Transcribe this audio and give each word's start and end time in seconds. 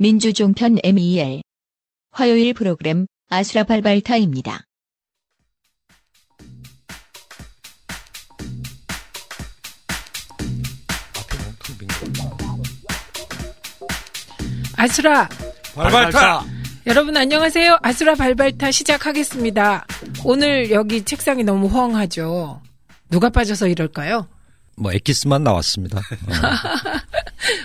민주종편 0.00 0.78
MEL 0.82 1.42
화요일 2.10 2.54
프로그램 2.54 3.06
아수라발발타입니다. 3.28 4.62
아수라 14.78 15.28
발발타. 15.74 16.44
여러분 16.86 17.14
안녕하세요. 17.18 17.80
아수라 17.82 18.14
발발타 18.14 18.70
시작하겠습니다. 18.70 19.86
오늘 20.24 20.70
여기 20.70 21.04
책상이 21.04 21.44
너무 21.44 21.66
허황하죠. 21.66 22.62
누가 23.10 23.28
빠져서 23.28 23.68
이럴까요? 23.68 24.26
뭐 24.78 24.90
엑기스만 24.94 25.44
나왔습니다. 25.44 26.00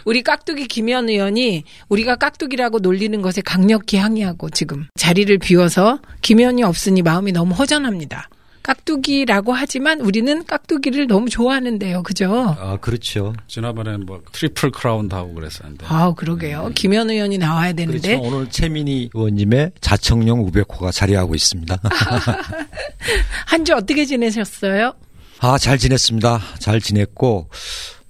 우리 0.06 0.22
깍두기 0.24 0.68
김현 0.68 1.10
의원이 1.10 1.64
우리가 1.90 2.16
깍두기라고 2.16 2.80
놀리는 2.80 3.22
것에 3.22 3.42
강력히 3.42 3.98
항의하고 3.98 4.50
지금 4.50 4.88
자리를 4.96 5.38
비워서 5.40 6.00
김현이 6.22 6.64
없으니 6.64 7.02
마음이 7.02 7.32
너무 7.32 7.54
허전합니다. 7.54 8.30
깍두기라고 8.64 9.54
하지만 9.54 10.02
우리는 10.02 10.44
깍두기를 10.44 11.06
너무 11.06 11.30
좋아하는데요. 11.30 12.02
그죠? 12.02 12.56
아 12.60 12.78
그렇죠. 12.82 13.36
지난번에 13.48 13.96
뭐 13.98 14.24
트리플 14.32 14.72
크라운도 14.72 15.16
하고 15.16 15.36
그랬었는데 15.36 15.86
아, 15.88 16.12
그러게요. 16.16 16.72
김현 16.74 17.12
의원이 17.12 17.38
나와야 17.38 17.74
되는데 17.74 18.18
그렇죠. 18.18 18.24
오늘 18.36 18.50
최민희 18.50 19.12
의원님의 19.14 19.74
자청용 19.82 20.40
우백호가 20.46 20.92
자리하고 20.92 21.36
있습니다. 21.36 21.78
한 23.46 23.64
주 23.66 23.74
어떻게 23.74 24.06
지내셨어요? 24.06 24.94
아 25.40 25.58
잘 25.60 25.78
지냈습니다. 25.78 26.42
잘 26.60 26.80
지냈고 26.82 27.50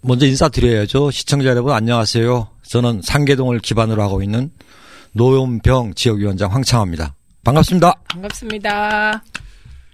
먼저 0.08 0.28
인사드려야죠. 0.28 1.10
시청자 1.10 1.50
여러분 1.50 1.74
안녕하세요. 1.74 2.48
저는 2.62 3.02
상계동을 3.02 3.58
기반으로 3.60 4.04
하고 4.04 4.22
있는 4.22 4.52
노염병 5.14 5.96
지역위원장 5.96 6.54
황창호입니다. 6.54 7.16
반갑습니다. 7.44 7.92
반갑습니다. 8.10 9.24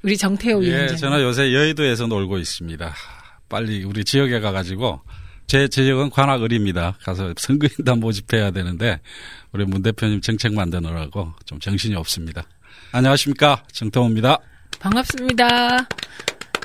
우리 0.03 0.17
정태호 0.17 0.65
예, 0.65 0.67
위원장. 0.69 0.97
저는 0.97 1.21
요새 1.21 1.53
여의도에서 1.53 2.07
놀고 2.07 2.39
있습니다. 2.39 2.93
빨리 3.47 3.85
우리 3.85 4.03
지역에 4.03 4.41
가가지고 4.41 4.99
제 5.47 5.69
지역은 5.69 6.09
관악을입니다. 6.09 6.97
가서 7.03 7.33
선거인단 7.37 8.01
모집해야 8.01 8.51
되는데 8.51 8.99
우리 9.53 9.63
문 9.63 9.81
대표님 9.81 10.19
정책 10.19 10.53
만드느라고 10.53 11.31
좀 11.45 11.57
정신이 11.59 11.95
없습니다. 11.95 12.43
안녕하십니까 12.91 13.63
정태호입니다. 13.71 14.39
반갑습니다. 14.77 15.87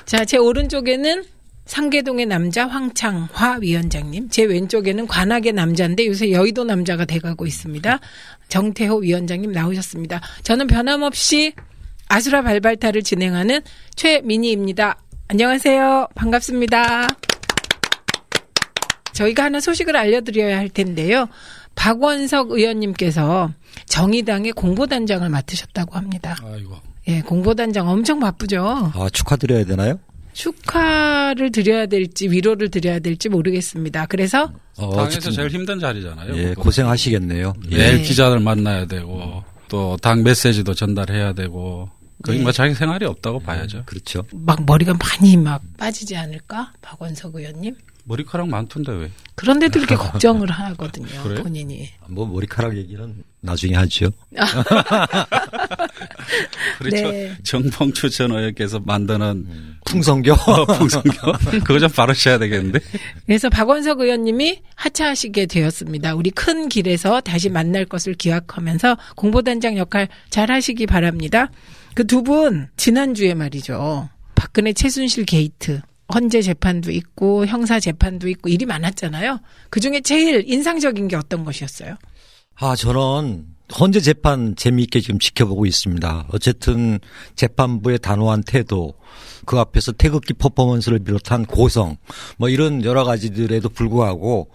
자, 0.05 0.25
제 0.25 0.37
오른쪽에는 0.37 1.36
상계동의 1.67 2.25
남자 2.25 2.65
황창화 2.65 3.59
위원장님, 3.61 4.29
제 4.29 4.43
왼쪽에는 4.43 5.05
관악의 5.05 5.53
남자인데 5.53 6.07
요새 6.07 6.31
여의도 6.31 6.63
남자가 6.63 7.05
돼가고 7.05 7.45
있습니다. 7.45 7.99
정태호 8.47 8.97
위원장님 8.97 9.51
나오셨습니다. 9.51 10.21
저는 10.43 10.67
변함없이 10.67 11.53
아수라 12.07 12.41
발발타를 12.41 13.03
진행하는 13.03 13.61
최민희입니다. 13.95 14.97
안녕하세요. 15.27 16.07
반갑습니다. 16.15 17.07
저희가 19.13 19.43
하나 19.45 19.59
소식을 19.59 19.95
알려드려야 19.95 20.57
할 20.57 20.69
텐데요. 20.69 21.27
박원석 21.75 22.51
의원님께서 22.51 23.51
정의당의 23.87 24.53
공보단장을 24.53 25.27
맡으셨다고 25.27 25.95
합니다. 25.95 26.37
아이고 26.43 26.75
예, 27.07 27.21
공보단장 27.21 27.87
엄청 27.89 28.19
바쁘죠. 28.19 28.91
아 28.93 29.09
축하드려야 29.11 29.65
되나요? 29.65 29.99
축하를 30.37 31.51
드려야 31.51 31.87
될지 31.87 32.29
위로를 32.29 32.69
드려야 32.69 32.99
될지 32.99 33.27
모르겠습니다. 33.29 34.05
그래서 34.05 34.51
어, 34.77 34.95
당에서 34.95 35.31
제일 35.31 35.49
힘든 35.49 35.79
자리잖아요. 35.79 36.37
예. 36.37 36.53
고생하시겠네요. 36.53 37.53
예. 37.71 37.77
매일 37.77 38.01
기자들 38.03 38.39
만나야 38.39 38.85
되고 38.85 39.43
또 39.67 39.97
당 40.01 40.23
메시지도 40.23 40.73
전달해야 40.73 41.33
되고 41.33 41.89
거의 42.23 42.37
네. 42.37 42.43
뭐 42.43 42.51
자기 42.51 42.73
생활이 42.73 43.05
없다고 43.05 43.39
봐야죠. 43.39 43.83
그렇죠. 43.85 44.23
막 44.31 44.63
머리가 44.65 44.93
많이 44.93 45.35
막 45.37 45.61
빠지지 45.77 46.15
않을까? 46.15 46.73
박원석 46.81 47.35
의원님. 47.35 47.75
머리카락 48.07 48.47
많던데 48.47 48.91
왜? 48.93 49.11
그런데도 49.35 49.79
이렇게 49.79 49.95
걱정을 49.99 50.49
하거든요. 50.49 51.23
그래요? 51.23 51.43
본인이. 51.43 51.89
뭐 52.07 52.25
머리카락 52.25 52.77
얘기는 52.77 53.23
나중에 53.41 53.75
하죠. 53.75 54.09
그렇죠. 56.79 57.11
네. 57.11 57.35
정봉주 57.43 58.09
전 58.09 58.31
의원께서 58.31 58.79
만드는 58.79 59.45
풍성교. 59.85 60.33
풍성교 60.77 61.11
그거 61.65 61.79
좀 61.79 61.89
바르셔야 61.89 62.37
되겠는데. 62.39 62.79
그래서 63.25 63.49
박원석 63.49 63.99
의원님이 63.99 64.61
하차하시게 64.75 65.45
되었습니다. 65.47 66.15
우리 66.15 66.29
큰 66.31 66.69
길에서 66.69 67.19
다시 67.21 67.49
만날 67.49 67.85
것을 67.85 68.13
기약하면서 68.13 68.97
공보단장 69.15 69.77
역할 69.77 70.07
잘 70.29 70.49
하시기 70.51 70.85
바랍니다. 70.85 71.51
그 71.93 72.05
두 72.05 72.21
분 72.23 72.69
지난주에 72.77 73.33
말이죠. 73.33 74.09
박근혜 74.35 74.71
최순실 74.71 75.25
게이트 75.25 75.81
헌재 76.13 76.41
재판도 76.41 76.91
있고 76.91 77.45
형사 77.45 77.79
재판도 77.79 78.29
있고 78.29 78.49
일이 78.49 78.65
많았잖아요. 78.65 79.39
그 79.69 79.79
중에 79.79 80.01
제일 80.01 80.43
인상적인 80.47 81.07
게 81.07 81.15
어떤 81.15 81.43
것이었어요? 81.43 81.97
아, 82.55 82.75
저는 82.75 83.45
헌재 83.79 83.99
재판 83.99 84.55
재미있게 84.55 85.01
지금 85.01 85.19
지켜보고 85.19 85.65
있습니다. 85.65 86.27
어쨌든 86.31 86.99
재판부의 87.35 87.99
단호한 87.99 88.43
태도, 88.43 88.93
그 89.45 89.59
앞에서 89.59 89.91
태극기 89.91 90.33
퍼포먼스를 90.33 90.99
비롯한 90.99 91.45
고성, 91.45 91.97
뭐 92.37 92.49
이런 92.49 92.83
여러 92.85 93.03
가지들에도 93.03 93.69
불구하고 93.69 94.49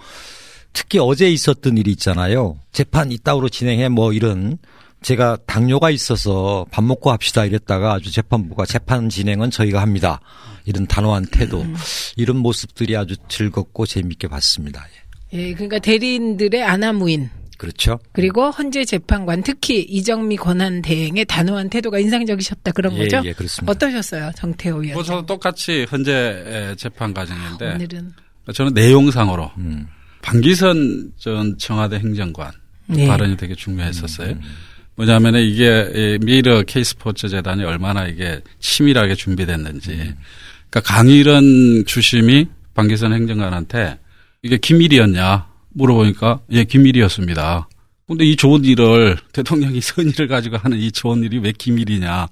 특히 0.73 0.99
어제 0.99 1.31
있었던 1.31 1.77
일이 1.77 1.91
있잖아요. 1.93 2.59
재판 2.73 3.13
이따구로 3.13 3.51
진행해 3.51 3.91
뭐 3.91 4.15
이런 4.15 4.57
제가 5.03 5.37
당뇨가 5.47 5.91
있어서 5.91 6.65
밥 6.71 6.85
먹고 6.85 7.11
합시다 7.11 7.45
이랬다가 7.45 7.95
아주 7.95 8.11
재판부가 8.13 8.65
재판 8.65 9.09
진행은 9.09 9.51
저희가 9.51 9.81
합니다. 9.81 10.21
이런 10.65 10.87
단호한 10.87 11.27
태도, 11.27 11.65
이런 12.17 12.37
모습들이 12.37 12.97
아주 12.97 13.17
즐겁고 13.29 13.85
재미있게 13.85 14.29
봤습니다. 14.29 14.87
예. 15.35 15.39
예, 15.39 15.55
그러니까 15.55 15.79
대리인들의 15.79 16.63
아나무인 16.63 17.31
그렇죠. 17.57 17.99
그리고 18.13 18.51
헌재 18.51 18.85
재판관 18.85 19.43
특히 19.43 19.81
이정미 19.81 20.37
권한 20.37 20.83
대행의 20.83 21.25
단호한 21.27 21.71
태도가 21.71 21.99
인상적이셨다 22.01 22.73
그런 22.73 22.95
예, 22.95 22.99
거죠? 22.99 23.23
예, 23.25 23.33
그렇습니다. 23.33 23.71
어떠셨어요, 23.71 24.33
정태호 24.37 24.79
위원장? 24.79 24.95
뭐 24.95 25.03
저도 25.03 25.27
똑같이 25.27 25.87
헌재 25.91 26.75
재판 26.77 27.15
과정인데 27.15 27.75
오늘은 27.75 28.13
저는 28.53 28.75
내용상으로 28.75 29.51
음. 29.59 29.87
방기선 30.23 31.13
전 31.17 31.57
청와대 31.59 31.97
행정관 31.97 32.53
네. 32.87 33.07
발언이 33.07 33.37
되게 33.37 33.55
중요했었어요. 33.55 34.37
뭐냐면 34.95 35.37
이게 35.37 35.91
이 35.95 36.19
미르 36.25 36.65
K스포츠 36.67 37.29
재단이 37.29 37.65
얼마나 37.65 38.07
이게 38.07 38.41
치밀하게 38.61 39.15
준비됐는지. 39.15 40.15
그러니까 40.71 40.81
강일원 40.85 41.85
주심이 41.87 42.47
방기선 42.75 43.13
행정관한테 43.13 43.99
이게 44.43 44.57
기밀이었냐 44.57 45.47
물어보니까 45.71 46.41
예 46.53 46.65
기밀이었습니다. 46.65 47.69
근데 48.07 48.25
이 48.27 48.37
좋은 48.37 48.65
일을 48.65 49.17
대통령이 49.33 49.81
선의를 49.83 50.29
가지고 50.29 50.59
하는 50.59 50.79
이 50.79 50.93
좋은 50.93 51.23
일이 51.23 51.39
왜 51.39 51.53
기밀이냐. 51.53 52.29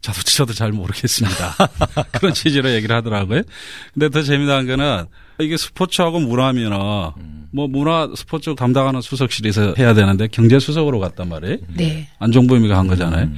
저도 0.00 0.22
저도 0.22 0.52
잘 0.54 0.72
모르겠습니다. 0.72 1.56
그런 2.12 2.32
취지로 2.32 2.70
얘기를 2.70 2.94
하더라고요. 2.96 3.42
근데 3.92 4.08
더 4.08 4.22
재미난 4.22 4.66
거는 4.66 5.04
이게 5.40 5.56
스포츠하고 5.56 6.20
문화면은 6.20 6.78
뭐 7.52 7.66
문화 7.66 8.08
스포츠 8.14 8.54
담당하는 8.54 9.00
수석실에서 9.00 9.74
해야 9.78 9.94
되는데 9.94 10.28
경제 10.28 10.58
수석으로 10.58 11.00
갔단 11.00 11.28
말이에요. 11.28 11.56
네, 11.76 12.08
안종범이가 12.18 12.78
한 12.78 12.86
거잖아요. 12.86 13.30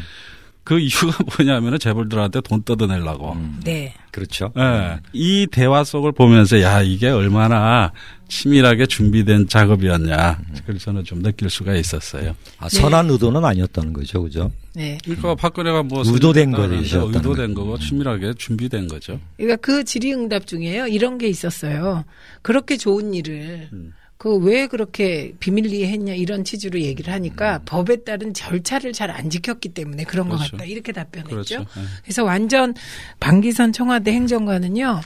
그 0.64 0.78
이유가 0.78 1.18
뭐냐면은 1.36 1.78
재벌들한테 1.78 2.40
돈 2.42 2.62
뜯어내려고. 2.62 3.36
네. 3.64 3.94
그렇죠. 4.10 4.52
예. 4.56 5.00
이 5.12 5.46
대화 5.50 5.82
속을 5.84 6.12
보면서 6.12 6.60
야 6.60 6.82
이게 6.82 7.08
얼마나 7.08 7.92
치밀하게 8.28 8.86
준비된 8.86 9.48
작업이었냐. 9.48 10.38
그래서 10.64 10.86
저는 10.86 11.04
좀 11.04 11.22
느낄 11.22 11.50
수가 11.50 11.74
있었어요. 11.74 12.34
아, 12.58 12.68
선한 12.68 13.10
의도는 13.10 13.44
아니었다는 13.44 13.92
거죠, 13.92 14.22
그죠? 14.22 14.50
네. 14.74 14.98
그러니까 15.04 15.34
박근혜가 15.34 15.82
뭐 15.82 16.02
의도된 16.06 16.52
거죠, 16.52 17.10
게 17.10 17.18
의도된 17.18 17.54
거고 17.54 17.78
치밀하게 17.78 18.34
준비된 18.34 18.88
거죠. 18.88 19.18
그러니까 19.36 19.56
그 19.56 19.84
질의응답 19.84 20.46
중에요. 20.46 20.86
이런 20.86 21.18
게 21.18 21.28
있었어요. 21.28 22.04
그렇게 22.42 22.76
좋은 22.76 23.12
일을 23.14 23.68
음. 23.72 23.92
그 24.22 24.36
왜 24.38 24.68
그렇게 24.68 25.32
비밀리에 25.40 25.88
했냐 25.88 26.14
이런 26.14 26.44
취지로 26.44 26.80
얘기를 26.80 27.12
하니까 27.12 27.60
법에 27.64 28.04
따른 28.04 28.32
절차를 28.32 28.92
잘 28.92 29.10
안 29.10 29.28
지켰기 29.30 29.70
때문에 29.70 30.04
그런 30.04 30.28
것 30.28 30.34
음. 30.34 30.38
그렇죠. 30.38 30.52
같다 30.58 30.64
이렇게 30.64 30.92
답변했죠. 30.92 31.30
그렇죠. 31.30 31.54
예. 31.60 31.82
그래서 32.04 32.22
완전 32.22 32.72
방기선 33.18 33.72
청와대 33.72 34.12
행정관은요 34.12 35.00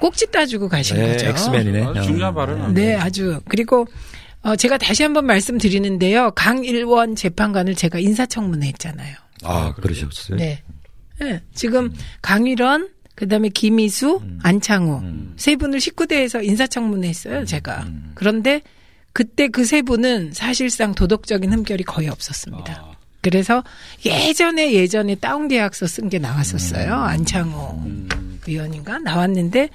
꼭지 0.00 0.30
따주고 0.32 0.68
가신 0.68 0.96
네, 0.96 1.12
거죠. 1.12 1.26
엑스맨이네. 1.26 1.82
아주 1.84 2.02
중요한 2.02 2.34
발언은 2.34 2.74
네, 2.74 2.96
아주 2.96 3.40
그리고 3.48 3.86
어, 4.42 4.56
제가 4.56 4.78
다시 4.78 5.04
한번 5.04 5.26
말씀드리는데요. 5.26 6.32
강일원 6.32 7.14
재판관을 7.14 7.76
제가 7.76 7.98
인사청문회 8.00 8.66
했잖아요. 8.68 9.14
아, 9.44 9.72
그러셨어요? 9.74 10.38
네. 10.38 10.62
네. 11.20 11.40
지금 11.54 11.92
강일원, 12.22 12.88
그 13.20 13.28
다음에 13.28 13.50
김희수, 13.50 14.22
안창호 14.42 15.02
세 15.36 15.54
분을 15.54 15.78
19대에서 15.78 16.42
인사청문회 16.42 17.06
했어요, 17.06 17.44
제가. 17.44 17.86
그런데 18.14 18.62
그때 19.12 19.48
그 19.48 19.64
세 19.66 19.82
분은 19.82 20.32
사실상 20.32 20.94
도덕적인 20.94 21.52
흠결이 21.52 21.84
거의 21.84 22.08
없었습니다. 22.08 22.72
아, 22.72 22.92
그래서 23.20 23.62
예전에 24.06 24.72
예전에 24.72 25.16
다운 25.16 25.48
계약서 25.48 25.86
쓴 25.86 26.08
게 26.08 26.18
나왔었어요. 26.18 26.94
안창호 26.94 27.82
음, 27.84 28.08
의원인가 28.46 28.98
나왔는데 29.00 29.68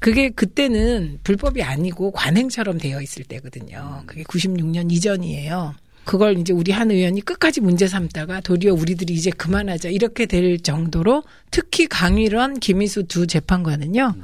그게 0.00 0.30
그때는 0.30 1.20
불법이 1.22 1.62
아니고 1.62 2.10
관행처럼 2.10 2.78
되어 2.78 3.00
있을 3.00 3.22
때거든요. 3.22 4.02
그게 4.06 4.24
96년 4.24 4.90
이전이에요. 4.90 5.74
그걸 6.04 6.38
이제 6.38 6.52
우리 6.52 6.72
한 6.72 6.90
의원이 6.90 7.20
끝까지 7.22 7.60
문제 7.60 7.86
삼다가 7.86 8.40
도리어 8.40 8.74
우리들이 8.74 9.14
이제 9.14 9.30
그만하자 9.30 9.88
이렇게 9.90 10.26
될 10.26 10.58
정도로 10.60 11.22
특히 11.50 11.86
강일원, 11.86 12.58
김희수 12.60 13.04
두 13.04 13.26
재판관은요 13.26 14.14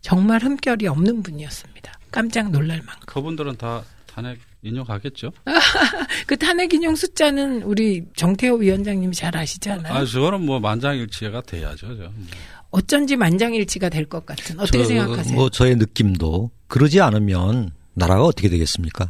정말 0.00 0.42
흠결이 0.42 0.86
없는 0.86 1.22
분이었습니다. 1.22 1.92
깜짝 2.10 2.50
놀랄 2.50 2.78
만큼. 2.78 3.02
그분들은 3.06 3.56
다 3.56 3.82
탄핵 4.06 4.38
인용하겠죠? 4.62 5.32
그 6.26 6.36
탄핵 6.36 6.72
인용 6.72 6.96
숫자는 6.96 7.62
우리 7.62 8.04
정태호 8.16 8.56
위원장님이 8.56 9.14
잘 9.14 9.36
아시잖아요. 9.36 9.92
아, 9.92 10.04
저거는 10.04 10.40
뭐 10.46 10.58
만장일치가 10.58 11.42
돼야죠. 11.42 11.96
저. 11.96 12.10
어쩐지 12.70 13.16
만장일치가 13.16 13.88
될 13.88 14.06
것 14.06 14.24
같은 14.26 14.58
어떻게 14.58 14.78
저, 14.78 14.84
생각하세요? 14.84 15.34
뭐 15.34 15.50
저의 15.50 15.76
느낌도 15.76 16.50
그러지 16.68 17.00
않으면 17.00 17.72
나라가 17.94 18.22
어떻게 18.24 18.48
되겠습니까? 18.48 19.08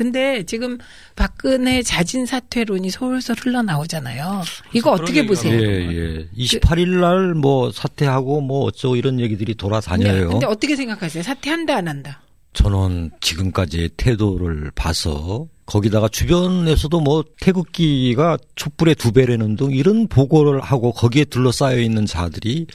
근데 0.00 0.42
지금 0.42 0.76
박근혜 1.16 1.82
자진 1.82 2.26
사퇴론이 2.26 2.90
솔솔 2.90 3.34
흘러나오잖아요. 3.40 4.42
이거 4.74 4.90
어떻게 4.92 5.24
보세요? 5.26 5.58
예, 5.58 5.88
예. 5.90 6.28
28일 6.36 7.00
날 7.00 7.34
뭐 7.34 7.72
사퇴하고 7.72 8.42
뭐 8.42 8.64
어쩌고 8.66 8.96
이런 8.96 9.18
얘기들이 9.20 9.54
돌아다녀요. 9.54 10.20
네, 10.20 10.24
근데 10.26 10.44
어떻게 10.46 10.76
생각하세요? 10.76 11.22
사퇴한다 11.22 11.76
안 11.76 11.88
한다? 11.88 12.20
저는 12.52 13.10
지금까지의 13.22 13.90
태도를 13.96 14.70
봐서 14.74 15.46
거기다가 15.64 16.08
주변에서도 16.08 17.00
뭐 17.00 17.24
태극기가 17.40 18.36
촛불의 18.54 18.96
두 18.96 19.12
배라는 19.12 19.56
등 19.56 19.70
이런 19.72 20.08
보고를 20.08 20.60
하고 20.60 20.92
거기에 20.92 21.24
둘러싸여 21.24 21.78
있는 21.80 22.04
자들이 22.04 22.66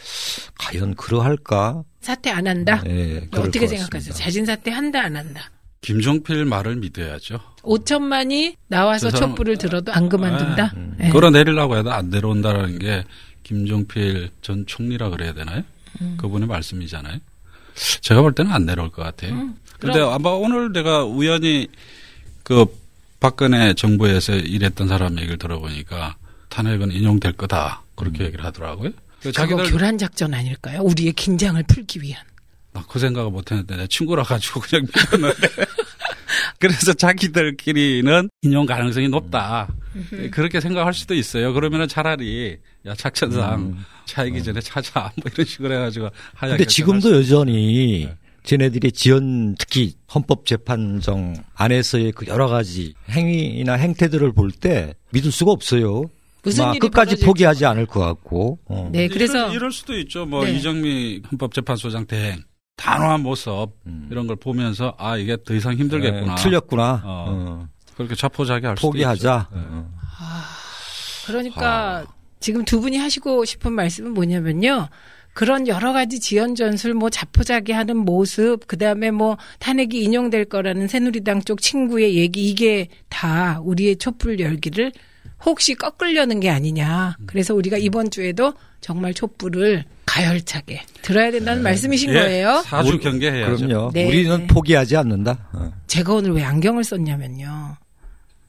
과연 0.57 0.95
그러할까? 0.95 1.83
사퇴 2.01 2.31
안 2.31 2.47
한다? 2.47 2.83
예, 2.87 3.27
그럴 3.31 3.45
어떻게 3.47 3.59
것 3.59 3.67
생각하세요? 3.69 4.13
자진 4.15 4.43
사퇴 4.45 4.71
한다 4.71 5.01
안 5.03 5.15
한다? 5.15 5.51
김종필 5.81 6.45
말을 6.45 6.75
믿어야죠. 6.77 7.39
5천만이 7.63 8.55
나와서 8.67 9.09
촛불을 9.11 9.57
들어도 9.57 9.91
안 9.91 10.09
그만둔다? 10.09 10.73
음. 10.75 10.95
예. 11.01 11.09
끌어내리려고 11.09 11.77
해도 11.77 11.91
안 11.91 12.09
내려온다는 12.09 12.79
게 12.79 13.03
김종필 13.43 14.29
전 14.41 14.65
총리라 14.67 15.09
그래야 15.09 15.33
되나요? 15.33 15.63
음. 16.01 16.17
그분의 16.17 16.47
말씀이잖아요. 16.47 17.17
제가 18.01 18.21
볼 18.21 18.33
때는 18.33 18.51
안 18.51 18.65
내려올 18.65 18.91
것 18.91 19.01
같아요. 19.01 19.33
음, 19.33 19.55
근데 19.79 19.99
아마 19.99 20.29
오늘 20.29 20.71
내가 20.71 21.03
우연히 21.03 21.67
그 22.43 22.65
박근혜 23.19 23.73
정부에서 23.73 24.35
일했던 24.35 24.87
사람 24.87 25.17
얘기를 25.17 25.37
들어보니까 25.37 26.15
탄핵은 26.49 26.91
인용될 26.91 27.33
거다. 27.33 27.81
그렇게 27.95 28.25
얘기를 28.25 28.43
하더라고요. 28.45 28.91
그 29.21 29.31
자기들 29.31 29.71
교란 29.71 29.97
작전 29.97 30.33
아닐까요? 30.33 30.81
우리의 30.81 31.13
긴장을 31.13 31.61
풀기 31.63 32.01
위한. 32.01 32.23
나 32.73 32.83
그 32.87 32.99
생각을 32.99 33.31
못 33.31 33.51
했는데 33.51 33.75
내 33.77 33.87
친구라 33.87 34.23
가지고 34.23 34.59
그냥 34.61 34.85
믿었는데. 34.85 35.47
그래서 36.59 36.93
자기들끼리는 36.93 38.29
인용 38.43 38.65
가능성이 38.65 39.09
높다. 39.09 39.67
그렇게 40.31 40.61
생각할 40.61 40.93
수도 40.93 41.13
있어요. 41.15 41.53
그러면은 41.53 41.87
차라리 41.87 42.57
야 42.85 42.93
작전상 42.95 43.77
차이기 44.05 44.41
전에 44.43 44.61
찾아 44.61 45.11
뭐 45.21 45.31
이런 45.33 45.45
식으로 45.45 45.73
해가지고 45.73 46.09
하자. 46.35 46.55
근데 46.57 46.65
지금도 46.65 47.15
여전히 47.17 48.05
네. 48.07 48.15
쟤네들이 48.43 48.91
지연 48.91 49.55
특히 49.57 49.93
헌법재판정 50.13 51.35
안에서의 51.55 52.11
그 52.13 52.25
여러 52.27 52.47
가지 52.47 52.93
행위나 53.09 53.73
행태들을 53.73 54.31
볼 54.33 54.51
때 54.51 54.93
믿을 55.11 55.31
수가 55.31 55.51
없어요. 55.51 56.05
무슨 56.43 56.77
끝까지. 56.79 57.23
포기하지 57.23 57.65
않을 57.65 57.85
것 57.85 57.99
같고. 57.99 58.59
어. 58.65 58.89
네, 58.91 59.07
그래서 59.07 59.37
이럴, 59.45 59.53
이럴 59.55 59.71
수도 59.71 59.97
있죠. 59.99 60.25
뭐 60.25 60.43
네. 60.45 60.53
이정미 60.53 61.21
헌법재판소장 61.31 62.05
대행 62.07 62.43
단호한 62.81 63.21
모습 63.21 63.69
음. 63.85 64.07
이런 64.09 64.25
걸 64.25 64.35
보면서 64.35 64.95
아 64.97 65.15
이게 65.15 65.37
더 65.45 65.53
이상 65.53 65.75
힘들겠구나. 65.75 66.35
네, 66.35 66.41
틀렸구나. 66.41 67.01
어. 67.03 67.25
어. 67.29 67.67
그렇게 67.95 68.15
자포자기할 68.15 68.77
수도 68.77 68.87
포기하자. 68.87 69.47
네. 69.53 69.59
어. 69.61 69.89
그러니까 71.27 72.05
지금 72.39 72.65
두 72.65 72.81
분이 72.81 72.97
하시고 72.97 73.45
싶은 73.45 73.73
말씀은 73.73 74.13
뭐냐면요. 74.13 74.89
그런 75.33 75.67
여러 75.67 75.93
가지 75.93 76.19
지연 76.19 76.55
전술, 76.55 76.93
뭐 76.93 77.09
자포자기 77.09 77.71
하는 77.71 77.97
모습, 77.97 78.67
그 78.67 78.77
다음에 78.77 79.11
뭐 79.11 79.37
탄핵이 79.59 80.03
인용될 80.03 80.45
거라는 80.45 80.87
새누리당 80.87 81.43
쪽 81.43 81.61
친구의 81.61 82.15
얘기 82.15 82.49
이게 82.49 82.89
다 83.07 83.61
우리의 83.63 83.95
촛불 83.97 84.39
열기를 84.39 84.91
혹시 85.45 85.75
꺾으려는 85.75 86.39
게 86.39 86.49
아니냐. 86.49 87.15
그래서 87.27 87.53
우리가 87.53 87.77
이번 87.77 88.09
주에도 88.09 88.53
정말 88.81 89.13
촛불을 89.13 89.85
가열차게 90.11 90.81
들어야 91.01 91.31
된다는 91.31 91.63
말씀이신 91.63 92.09
예, 92.09 92.13
거예요. 92.13 92.61
사주 92.65 92.99
경계해야죠. 92.99 93.65
그럼요. 93.65 93.91
네, 93.93 94.07
우리는 94.07 94.37
네. 94.39 94.47
포기하지 94.47 94.97
않는다. 94.97 95.47
어. 95.53 95.71
제가 95.87 96.13
오늘 96.15 96.31
왜 96.33 96.43
안경을 96.43 96.83
썼냐면요. 96.83 97.77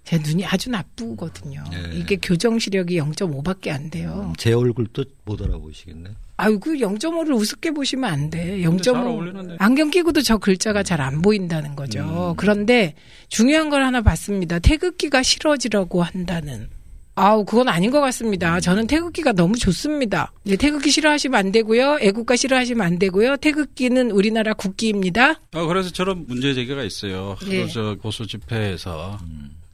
제 0.04 0.18
눈이 0.18 0.44
아주 0.44 0.68
나쁘거든요. 0.70 1.62
네. 1.70 1.78
이게 1.94 2.16
교정 2.20 2.58
시력이 2.58 2.98
0.5밖에 2.98 3.70
안 3.70 3.88
돼요. 3.90 4.32
제 4.36 4.52
얼굴도 4.52 5.04
못 5.24 5.40
알아보시겠네. 5.40 6.10
아이고 6.36 6.72
0.5를 6.72 7.36
우습게 7.36 7.70
보시면 7.70 8.12
안 8.12 8.28
돼. 8.28 8.60
근데 8.60 8.82
잘0.5 8.82 9.06
어울리는데. 9.06 9.56
안경 9.60 9.90
끼고도 9.90 10.22
저 10.22 10.38
글자가 10.38 10.82
잘 10.82 11.00
안 11.00 11.22
보인다는 11.22 11.76
거죠. 11.76 12.34
그런데 12.38 12.94
중요한 13.28 13.70
걸 13.70 13.84
하나 13.84 14.02
봤습니다. 14.02 14.58
태극기가 14.58 15.22
싫어지라고 15.22 16.02
한다는. 16.02 16.66
아우 17.14 17.44
그건 17.44 17.68
아닌 17.68 17.90
것 17.90 18.00
같습니다. 18.00 18.58
저는 18.60 18.86
태극기가 18.86 19.32
너무 19.32 19.56
좋습니다. 19.58 20.32
이제 20.44 20.56
태극기 20.56 20.90
싫어하시면 20.90 21.38
안 21.38 21.52
되고요. 21.52 21.98
애국가 22.00 22.36
싫어하시면 22.36 22.86
안 22.86 22.98
되고요. 22.98 23.36
태극기는 23.36 24.10
우리나라 24.10 24.54
국기입니다. 24.54 25.40
아, 25.52 25.66
그래서 25.66 25.90
저런 25.90 26.24
문제 26.26 26.54
제기가 26.54 26.82
있어요. 26.84 27.36
예. 27.48 27.60
하도 27.60 27.72
저 27.72 27.96
고소 27.96 28.26
집회에서 28.26 29.18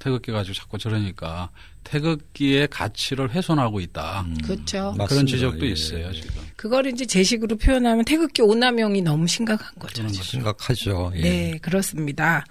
태극기 0.00 0.32
가지고 0.32 0.54
자꾸 0.54 0.78
저러니까 0.78 1.50
태극기의 1.84 2.68
가치를 2.68 3.30
훼손하고 3.30 3.80
있다. 3.80 4.26
그렇죠. 4.44 4.94
맞습니다. 4.96 5.06
그런 5.06 5.26
지적도 5.26 5.66
예. 5.66 5.70
있어요, 5.70 6.12
지금. 6.12 6.30
그걸 6.56 6.86
이제 6.86 7.06
제 7.06 7.22
식으로 7.22 7.56
표현하면 7.56 8.04
태극기 8.04 8.42
오남용이 8.42 9.02
너무 9.02 9.26
심각한 9.26 9.72
거죠. 9.78 10.02
거죠. 10.02 10.22
심각하죠. 10.22 11.12
예. 11.14 11.20
네, 11.20 11.58
그렇습니다. 11.62 12.44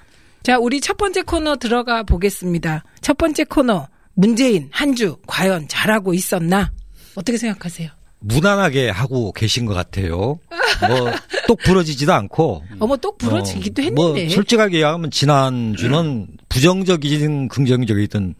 자, 0.43 0.57
우리 0.57 0.79
첫 0.79 0.95
번째 0.97 1.23
코너 1.23 1.57
들어가 1.57 2.03
보겠습니다. 2.03 2.83
첫 3.01 3.17
번째 3.17 3.43
코너, 3.43 3.87
문재인, 4.27 4.67
한 4.71 4.95
주, 4.95 5.15
과연 5.27 5.67
잘하고 5.67 6.11
있었나? 6.15 6.71
어떻게 7.13 7.37
생각하세요? 7.37 7.89
무난하게 8.19 8.89
하고 8.89 9.31
계신 9.31 9.67
것 9.67 9.75
같아요. 9.75 10.39
뭐, 10.87 11.11
똑 11.47 11.59
부러지지도 11.63 12.11
않고. 12.13 12.63
어머, 12.79 12.97
똑 12.97 13.19
부러지기도 13.19 13.79
어, 13.81 13.85
했는데. 13.85 14.25
뭐 14.25 14.29
솔직하게 14.33 14.77
얘기하면 14.77 15.11
지난 15.11 15.75
주는 15.77 16.25
부정적이든 16.49 17.47
긍정적이든 17.49 18.33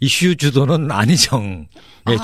이슈 0.00 0.34
주도는 0.34 0.90
안희정의 0.90 1.68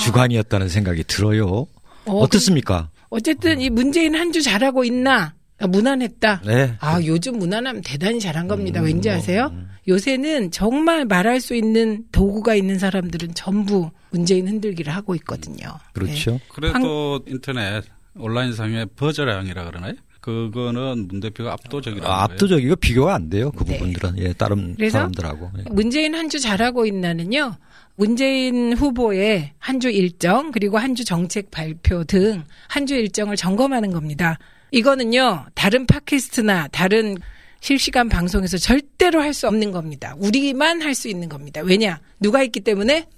주관이었다는 0.00 0.68
생각이 0.68 1.04
들어요. 1.04 1.68
어, 2.06 2.18
어, 2.22 2.26
떻습니까 2.26 2.90
어쨌든 3.08 3.60
이 3.60 3.70
문재인 3.70 4.16
한 4.16 4.32
주 4.32 4.42
잘하고 4.42 4.82
있나? 4.82 5.35
아, 5.58 5.66
무난했다. 5.66 6.42
네. 6.44 6.75
아, 6.80 7.00
요즘 7.04 7.38
무난하면 7.38 7.82
대단히 7.82 8.20
잘한 8.20 8.46
겁니다. 8.48 8.80
음, 8.80 8.86
왠지 8.86 9.08
뭐, 9.08 9.16
아세요? 9.18 9.52
요새는 9.88 10.50
정말 10.50 11.04
말할 11.04 11.40
수 11.40 11.54
있는 11.54 12.04
도구가 12.12 12.54
있는 12.54 12.78
사람들은 12.78 13.34
전부 13.34 13.90
문재인 14.10 14.48
흔들기를 14.48 14.94
하고 14.94 15.14
있거든요. 15.16 15.68
그렇죠. 15.92 16.40
그래도 16.48 17.20
인터넷 17.26 17.84
온라인 18.16 18.52
상의 18.52 18.86
버저량이라 18.96 19.64
그러나요? 19.64 19.94
그거는 20.20 21.06
문 21.08 21.20
대표가 21.20 21.52
압도적이라는 21.52 22.10
아. 22.10 22.25
압도적이고 22.25 22.76
비교가 22.76 23.14
안 23.14 23.30
돼요. 23.30 23.52
그 23.52 23.64
네. 23.64 23.78
부분들은. 23.78 24.18
예, 24.18 24.32
다른 24.32 24.75
그래서 24.75 24.98
사람들하고. 24.98 25.50
예. 25.58 25.62
문재인 25.70 26.14
한 26.16 26.28
주 26.28 26.40
잘하고 26.40 26.84
있나는요. 26.86 27.54
문재인 27.94 28.72
후보의 28.75 29.52
한 29.58 29.78
주 29.80 29.88
일정 29.88 30.50
그리고 30.50 30.78
한 30.78 30.94
주 30.96 31.04
정책 31.04 31.50
발표 31.52 32.02
등 32.04 32.42
한 32.68 32.86
주 32.86 32.94
일정을 32.96 33.36
점검하는 33.36 33.92
겁니다. 33.92 34.36
이거는요. 34.70 35.46
다른 35.54 35.87
팟캐스트나 35.87 36.68
다른 36.68 37.16
실시간 37.61 38.08
방송에서 38.08 38.58
절대로 38.58 39.20
할 39.23 39.32
수 39.35 39.46
없는 39.49 39.73
겁니다. 39.73 40.14
우리만 40.18 40.82
할 40.82 40.94
수 40.94 41.08
있는 41.08 41.28
겁니다. 41.28 41.61
왜냐? 41.62 42.00
누가 42.20 42.42
있기 42.42 42.61
때문에? 42.61 43.08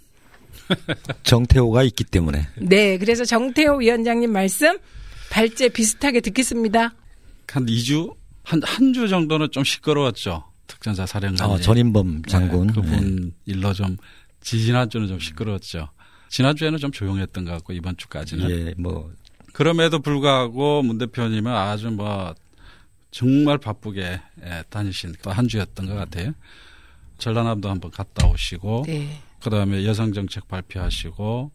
정태호가 1.23 1.83
있기 1.85 2.05
때문에. 2.05 2.47
네. 2.57 2.99
그래서 2.99 3.25
정태호 3.25 3.76
위원장님 3.78 4.31
말씀 4.31 4.78
발제 5.31 5.69
비슷하게 5.69 6.21
듣겠습니다. 6.21 6.95
한 7.49 7.67
2주? 7.67 8.14
한, 8.45 8.61
한 8.64 8.93
주 8.93 9.09
정도는 9.09 9.49
좀 9.50 9.64
시끄러웠죠. 9.64 10.45
특전사 10.67 11.07
사령관이. 11.07 11.52
어, 11.52 11.59
전인범 11.59 12.23
장군. 12.26 12.67
네, 12.69 12.73
그분 12.75 13.33
일로 13.47 13.73
좀, 13.73 13.97
지지난주는 14.40 15.07
좀 15.09 15.19
시끄러웠죠. 15.19 15.88
지난주에는 16.31 16.78
좀 16.78 16.93
조용했던 16.93 17.45
것 17.45 17.50
같고, 17.52 17.73
이번 17.73 17.97
주까지는. 17.97 18.50
예, 18.50 18.75
뭐, 18.78 19.11
그럼에도 19.59 19.99
불구하고 19.99 20.83
문 20.85 20.99
대표님은 20.99 21.53
아주 21.53 21.91
뭐 21.91 22.33
정말 23.11 23.59
바쁘게 23.59 24.21
예, 24.45 24.65
다니신 24.71 25.17
한 25.25 25.49
주였던 25.49 25.87
것 25.87 25.95
같아요. 25.95 26.31
전라남도 27.19 27.69
한번 27.69 27.91
갔다 27.91 28.29
오시고 28.29 28.85
네. 28.87 29.21
그다음에 29.43 29.85
여성 29.85 30.12
정책 30.12 30.47
발표하시고 30.47 31.50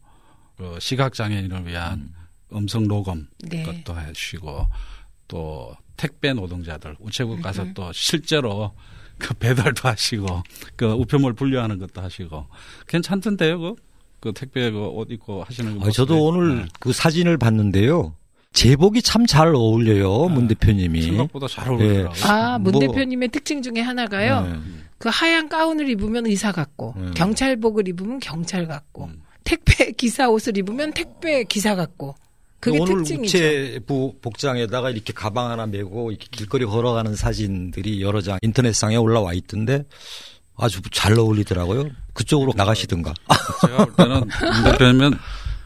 그 0.57 0.77
시각 0.81 1.13
장애인을 1.13 1.65
위한 1.65 2.13
음. 2.51 2.67
성 2.67 2.89
녹음 2.89 3.29
네. 3.39 3.63
것도 3.63 3.93
하시고 3.93 4.67
또 5.29 5.73
택배 5.95 6.33
노동자들 6.33 6.97
우체국 6.99 7.41
가서 7.41 7.71
또 7.73 7.93
실제로 7.93 8.73
그 9.17 9.33
배달도 9.33 9.87
하시고 9.87 10.43
그 10.75 10.87
우편물 10.91 11.35
분류하는 11.35 11.79
것도 11.79 12.01
하시고 12.01 12.47
괜찮던데요, 12.85 13.61
그, 13.61 13.75
그 14.23 14.31
택배 14.31 14.71
그 14.71 14.87
옷 14.95 15.11
입고 15.11 15.43
하시는 15.43 15.77
거. 15.77 15.85
아, 15.87 15.91
저도 15.91 16.23
오늘 16.23 16.59
네. 16.59 16.65
그 16.79 16.93
사진을 16.93 17.37
봤는데요. 17.37 18.13
제복이 18.53 19.01
참 19.01 19.25
잘 19.25 19.53
어울려요, 19.53 20.29
문 20.29 20.47
대표님이. 20.47 21.01
생각보다 21.01 21.47
잘 21.49 21.69
어울리더라고요. 21.69 22.23
아, 22.31 22.57
문 22.57 22.71
뭐- 22.71 22.79
대표님의 22.79 23.29
특징 23.29 23.61
중에 23.61 23.81
하나가요. 23.81 24.47
네. 24.47 24.53
그 24.97 25.09
하얀 25.11 25.49
가운을 25.49 25.89
입으면 25.89 26.25
의사 26.27 26.53
같고, 26.53 26.93
네. 26.95 27.11
경찰복을 27.15 27.85
입으면 27.89 28.19
경찰 28.19 28.65
같고, 28.65 29.05
음. 29.05 29.21
택배 29.43 29.91
기사 29.97 30.29
옷을 30.29 30.57
입으면 30.57 30.93
택배 30.93 31.43
기사 31.43 31.75
같고. 31.75 32.15
그게 32.61 32.79
오늘 32.79 32.97
특징이죠. 32.99 33.37
우체부 33.37 34.15
복장에다가 34.21 34.89
이렇게 34.91 35.11
가방 35.11 35.51
하나 35.51 35.65
메고 35.65 36.11
이렇게 36.11 36.27
길거리 36.31 36.63
걸어가는 36.65 37.13
사진들이 37.13 38.01
여러 38.01 38.21
장 38.21 38.39
인터넷상에 38.41 38.95
올라와 38.95 39.33
있던데 39.33 39.83
아주 40.57 40.81
잘 40.91 41.17
어울리더라고요. 41.17 41.89
그쪽으로 42.13 42.53
나가시든가. 42.55 43.13
제가 43.61 43.85
볼 43.85 43.95
때는 43.95 44.19
문 44.19 44.63
대표님은 44.71 45.13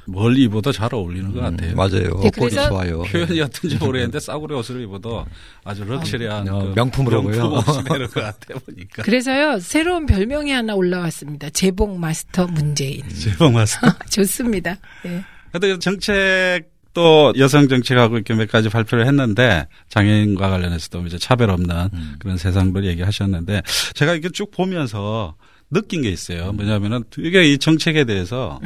뭘 0.09 0.37
입어도 0.37 0.71
잘 0.71 0.93
어울리는 0.95 1.33
것 1.33 1.41
같아요. 1.41 1.71
음, 1.71 1.75
맞아요. 1.75 2.19
네, 2.23 2.29
꼴이 2.29 2.51
좋아요. 2.51 3.01
표현이 3.03 3.41
어떤지 3.41 3.75
모르겠는데 3.75 4.21
싸구려 4.21 4.57
옷을 4.59 4.81
입어도 4.81 5.25
아주 5.65 5.83
럭셔리한 5.83 6.47
어, 6.47 6.59
그 6.59 6.73
명품으로요. 6.75 7.23
명품 7.23 7.51
옷이 7.53 7.83
되는 7.83 8.07
것 8.07 8.21
같아요 8.21 8.57
보니까. 8.65 9.03
그래서요, 9.03 9.59
새로운 9.59 10.05
별명이 10.05 10.51
하나 10.51 10.75
올라왔습니다. 10.75 11.49
제복 11.49 11.99
마스터 11.99 12.47
문재인. 12.47 13.03
제법 13.09 13.51
맞습니다. 13.51 13.99
좋습니다. 14.09 14.77
네. 15.03 15.23
근데 15.51 15.77
정책 15.79 16.69
도 16.97 17.31
여성 17.37 17.67
정책하고 17.67 18.15
이렇게 18.15 18.33
몇 18.33 18.49
가지 18.49 18.69
발표를 18.69 19.05
했는데 19.05 19.67
장애인과 19.89 20.49
관련해서도 20.49 21.05
이제 21.05 21.19
차별 21.19 21.51
없는 21.51 21.89
음. 21.93 22.15
그런 22.17 22.37
세상들 22.37 22.85
얘기하셨는데 22.85 23.61
제가 23.93 24.13
이렇게 24.13 24.29
쭉 24.29 24.49
보면서 24.49 25.35
느낀 25.69 26.01
게 26.01 26.09
있어요. 26.09 26.53
뭐냐면은 26.53 27.03
되게 27.11 27.51
이 27.51 27.59
정책에 27.59 28.03
대해서 28.05 28.59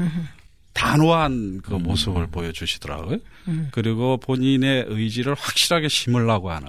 단호한 0.74 1.62
그 1.64 1.74
모습을 1.74 2.28
보여주시더라고요. 2.28 3.18
음. 3.48 3.68
그리고 3.72 4.18
본인의 4.18 4.86
의지를 4.88 5.34
확실하게 5.38 5.88
심으려고 5.90 6.50
하는 6.52 6.68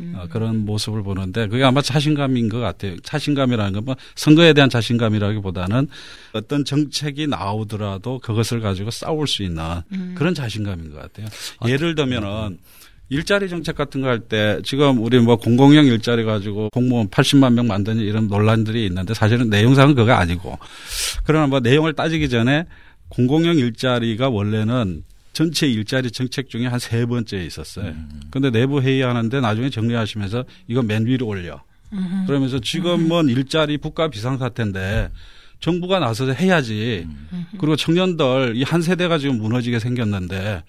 음. 0.00 0.14
어, 0.16 0.26
그런 0.30 0.64
모습을 0.64 1.02
보는데 1.02 1.48
그게 1.48 1.64
아마 1.64 1.82
자신감인 1.82 2.48
것 2.48 2.58
같아요. 2.60 2.96
자신감이라는 3.00 3.72
건 3.72 3.82
뭐 3.84 3.96
선거에 4.14 4.52
대한 4.52 4.70
자신감이라기보다는 4.70 5.88
어떤 6.34 6.64
정책이 6.64 7.26
나오더라도 7.26 8.20
그것을 8.20 8.60
가지고 8.60 8.90
싸울 8.92 9.26
수 9.26 9.42
있는 9.42 9.62
음. 9.92 10.14
그런 10.16 10.34
자신감인 10.34 10.92
것 10.92 11.00
같아요. 11.00 11.26
예를 11.66 11.94
들면은 11.96 12.58
일자리 13.08 13.48
정책 13.48 13.74
같은 13.74 14.00
거 14.00 14.08
할 14.08 14.20
때 14.20 14.58
지금 14.64 15.02
우리 15.04 15.18
뭐 15.18 15.36
공공형 15.36 15.84
일자리 15.86 16.24
가지고 16.24 16.70
공무원 16.72 17.08
80만 17.08 17.52
명 17.52 17.66
만드는 17.66 18.02
이런 18.02 18.28
논란들이 18.28 18.86
있는데 18.86 19.12
사실은 19.14 19.50
내용상은 19.50 19.94
그거 19.94 20.12
아니고 20.12 20.58
그러나 21.24 21.46
뭐 21.48 21.60
내용을 21.60 21.92
따지기 21.92 22.28
전에 22.30 22.64
공공형 23.12 23.58
일자리가 23.58 24.30
원래는 24.30 25.04
전체 25.34 25.66
일자리 25.68 26.10
정책 26.10 26.48
중에 26.48 26.66
한 26.66 26.78
세 26.78 27.04
번째에 27.04 27.44
있었어요. 27.44 27.94
근데 28.30 28.50
내부 28.50 28.80
회의하는데 28.80 29.40
나중에 29.40 29.68
정리하시면서 29.70 30.44
이거 30.68 30.82
맨 30.82 31.04
위로 31.06 31.26
올려. 31.26 31.62
그러면서 32.26 32.58
지금은 32.58 33.28
일자리 33.28 33.76
국가 33.76 34.08
비상사태인데 34.08 35.10
정부가 35.60 35.98
나서서 36.00 36.32
해야지. 36.32 37.06
그리고 37.58 37.76
청년들 37.76 38.54
이 38.56 38.62
한 38.64 38.80
세대가 38.80 39.18
지금 39.18 39.36
무너지게 39.38 39.78
생겼는데 39.78 40.62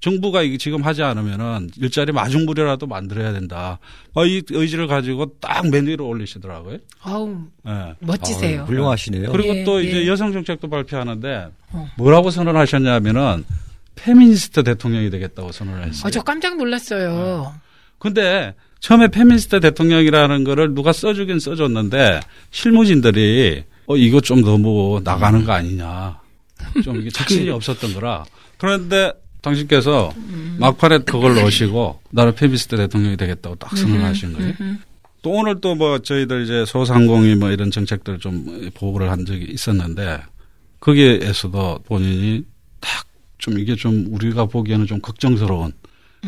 정부가 0.00 0.42
이게 0.42 0.56
지금 0.58 0.82
하지 0.82 1.02
않으면은 1.02 1.70
일자리 1.76 2.12
마중물이라도 2.12 2.86
만들어야 2.86 3.32
된다. 3.32 3.78
어, 4.14 4.24
이 4.26 4.42
의지를 4.48 4.86
가지고 4.86 5.32
딱 5.40 5.66
맨 5.66 5.86
위로 5.88 6.06
올리시더라고요. 6.06 6.78
아우, 7.02 7.36
예. 7.66 7.94
멋지세요. 7.98 8.62
아, 8.62 8.64
훌륭하시네요. 8.64 9.32
그리고 9.32 9.56
예, 9.56 9.64
또 9.64 9.82
예. 9.82 9.88
이제 9.88 10.06
여성 10.06 10.32
정책도 10.32 10.68
발표하는데 10.70 11.48
어. 11.72 11.88
뭐라고 11.96 12.30
선언하셨냐면은 12.30 13.44
페미니스트 13.96 14.62
대통령이 14.62 15.10
되겠다고 15.10 15.50
선언을 15.50 15.88
했어요. 15.88 16.02
아, 16.06 16.10
저 16.10 16.22
깜짝 16.22 16.56
놀랐어요. 16.56 17.52
근데 17.98 18.54
처음에 18.78 19.08
페미니스트 19.08 19.58
대통령이라는 19.58 20.44
거를 20.44 20.72
누가 20.74 20.92
써주긴 20.92 21.40
써줬는데 21.40 22.20
실무진들이 22.52 23.64
어 23.86 23.96
이거 23.96 24.20
좀 24.20 24.42
너무 24.42 25.00
나가는 25.02 25.44
거 25.44 25.52
아니냐. 25.52 26.20
좀 26.84 27.00
이게 27.00 27.10
자신이 27.10 27.50
없었던 27.50 27.94
거라. 27.94 28.24
그런데 28.58 29.12
당신께서 29.42 30.12
막판에 30.58 30.98
그걸 30.98 31.34
넣으시고 31.40 32.00
나는 32.10 32.34
페미니스트 32.34 32.76
대통령이 32.76 33.16
되겠다고 33.16 33.56
딱 33.56 33.76
선언하신 33.76 34.32
거예요. 34.34 34.54
또 35.22 35.30
오늘 35.30 35.60
또 35.60 35.74
뭐 35.74 35.98
저희들 35.98 36.44
이제 36.44 36.64
소상공인 36.66 37.38
뭐 37.40 37.50
이런 37.50 37.70
정책들 37.70 38.18
좀 38.18 38.70
보고를 38.74 39.10
한 39.10 39.24
적이 39.26 39.46
있었는데 39.50 40.20
거기에서도 40.80 41.80
본인이 41.86 42.42
딱 42.80 43.04
좀 43.38 43.56
이게 43.56 43.76
좀 43.76 44.06
우리가 44.10 44.46
보기에는 44.46 44.86
좀 44.86 45.00
걱정스러운 45.00 45.70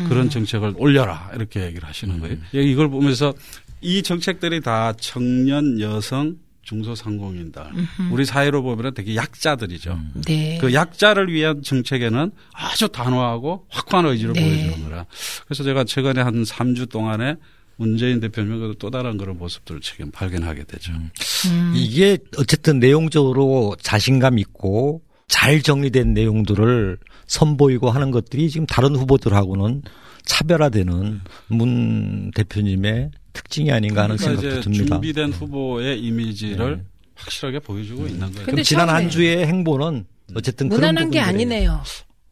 그런 0.07 0.29
정책을 0.29 0.75
올려라 0.77 1.29
이렇게 1.35 1.65
얘기를 1.65 1.85
하시는 1.85 2.17
거예요. 2.21 2.37
예, 2.55 2.61
이걸 2.63 2.89
보면서 2.89 3.33
이 3.81 4.01
정책들이 4.01 4.61
다 4.61 4.93
청년, 4.93 5.77
여성, 5.81 6.37
중소상공인들 6.63 7.63
우리 8.11 8.25
사회로 8.25 8.63
보면 8.63 8.93
되게 8.93 9.15
약자들이죠. 9.15 9.99
네. 10.25 10.57
그 10.59 10.73
약자를 10.73 11.31
위한 11.31 11.61
정책에는 11.63 12.31
아주 12.53 12.87
단호하고 12.87 13.65
확고한 13.69 14.05
의지를 14.05 14.33
네. 14.33 14.41
보여주는 14.41 14.83
거라. 14.83 15.05
그래서 15.45 15.63
제가 15.63 15.83
최근에 15.83 16.21
한 16.21 16.43
3주 16.43 16.89
동안에 16.89 17.35
문재인 17.77 18.19
대표님의 18.19 18.75
또 18.77 18.91
다른 18.91 19.17
그런 19.17 19.37
모습들을 19.39 19.81
지금 19.81 20.11
발견하게 20.11 20.65
되죠. 20.65 20.93
음. 20.93 21.73
이게 21.75 22.19
어쨌든 22.37 22.79
내용적으로 22.79 23.75
자신감 23.81 24.37
있고 24.37 25.01
잘 25.27 25.61
정리된 25.61 26.13
내용들을 26.13 26.97
선보이고 27.25 27.89
하는 27.89 28.11
것들이 28.11 28.49
지금 28.49 28.67
다른 28.67 28.95
후보들하고는 28.95 29.81
차별화되는 30.25 31.21
문 31.47 32.31
대표님의 32.31 33.11
특징이 33.33 33.71
아닌가 33.71 34.03
하는 34.03 34.17
그러니까 34.17 34.41
생각도 34.41 34.61
듭니다. 34.61 34.95
준비된 34.95 35.31
후보의 35.31 35.99
이미지를 36.01 36.77
네. 36.77 36.83
확실하게 37.15 37.59
보여주고 37.59 38.07
있는 38.07 38.19
거예요. 38.19 38.33
근데 38.33 38.51
그럼 38.51 38.63
지난 38.63 38.89
한 38.89 39.09
주의 39.09 39.45
행보는 39.45 40.05
어쨌든 40.35 40.69
그런 40.69 40.79
무난한 40.81 41.11
게 41.11 41.19
아니네요. 41.19 41.81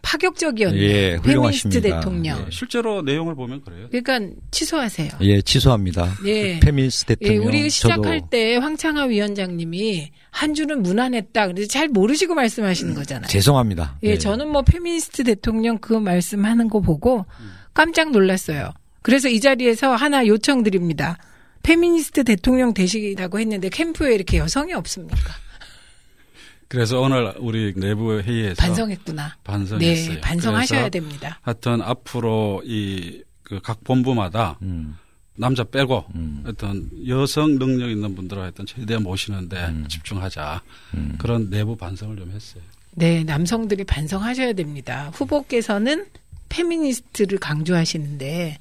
파격적이었네요. 0.02 0.82
예, 0.82 1.16
훌륭하십니다. 1.16 1.82
페미니스트 1.82 1.82
대통령. 1.82 2.40
예. 2.40 2.46
실제로 2.52 3.02
내용을 3.02 3.36
보면 3.36 3.62
그래요. 3.62 3.90
그러니까 3.92 4.36
취소하세요. 4.50 5.10
예, 5.22 5.42
취소합니다. 5.42 6.16
예. 6.26 6.60
페미니스트 6.62 7.16
예, 7.22 7.28
대통령. 7.28 7.46
우리 7.46 7.70
시작할 7.70 8.20
저도 8.22 8.30
때 8.30 8.56
황창화 8.56 9.04
위원장님이 9.04 10.12
한 10.32 10.54
주는 10.54 10.82
무난했다. 10.82 11.48
그래서 11.48 11.68
잘 11.68 11.90
모르시고 11.90 12.34
말씀하시는 12.34 12.94
거잖아요. 12.96 13.28
죄송합니다. 13.28 13.98
예, 14.04 14.18
저는 14.18 14.50
뭐 14.50 14.62
페미니스트 14.62 15.26
대통령 15.26 15.78
그 15.78 15.94
말씀하는 15.94 16.70
거 16.70 16.80
보고 16.80 17.26
깜짝 17.80 18.12
놀랐어요. 18.12 18.74
그래서 19.02 19.30
이 19.30 19.40
자리에서 19.40 19.96
하나 19.96 20.28
요청드립니다. 20.28 21.18
페미니스트 21.64 22.26
대통령 22.26 22.74
되시라고 22.74 23.40
했는데 23.40 23.70
캠프에 23.70 24.14
이렇게 24.14 24.38
여성이 24.38 24.74
없습니까? 24.74 25.18
그래서 26.68 27.00
오늘 27.00 27.34
우리 27.38 27.74
내부 27.78 28.20
회의에서 28.20 28.56
반성했구나. 28.56 29.38
반성했어요. 29.46 30.14
네, 30.16 30.20
반성하셔야 30.20 30.90
됩니다. 30.90 31.40
하여튼 31.42 31.82
앞으로 31.82 32.62
이 32.66 32.83
그 32.83 33.34
각 33.34 33.86
본부마다 33.86 34.58
음, 34.62 34.98
남자 35.38 35.64
빼고 35.64 36.04
음. 36.16 36.44
어떤 36.46 36.90
여성 37.08 37.58
능력 37.60 37.90
있는 37.90 38.14
분들을 38.14 38.42
하여튼 38.42 38.66
최대한 38.66 39.04
모시는데 39.04 39.56
음. 39.56 39.86
집중하자 39.88 40.62
음. 40.96 41.16
그런 41.18 41.50
내부 41.50 41.78
반성을 41.78 42.18
좀 42.18 42.30
했어요. 42.32 42.62
네, 42.92 43.24
남성들이 43.24 43.86
반성하셔야 43.86 44.52
됩니다. 44.52 45.12
후보께서는 45.14 46.08
페미니스트를 46.50 47.40
강조하시는데 47.40 48.58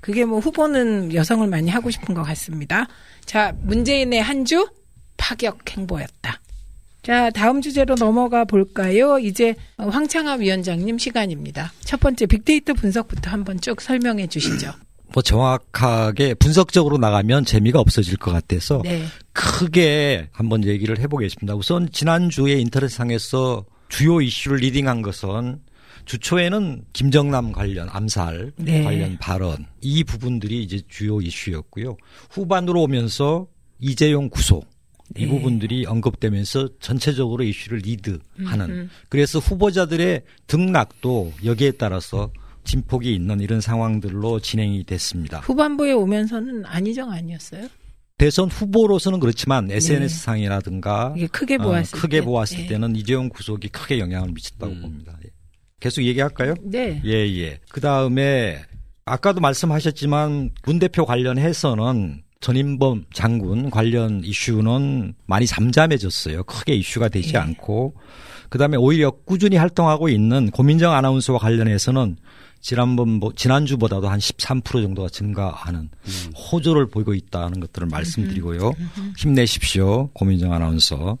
그게 0.00 0.24
뭐 0.24 0.38
후보는 0.38 1.14
여성을 1.14 1.46
많이 1.48 1.70
하고 1.70 1.90
싶은 1.90 2.14
것 2.14 2.22
같습니다. 2.22 2.86
자, 3.24 3.52
문재인의 3.62 4.22
한 4.22 4.44
주 4.44 4.68
파격 5.16 5.58
행보였다. 5.76 6.40
자, 7.02 7.30
다음 7.30 7.60
주제로 7.60 7.94
넘어가 7.96 8.44
볼까요? 8.44 9.18
이제 9.18 9.54
황창하 9.76 10.34
위원장님 10.34 10.98
시간입니다. 10.98 11.72
첫 11.80 12.00
번째 12.00 12.26
빅데이터 12.26 12.72
분석부터 12.74 13.30
한번 13.30 13.60
쭉 13.60 13.80
설명해 13.80 14.26
주시죠. 14.28 14.72
뭐 15.12 15.22
정확하게 15.22 16.34
분석적으로 16.34 16.98
나가면 16.98 17.44
재미가 17.46 17.80
없어질 17.80 18.18
것 18.18 18.30
같아서 18.30 18.82
네. 18.84 19.04
크게 19.32 20.28
한번 20.32 20.64
얘기를 20.64 20.98
해보겠습니다. 20.98 21.54
우선 21.54 21.90
지난주에 21.90 22.54
인터넷상에서 22.60 23.64
주요 23.88 24.20
이슈를 24.20 24.58
리딩한 24.58 25.00
것은 25.02 25.60
주초에는 26.08 26.84
김정남 26.94 27.52
관련 27.52 27.86
암살 27.90 28.52
네. 28.56 28.82
관련 28.82 29.18
발언 29.18 29.66
이 29.82 30.02
부분들이 30.02 30.62
이제 30.62 30.80
주요 30.88 31.20
이슈였고요. 31.20 31.98
후반으로 32.30 32.82
오면서 32.82 33.46
이재용 33.78 34.30
구속 34.30 34.66
이 35.16 35.26
네. 35.26 35.28
부분들이 35.28 35.84
언급되면서 35.84 36.70
전체적으로 36.80 37.44
이슈를 37.44 37.80
리드하는 37.80 38.70
음. 38.70 38.90
그래서 39.10 39.38
후보자들의 39.38 40.22
등락도 40.46 41.34
여기에 41.44 41.72
따라서 41.72 42.30
진폭이 42.64 43.14
있는 43.14 43.40
이런 43.40 43.60
상황들로 43.60 44.40
진행이 44.40 44.84
됐습니다. 44.84 45.40
후반부에 45.40 45.92
오면서는 45.92 46.64
안희정 46.64 47.10
아니었어요? 47.10 47.68
대선 48.16 48.48
후보로서는 48.48 49.20
그렇지만 49.20 49.70
SNS 49.70 50.22
상이라든가 50.22 51.14
이게 51.16 51.26
크게 51.26 51.56
어, 51.56 51.58
보았을 51.58 51.98
크게 51.98 52.20
때. 52.20 52.24
보았을 52.24 52.56
네. 52.58 52.66
때는 52.66 52.96
이재용 52.96 53.28
구속이 53.28 53.68
크게 53.68 53.98
영향을 53.98 54.32
미쳤다고 54.32 54.72
음. 54.72 54.80
봅니다. 54.82 55.16
예. 55.24 55.30
계속 55.80 56.02
얘기할까요? 56.02 56.54
네. 56.62 57.00
예, 57.04 57.12
예. 57.12 57.60
그 57.70 57.80
다음에 57.80 58.60
아까도 59.04 59.40
말씀하셨지만 59.40 60.50
문 60.64 60.78
대표 60.78 61.04
관련해서는 61.04 62.22
전인범 62.40 63.06
장군 63.12 63.70
관련 63.70 64.22
이슈는 64.24 65.14
많이 65.26 65.46
잠잠해졌어요. 65.46 66.44
크게 66.44 66.74
이슈가 66.74 67.08
되지 67.08 67.32
예. 67.34 67.38
않고. 67.38 67.94
그 68.48 68.58
다음에 68.58 68.76
오히려 68.76 69.10
꾸준히 69.10 69.56
활동하고 69.56 70.08
있는 70.08 70.50
고민정 70.50 70.92
아나운서와 70.92 71.38
관련해서는 71.38 72.16
지난번, 72.60 73.08
뭐, 73.08 73.32
지난주보다도 73.34 74.08
한 74.08 74.18
13% 74.18 74.64
정도가 74.64 75.08
증가하는 75.10 75.90
호조를 76.34 76.88
보이고 76.88 77.14
있다는 77.14 77.60
것들을 77.60 77.86
말씀드리고요. 77.88 78.72
힘내십시오. 79.16 80.08
고민정 80.12 80.52
아나운서. 80.52 81.18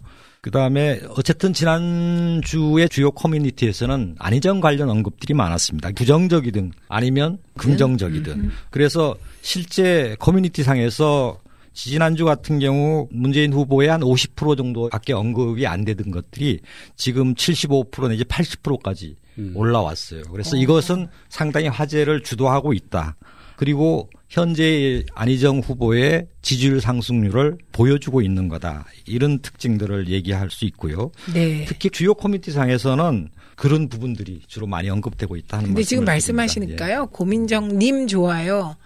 그 0.48 0.52
다음에 0.52 0.98
어쨌든 1.10 1.52
지난주에 1.52 2.88
주요 2.88 3.10
커뮤니티에서는 3.10 4.16
안희정 4.18 4.60
관련 4.60 4.88
언급들이 4.88 5.34
많았습니다. 5.34 5.90
부정적이든 5.90 6.72
아니면 6.88 7.36
긍정적이든. 7.58 8.50
그래서 8.70 9.14
실제 9.42 10.16
커뮤니티 10.18 10.62
상에서 10.62 11.38
지난주 11.74 12.24
같은 12.24 12.60
경우 12.60 13.08
문재인 13.10 13.52
후보의 13.52 13.90
한 13.90 14.00
50% 14.00 14.56
정도밖에 14.56 15.12
언급이 15.12 15.66
안 15.66 15.84
되던 15.84 16.10
것들이 16.10 16.60
지금 16.96 17.34
75% 17.34 18.08
내지 18.08 18.24
80%까지 18.24 19.16
음. 19.38 19.52
올라왔어요. 19.54 20.22
그래서 20.32 20.56
이것은 20.56 21.08
상당히 21.28 21.68
화제를 21.68 22.22
주도하고 22.22 22.72
있다. 22.72 23.16
그리고 23.58 24.08
현재 24.28 25.04
안희정 25.16 25.58
후보의 25.58 26.28
지지율 26.42 26.80
상승률을 26.80 27.58
보여주고 27.72 28.22
있는 28.22 28.46
거다. 28.48 28.86
이런 29.04 29.40
특징들을 29.40 30.08
얘기할 30.10 30.48
수 30.48 30.64
있고요. 30.66 31.10
네. 31.34 31.64
특히 31.66 31.90
주요 31.90 32.14
커뮤니티 32.14 32.52
상에서는 32.52 33.30
그런 33.56 33.88
부분들이 33.88 34.42
주로 34.46 34.68
많이 34.68 34.88
언급되고 34.88 35.34
있다는 35.34 35.66
근데 35.66 35.82
지금 35.82 36.04
말씀을 36.04 36.46
드립니다. 36.46 36.84
말씀하시니까요. 36.84 37.06
고민정 37.08 37.78
님 37.78 38.06
좋아요. 38.06 38.76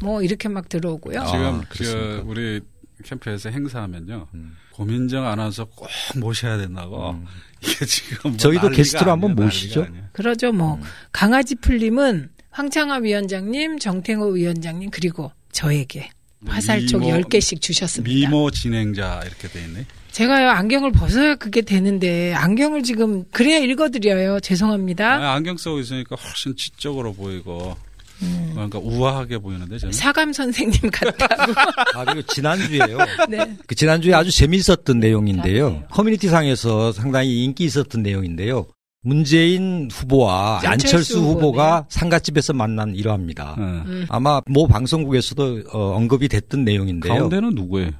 뭐 0.00 0.22
이렇게 0.22 0.48
막 0.48 0.66
들어오고요. 0.66 1.20
아, 1.20 1.26
지금 1.26 1.60
저 1.60 1.68
그렇습니까? 1.68 2.22
우리 2.24 2.60
캠프에서 3.04 3.50
행사하면요. 3.50 4.28
음. 4.32 4.56
고민정 4.72 5.26
아나운서 5.26 5.66
꼭 5.66 5.88
모셔야 6.16 6.56
된다고. 6.56 7.16
이게 7.60 7.84
지금 7.84 8.30
뭐 8.30 8.36
저희도 8.38 8.70
게스트로 8.70 9.10
한번 9.10 9.34
모시죠. 9.34 9.82
아니에요. 9.84 10.04
그러죠. 10.12 10.52
뭐 10.52 10.80
강아지 11.12 11.54
풀림은 11.54 12.30
황창화 12.52 12.98
위원장님, 12.98 13.78
정태호 13.78 14.28
위원장님 14.28 14.90
그리고 14.90 15.32
저에게 15.52 16.10
화살촉 16.46 17.02
미모- 17.02 17.24
10개씩 17.28 17.60
주셨습니다. 17.60 18.12
미모 18.14 18.50
진행자 18.50 19.22
이렇게 19.26 19.48
돼 19.48 19.64
있네. 19.64 19.86
제가요 20.10 20.50
안경을 20.50 20.92
벗어야 20.92 21.36
그게 21.36 21.62
되는데 21.62 22.34
안경을 22.34 22.82
지금 22.82 23.24
그래야 23.30 23.58
읽어드려요. 23.58 24.40
죄송합니다. 24.40 25.06
아, 25.14 25.32
안경 25.34 25.56
쓰고 25.56 25.78
있으니까 25.80 26.16
훨씬 26.16 26.54
지적으로 26.54 27.14
보이고 27.14 27.74
음. 28.20 28.50
그러니까 28.52 28.78
우아하게 28.78 29.38
보이는데 29.38 29.78
저는. 29.78 29.92
사감 29.92 30.32
선생님 30.34 30.90
같다고. 30.90 31.52
아, 31.96 32.04
그리고 32.04 32.22
지난주에요. 32.26 32.98
네. 33.30 33.56
그 33.66 33.74
지난주에 33.74 34.12
아주 34.12 34.30
재미있었던 34.30 34.96
아, 34.96 35.00
내용인데요. 35.00 35.84
커뮤니티 35.90 36.28
상에서 36.28 36.92
상당히 36.92 37.44
인기 37.44 37.64
있었던 37.64 38.02
내용인데요. 38.02 38.66
문재인 39.02 39.88
후보와 39.90 40.60
안철수 40.64 40.96
안철수 40.96 41.20
후보가. 41.20 41.86
상가집에서 41.88 42.52
만난 42.52 42.94
일화입니다. 42.94 43.56
네. 43.58 43.64
음. 43.64 44.06
아마 44.08 44.40
모 44.46 44.66
방송국에서도 44.68 45.64
어, 45.72 45.96
언급이 45.96 46.28
됐던 46.28 46.64
내용인데요. 46.64 47.12
가운데는 47.12 47.54
누구예요? 47.54 47.90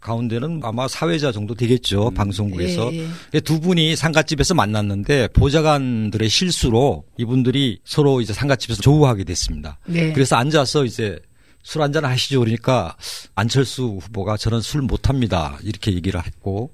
가운데는 0.00 0.60
아마 0.64 0.88
사회자 0.88 1.30
정도 1.30 1.54
되겠죠. 1.54 2.08
음. 2.08 2.14
방송국에서. 2.14 2.90
예, 2.94 3.06
예. 3.34 3.40
두 3.40 3.60
분이 3.60 3.96
상가집에서 3.96 4.54
만났는데 4.54 5.28
보좌관들의 5.34 6.26
실수로 6.30 7.04
이분들이 7.18 7.80
서로 7.84 8.22
이제 8.22 8.32
상가집에서 8.32 8.80
조우하게 8.80 9.24
됐습니다. 9.24 9.78
네. 9.84 10.10
그래서 10.14 10.36
앉아서 10.36 10.86
이제 10.86 11.18
술 11.62 11.82
한잔 11.82 12.04
하시죠. 12.04 12.40
그러니까 12.40 12.96
안철수 13.34 13.98
후보가 14.02 14.36
저는 14.36 14.60
술 14.60 14.82
못합니다. 14.82 15.58
이렇게 15.62 15.92
얘기를 15.92 16.22
했고 16.24 16.72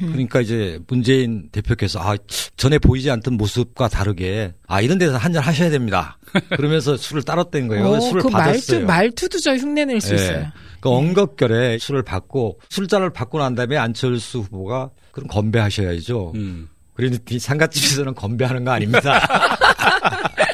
그러니까 0.00 0.40
이제 0.40 0.78
문재인 0.88 1.48
대표께서 1.50 2.00
아 2.00 2.16
전에 2.56 2.78
보이지 2.78 3.10
않던 3.10 3.34
모습과 3.34 3.88
다르게 3.88 4.54
아 4.66 4.80
이런 4.80 4.98
데서 4.98 5.16
한잔 5.16 5.42
하셔야 5.42 5.70
됩니다. 5.70 6.18
그러면서 6.50 6.96
술을 6.96 7.22
따랐던 7.22 7.68
거예요. 7.68 7.86
어, 7.86 8.00
술을 8.00 8.22
그 8.22 8.28
받았어요. 8.28 8.80
말투, 8.80 8.86
말투도 8.86 9.38
저 9.40 9.54
흉내낼 9.56 10.00
수 10.00 10.12
예. 10.12 10.16
있어요. 10.16 10.46
그 10.80 10.90
엉겁결에 10.90 11.78
술을 11.78 12.02
받고 12.02 12.60
술잔을 12.68 13.10
받고 13.10 13.38
난 13.38 13.54
다음에 13.54 13.76
안철수 13.76 14.40
후보가 14.40 14.90
그럼 15.12 15.28
건배하셔야죠. 15.28 16.32
음. 16.34 16.68
그랬더니 16.94 17.38
상가집에서는 17.38 18.14
건배하는 18.14 18.64
거 18.64 18.72
아닙니다. 18.72 19.20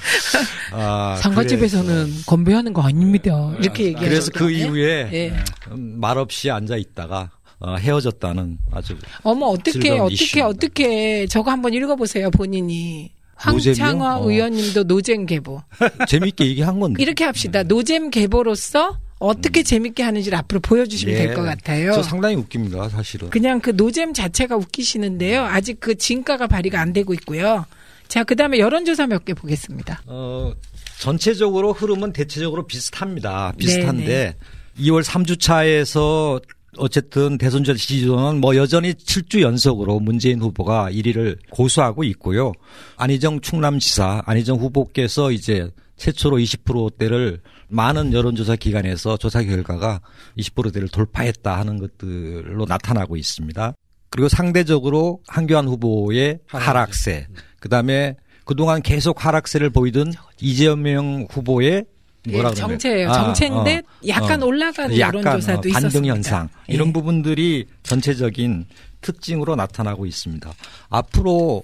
아, 0.72 1.16
상가집에서는 1.20 2.22
건배하는 2.26 2.72
거 2.72 2.82
아닙니다. 2.82 3.52
이렇게 3.60 3.84
얘기하죠. 3.84 4.08
그래서 4.08 4.30
그 4.34 4.50
이후에 4.50 5.08
예. 5.12 5.32
음, 5.70 5.96
말없이 6.00 6.50
앉아 6.50 6.76
있다가 6.76 7.30
어, 7.58 7.76
헤어졌다는 7.76 8.58
아주 8.72 8.96
어머 9.22 9.46
어떻게 9.46 9.90
어떻게 9.90 10.14
이슈입니다. 10.14 10.48
어떻게 10.48 11.26
저거 11.26 11.50
한번 11.50 11.74
읽어보세요 11.74 12.30
본인이 12.30 13.10
황창화 13.34 13.74
노잼이요? 13.74 14.04
어. 14.04 14.30
의원님도 14.30 14.84
노잼 14.84 15.26
계보 15.26 15.62
재미있게 16.08 16.46
얘기한 16.46 16.80
건데. 16.80 17.02
이렇게 17.02 17.24
합시다 17.24 17.62
노잼 17.62 18.10
계보로서 18.10 18.98
어떻게 19.18 19.62
재밌게 19.62 20.02
하는지를 20.02 20.36
앞으로 20.38 20.60
보여주시면 20.60 21.14
음. 21.14 21.20
예. 21.20 21.26
될것 21.26 21.44
같아요. 21.44 21.92
저 21.92 22.02
상당히 22.02 22.36
웃깁니다, 22.36 22.88
사실은. 22.88 23.28
그냥 23.28 23.60
그 23.60 23.70
노잼 23.76 24.14
자체가 24.14 24.56
웃기시는데요. 24.56 25.44
아직 25.44 25.78
그 25.78 25.94
진가가 25.94 26.46
발휘가 26.46 26.80
안 26.80 26.94
되고 26.94 27.12
있고요. 27.12 27.66
자, 28.10 28.24
그 28.24 28.34
다음에 28.36 28.58
여론조사 28.58 29.06
몇 29.06 29.24
개 29.24 29.34
보겠습니다. 29.34 30.02
어, 30.06 30.52
전체적으로 30.98 31.72
흐름은 31.72 32.12
대체적으로 32.12 32.66
비슷합니다. 32.66 33.52
비슷한데 33.56 34.04
네, 34.06 34.36
2월 34.84 35.02
3주차에서 35.02 36.42
어쨌든 36.76 37.36
대선전 37.38 37.76
지지도는 37.76 38.40
뭐 38.40 38.56
여전히 38.56 38.92
7주 38.94 39.40
연속으로 39.42 39.98
문재인 40.00 40.40
후보가 40.40 40.90
1위를 40.90 41.36
고수하고 41.50 42.04
있고요. 42.04 42.52
안희정 42.96 43.40
충남지사, 43.40 44.22
안희정 44.24 44.58
후보께서 44.58 45.30
이제 45.32 45.68
최초로 45.96 46.38
20%대를 46.38 47.40
많은 47.68 48.12
여론조사 48.12 48.56
기관에서 48.56 49.16
조사 49.16 49.42
결과가 49.42 50.00
20%대를 50.38 50.88
돌파했다 50.88 51.58
하는 51.58 51.78
것들로 51.78 52.64
나타나고 52.66 53.16
있습니다. 53.16 53.74
그리고 54.08 54.28
상대적으로 54.28 55.20
한교안 55.28 55.68
후보의 55.68 56.40
하락세, 56.46 57.26
그 57.60 57.68
다음에 57.68 58.16
그동안 58.44 58.82
계속 58.82 59.24
하락세를 59.24 59.70
보이던 59.70 60.12
이재명 60.40 61.26
후보의 61.30 61.84
뭐라 62.28 62.50
예? 62.50 62.54
정체예요. 62.54 63.10
아, 63.10 63.12
정체인데 63.12 63.78
어, 63.78 64.08
약간 64.08 64.42
어. 64.42 64.46
올라가는 64.46 64.98
약간 64.98 65.20
여론조사도 65.20 65.58
어, 65.58 65.62
반등 65.62 65.70
있었습니다. 65.70 66.14
현상 66.14 66.48
예. 66.68 66.74
이런 66.74 66.92
부분들이 66.92 67.66
전체적인 67.82 68.66
특징으로 69.00 69.56
나타나고 69.56 70.04
있습니다. 70.04 70.52
앞으로 70.90 71.62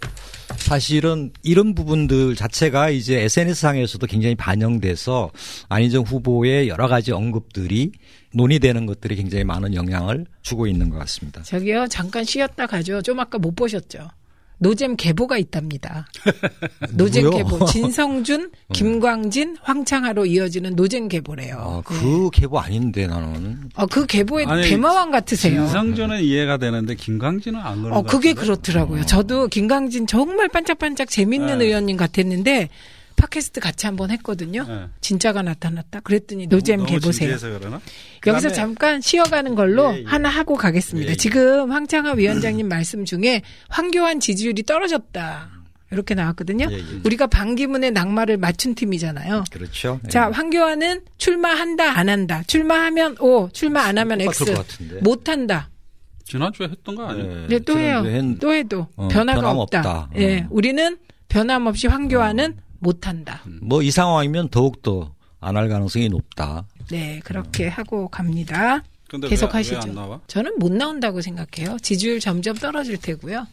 사실은 0.56 1.32
이런 1.42 1.74
부분들 1.74 2.34
자체가 2.34 2.88
이제 2.90 3.20
SNS상에서도 3.20 4.06
굉장히 4.06 4.34
반영돼서 4.34 5.30
안희정 5.68 6.04
후보의 6.04 6.68
여러 6.68 6.88
가지 6.88 7.12
언급들이 7.12 7.92
논의되는 8.32 8.86
것들이 8.86 9.16
굉장히 9.16 9.44
많은 9.44 9.74
영향을 9.74 10.26
주고 10.42 10.66
있는 10.66 10.88
것 10.88 10.98
같습니다. 11.00 11.42
저기요, 11.42 11.88
잠깐 11.88 12.24
쉬었다 12.24 12.66
가죠. 12.66 13.02
좀 13.02 13.20
아까 13.20 13.38
못 13.38 13.54
보셨죠? 13.54 14.08
노잼 14.58 14.96
계보가 14.96 15.36
있답니다. 15.38 16.06
노잼? 16.94 17.30
계보. 17.30 17.64
진성준, 17.66 18.50
김광진, 18.72 19.56
황창화로 19.62 20.26
이어지는 20.26 20.74
노잼 20.76 21.08
계보래요. 21.08 21.56
아, 21.58 21.82
그 21.84 22.30
계보 22.32 22.58
아닌데 22.58 23.06
나는 23.06 23.68
어, 23.74 23.86
그 23.86 24.06
계보에 24.06 24.44
아니, 24.46 24.68
대마왕 24.68 25.10
같으세요. 25.10 25.64
진성준은 25.66 26.22
이해가 26.22 26.56
되는데 26.56 26.94
김광진은 26.94 27.60
안 27.60 27.82
그런 27.82 27.98
어, 27.98 28.02
것 28.02 28.10
그게 28.10 28.32
같은데? 28.32 28.46
그렇더라고요. 28.46 29.06
저도 29.06 29.48
김광진 29.48 30.06
정말 30.06 30.48
반짝반짝 30.48 31.08
재밌는 31.10 31.58
네. 31.58 31.66
의원님 31.66 31.96
같았는데 31.96 32.70
팟캐스트 33.16 33.60
같이 33.60 33.86
한번 33.86 34.10
했거든요. 34.10 34.64
네. 34.68 34.86
진짜가 35.00 35.42
나타났다. 35.42 36.00
그랬더니 36.00 36.46
노잼 36.46 36.78
너무 36.84 36.88
그러나? 37.58 37.80
여기서 38.26 38.48
그다음에- 38.48 38.54
잠깐 38.54 39.00
쉬어가는 39.00 39.54
걸로 39.54 39.94
예, 39.94 40.00
예. 40.00 40.04
하나 40.04 40.28
하고 40.28 40.54
가겠습니다. 40.56 41.08
예, 41.08 41.12
예. 41.12 41.16
지금 41.16 41.72
황창하 41.72 42.12
위원장님 42.12 42.68
말씀 42.68 43.04
중에 43.04 43.42
황교안 43.68 44.20
지지율이 44.20 44.62
떨어졌다. 44.64 45.50
이렇게 45.92 46.14
나왔거든요. 46.14 46.66
예, 46.70 46.76
예. 46.78 46.82
우리가 47.04 47.28
반기문의 47.28 47.92
낙마를 47.92 48.36
맞춘 48.38 48.74
팀이잖아요. 48.74 49.44
그렇죠. 49.50 50.00
자, 50.08 50.30
황교안은 50.30 51.02
출마한다, 51.16 51.96
안 51.96 52.08
한다. 52.08 52.42
출마하면 52.46 53.16
O, 53.20 53.48
출마 53.52 53.82
안 53.82 53.96
하면 53.96 54.20
X. 54.20 54.52
못 55.02 55.28
한다. 55.28 55.70
지난주에 56.24 56.66
했던 56.68 56.96
거 56.96 57.06
아니에요? 57.06 57.42
예, 57.44 57.46
네, 57.46 57.58
또 57.60 57.78
해요. 57.78 58.02
했- 58.04 58.38
또 58.40 58.52
해도 58.52 58.88
어, 58.96 59.06
변화가. 59.08 59.52
없다. 59.52 60.10
예, 60.16 60.40
어. 60.40 60.46
우리는 60.50 60.98
변함없이 61.28 61.86
황교안은 61.86 62.56
못 62.80 63.06
한다. 63.06 63.42
뭐 63.62 63.82
이 63.82 63.90
상황이면 63.90 64.48
더욱더 64.50 65.14
안 65.40 65.56
할 65.56 65.68
가능성이 65.68 66.08
높다. 66.08 66.66
네, 66.90 67.20
그렇게 67.24 67.68
하고 67.68 68.08
갑니다. 68.08 68.82
근데 69.08 69.28
계속 69.28 69.46
왜, 69.46 69.58
하시죠. 69.58 69.76
왜안 69.76 69.94
나와? 69.94 70.20
저는 70.26 70.58
못 70.58 70.72
나온다고 70.72 71.20
생각해요. 71.20 71.76
지지율 71.80 72.18
점점 72.20 72.56
떨어질 72.56 72.96
테고요. 72.96 73.46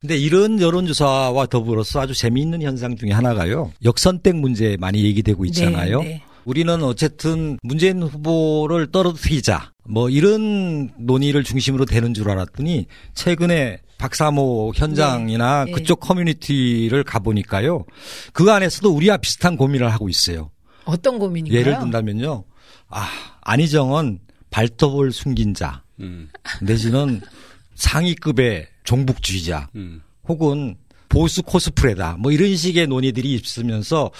근데 0.00 0.16
이런 0.16 0.60
여론조사와 0.60 1.46
더불어서 1.46 2.00
아주 2.00 2.14
재미있는 2.14 2.62
현상 2.62 2.96
중에 2.96 3.10
하나가요. 3.12 3.72
역선택 3.84 4.36
문제 4.36 4.76
많이 4.80 5.02
얘기되고 5.04 5.44
있잖아요. 5.46 6.00
네, 6.02 6.08
네. 6.08 6.22
우리는 6.44 6.82
어쨌든 6.82 7.56
문재인 7.62 8.02
후보를 8.02 8.90
떨어뜨리자 8.90 9.70
뭐 9.84 10.10
이런 10.10 10.90
논의를 10.98 11.44
중심으로 11.44 11.84
되는 11.84 12.14
줄 12.14 12.28
알았더니 12.30 12.86
최근에 13.14 13.78
박사모 14.02 14.72
현장이나 14.74 15.64
네, 15.64 15.70
네. 15.70 15.72
그쪽 15.72 16.00
커뮤니티를 16.00 17.04
가보니까요. 17.04 17.84
그 18.32 18.50
안에서도 18.50 18.90
우리와 18.90 19.18
비슷한 19.18 19.56
고민을 19.56 19.92
하고 19.92 20.08
있어요. 20.08 20.50
어떤 20.84 21.20
고민인가요? 21.20 21.60
예를 21.60 21.78
든다면요. 21.78 22.42
아, 22.88 23.08
안희정은 23.42 24.18
발톱을 24.50 25.12
숨긴 25.12 25.54
자 25.54 25.84
음, 26.00 26.28
내지는 26.60 27.20
상위급의 27.76 28.66
종북주의자 28.82 29.68
음. 29.76 30.02
혹은 30.28 30.74
보수 31.12 31.42
코스프레다. 31.42 32.16
뭐 32.18 32.32
이런 32.32 32.56
식의 32.56 32.86
논의들이 32.86 33.34
있으면서 33.34 34.10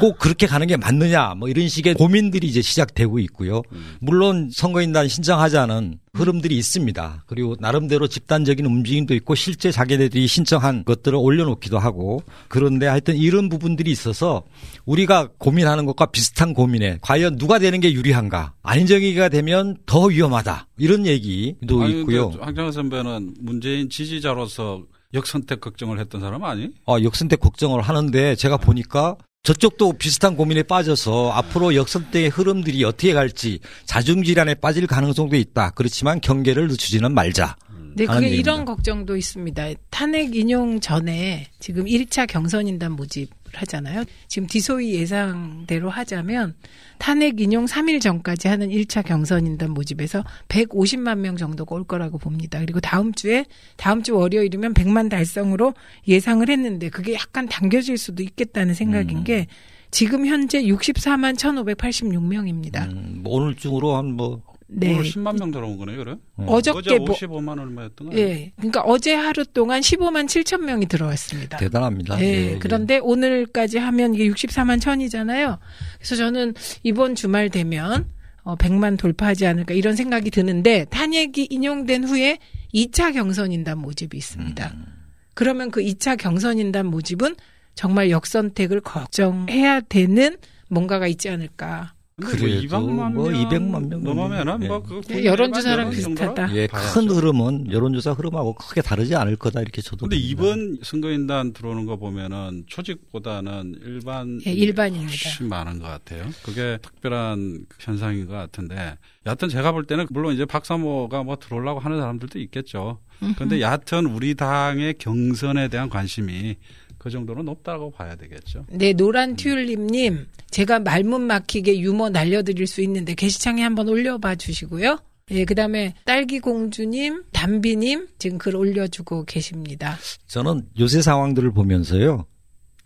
꼭 0.00 0.18
그렇게 0.18 0.48
가는 0.48 0.66
게 0.66 0.76
맞느냐. 0.76 1.36
뭐 1.36 1.48
이런 1.48 1.68
식의 1.68 1.94
고민들이 1.94 2.48
이제 2.48 2.60
시작되고 2.60 3.20
있고요. 3.20 3.62
물론 4.00 4.50
선거인단 4.52 5.06
신청하자는 5.06 6.00
흐름들이 6.12 6.58
있습니다. 6.58 7.24
그리고 7.28 7.54
나름대로 7.60 8.08
집단적인 8.08 8.66
움직임도 8.66 9.14
있고 9.14 9.36
실제 9.36 9.70
자기네들이 9.70 10.26
신청한 10.26 10.84
것들을 10.84 11.16
올려놓기도 11.16 11.78
하고 11.78 12.20
그런데 12.48 12.86
하여튼 12.86 13.16
이런 13.16 13.48
부분들이 13.48 13.92
있어서 13.92 14.42
우리가 14.86 15.28
고민하는 15.38 15.86
것과 15.86 16.06
비슷한 16.06 16.52
고민에 16.52 16.98
과연 17.00 17.38
누가 17.38 17.60
되는 17.60 17.78
게 17.78 17.92
유리한가. 17.92 18.54
안인정이가 18.64 19.28
되면 19.28 19.76
더 19.86 20.06
위험하다. 20.06 20.66
이런 20.78 21.06
얘기도 21.06 21.82
아니, 21.82 22.00
있고요. 22.00 22.32
황정호 22.40 22.72
선배는 22.72 23.34
문재인 23.40 23.88
지지자로서 23.88 24.82
역선택 25.14 25.60
걱정을 25.60 25.98
했던 25.98 26.20
사람 26.20 26.44
아니? 26.44 26.70
어, 26.86 26.96
역선택 27.02 27.40
걱정을 27.40 27.82
하는데 27.82 28.34
제가 28.36 28.56
보니까 28.56 29.16
저쪽도 29.42 29.94
비슷한 29.94 30.36
고민에 30.36 30.62
빠져서 30.62 31.30
앞으로 31.32 31.74
역선택의 31.74 32.28
흐름들이 32.28 32.84
어떻게 32.84 33.12
갈지 33.14 33.58
자중질환에 33.86 34.56
빠질 34.56 34.86
가능성도 34.86 35.36
있다. 35.36 35.70
그렇지만 35.70 36.20
경계를 36.20 36.68
늦추지는 36.68 37.14
말자. 37.14 37.56
네, 37.96 38.04
하는 38.04 38.20
그게 38.20 38.26
얘기입니다. 38.26 38.52
이런 38.52 38.64
걱정도 38.64 39.16
있습니다. 39.16 39.70
탄핵 39.90 40.36
인용 40.36 40.78
전에 40.78 41.48
지금 41.58 41.86
1차 41.86 42.28
경선인단 42.28 42.92
모집을 42.92 43.28
하잖아요. 43.54 44.04
지금 44.28 44.46
디소이 44.48 44.94
예상대로 44.94 45.90
하자면 45.90 46.54
탄핵 46.98 47.40
인용 47.40 47.66
3일 47.66 48.00
전까지 48.00 48.48
하는 48.48 48.68
1차 48.68 49.04
경선인단 49.04 49.70
모집에서 49.70 50.24
150만 50.48 51.18
명 51.18 51.36
정도가 51.36 51.74
올 51.74 51.84
거라고 51.84 52.18
봅니다. 52.18 52.60
그리고 52.60 52.80
다음 52.80 53.12
주에 53.12 53.44
다음 53.76 54.02
주 54.02 54.16
월요일이면 54.16 54.74
100만 54.74 55.10
달성으로 55.10 55.74
예상을 56.06 56.48
했는데 56.48 56.88
그게 56.88 57.14
약간 57.14 57.48
당겨질 57.48 57.98
수도 57.98 58.22
있겠다는 58.22 58.74
생각인 58.74 59.18
음. 59.18 59.24
게 59.24 59.46
지금 59.90 60.26
현재 60.26 60.62
64만 60.62 61.36
1,586명입니다. 61.36 62.88
음, 62.90 63.20
뭐 63.22 63.34
오늘 63.34 63.56
중으로 63.56 63.96
한뭐 63.96 64.42
네. 64.72 64.94
오늘 64.94 65.04
10만 65.04 65.38
명 65.38 65.50
들어온 65.50 65.76
거네, 65.76 65.96
그래? 65.96 66.16
어저께 66.36 66.94
어제 66.94 66.98
뭐 66.98 67.14
55만 67.14 67.58
얼마였던 67.58 68.10
거야? 68.10 68.18
예. 68.18 68.52
그러니까 68.56 68.82
어제 68.82 69.14
하루 69.14 69.44
동안 69.44 69.80
15만 69.80 70.26
7천 70.26 70.60
명이 70.62 70.86
들어왔습니다. 70.86 71.58
대단합니다. 71.58 72.20
예, 72.20 72.24
예, 72.24 72.52
예. 72.52 72.58
그런데 72.58 72.98
오늘까지 72.98 73.78
하면 73.78 74.14
이게 74.14 74.28
64만 74.28 74.80
천이잖아요. 74.80 75.58
그래서 75.98 76.16
저는 76.16 76.54
이번 76.82 77.14
주말 77.14 77.50
되면 77.50 78.06
어 78.42 78.56
100만 78.56 78.96
돌파하지 78.98 79.46
않을까 79.46 79.74
이런 79.74 79.96
생각이 79.96 80.30
드는데 80.30 80.86
탄핵이 80.90 81.48
인용된 81.50 82.04
후에 82.04 82.38
2차 82.72 83.12
경선인단 83.12 83.78
모집이 83.78 84.16
있습니다. 84.16 84.72
음. 84.74 84.86
그러면 85.34 85.70
그 85.70 85.80
2차 85.80 86.16
경선인단 86.16 86.86
모집은 86.86 87.34
정말 87.74 88.10
역선택을 88.10 88.80
걱정해야 88.80 89.80
되는 89.80 90.36
뭔가가 90.68 91.06
있지 91.06 91.28
않을까. 91.28 91.94
뭐 92.20 92.30
그래도 92.30 92.46
200만 92.46 93.12
뭐명 93.12 93.48
200만 93.48 93.88
명 93.88 94.02
넘으면은 94.04 94.62
예. 94.62 94.68
뭐 94.68 94.82
예, 95.10 95.24
여론조사랑 95.24 95.90
비슷하다. 95.90 96.54
예, 96.54 96.66
봐야죠. 96.66 96.94
큰 96.94 97.08
흐름은 97.10 97.72
여론조사 97.72 98.12
흐름하고 98.12 98.54
크게 98.54 98.82
다르지 98.82 99.14
않을 99.16 99.36
거다 99.36 99.60
이렇게 99.60 99.82
저도. 99.82 100.06
근데. 100.06 100.16
이번 100.16 100.78
선거인단 100.82 101.52
들어오는 101.52 101.86
거 101.86 101.96
보면은 101.96 102.64
초직보다는 102.66 103.80
일반 103.84 104.40
예, 104.46 104.52
일반입니다. 104.52 105.10
훨씬 105.10 105.48
많은 105.48 105.78
것 105.78 105.86
같아요. 105.86 106.24
그게 106.42 106.78
특별한 106.82 107.66
현상인 107.78 108.26
것 108.26 108.34
같은데 108.34 108.96
여하튼 109.26 109.48
제가 109.48 109.72
볼 109.72 109.84
때는 109.84 110.06
물론 110.10 110.34
이제 110.34 110.44
박사모가 110.44 111.22
뭐 111.24 111.36
들어오려고 111.36 111.80
하는 111.80 111.98
사람들도 111.98 112.38
있겠죠. 112.38 112.98
근데 113.36 113.60
여하튼 113.60 114.06
우리 114.06 114.34
당의 114.34 114.94
경선에 114.94 115.68
대한 115.68 115.90
관심이 115.90 116.56
그 117.00 117.08
정도로 117.08 117.42
높다고 117.42 117.90
봐야 117.90 118.14
되겠죠. 118.14 118.66
네, 118.68 118.92
노란 118.92 119.34
튤립님, 119.34 120.26
제가 120.50 120.80
말문 120.80 121.22
막히게 121.22 121.80
유머 121.80 122.10
날려드릴 122.10 122.66
수 122.66 122.82
있는데 122.82 123.14
게시창에 123.14 123.62
한번 123.62 123.88
올려봐 123.88 124.34
주시고요. 124.34 124.98
예, 125.30 125.46
그 125.46 125.54
다음에 125.54 125.94
딸기공주님, 126.04 127.22
담비님, 127.32 128.08
지금 128.18 128.36
글 128.36 128.54
올려주고 128.54 129.24
계십니다. 129.24 129.96
저는 130.26 130.66
요새 130.78 131.00
상황들을 131.00 131.52
보면서요. 131.52 132.26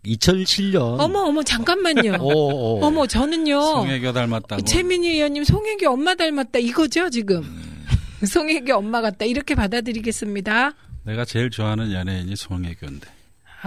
2007년. 0.05 0.97
어머, 1.01 1.19
어머, 1.19 1.43
잠깐만요. 1.43 2.13
어, 2.21 2.33
어. 2.33 2.85
어머, 2.85 3.05
저는요. 3.07 3.59
송혜교 3.59 4.13
닮았다고. 4.13 4.63
최민희 4.63 5.09
의원님 5.09 5.43
송혜교 5.43 5.89
엄마 5.89 6.15
닮았다 6.15 6.59
이거죠, 6.59 7.09
지금? 7.09 7.43
음. 7.43 7.85
송혜교 8.25 8.75
엄마 8.75 9.01
같다. 9.01 9.25
이렇게 9.25 9.55
받아들이겠습니다. 9.55 10.73
내가 11.03 11.25
제일 11.25 11.49
좋아하는 11.49 11.91
연예인이 11.91 12.33
송혜교인데. 12.37 13.14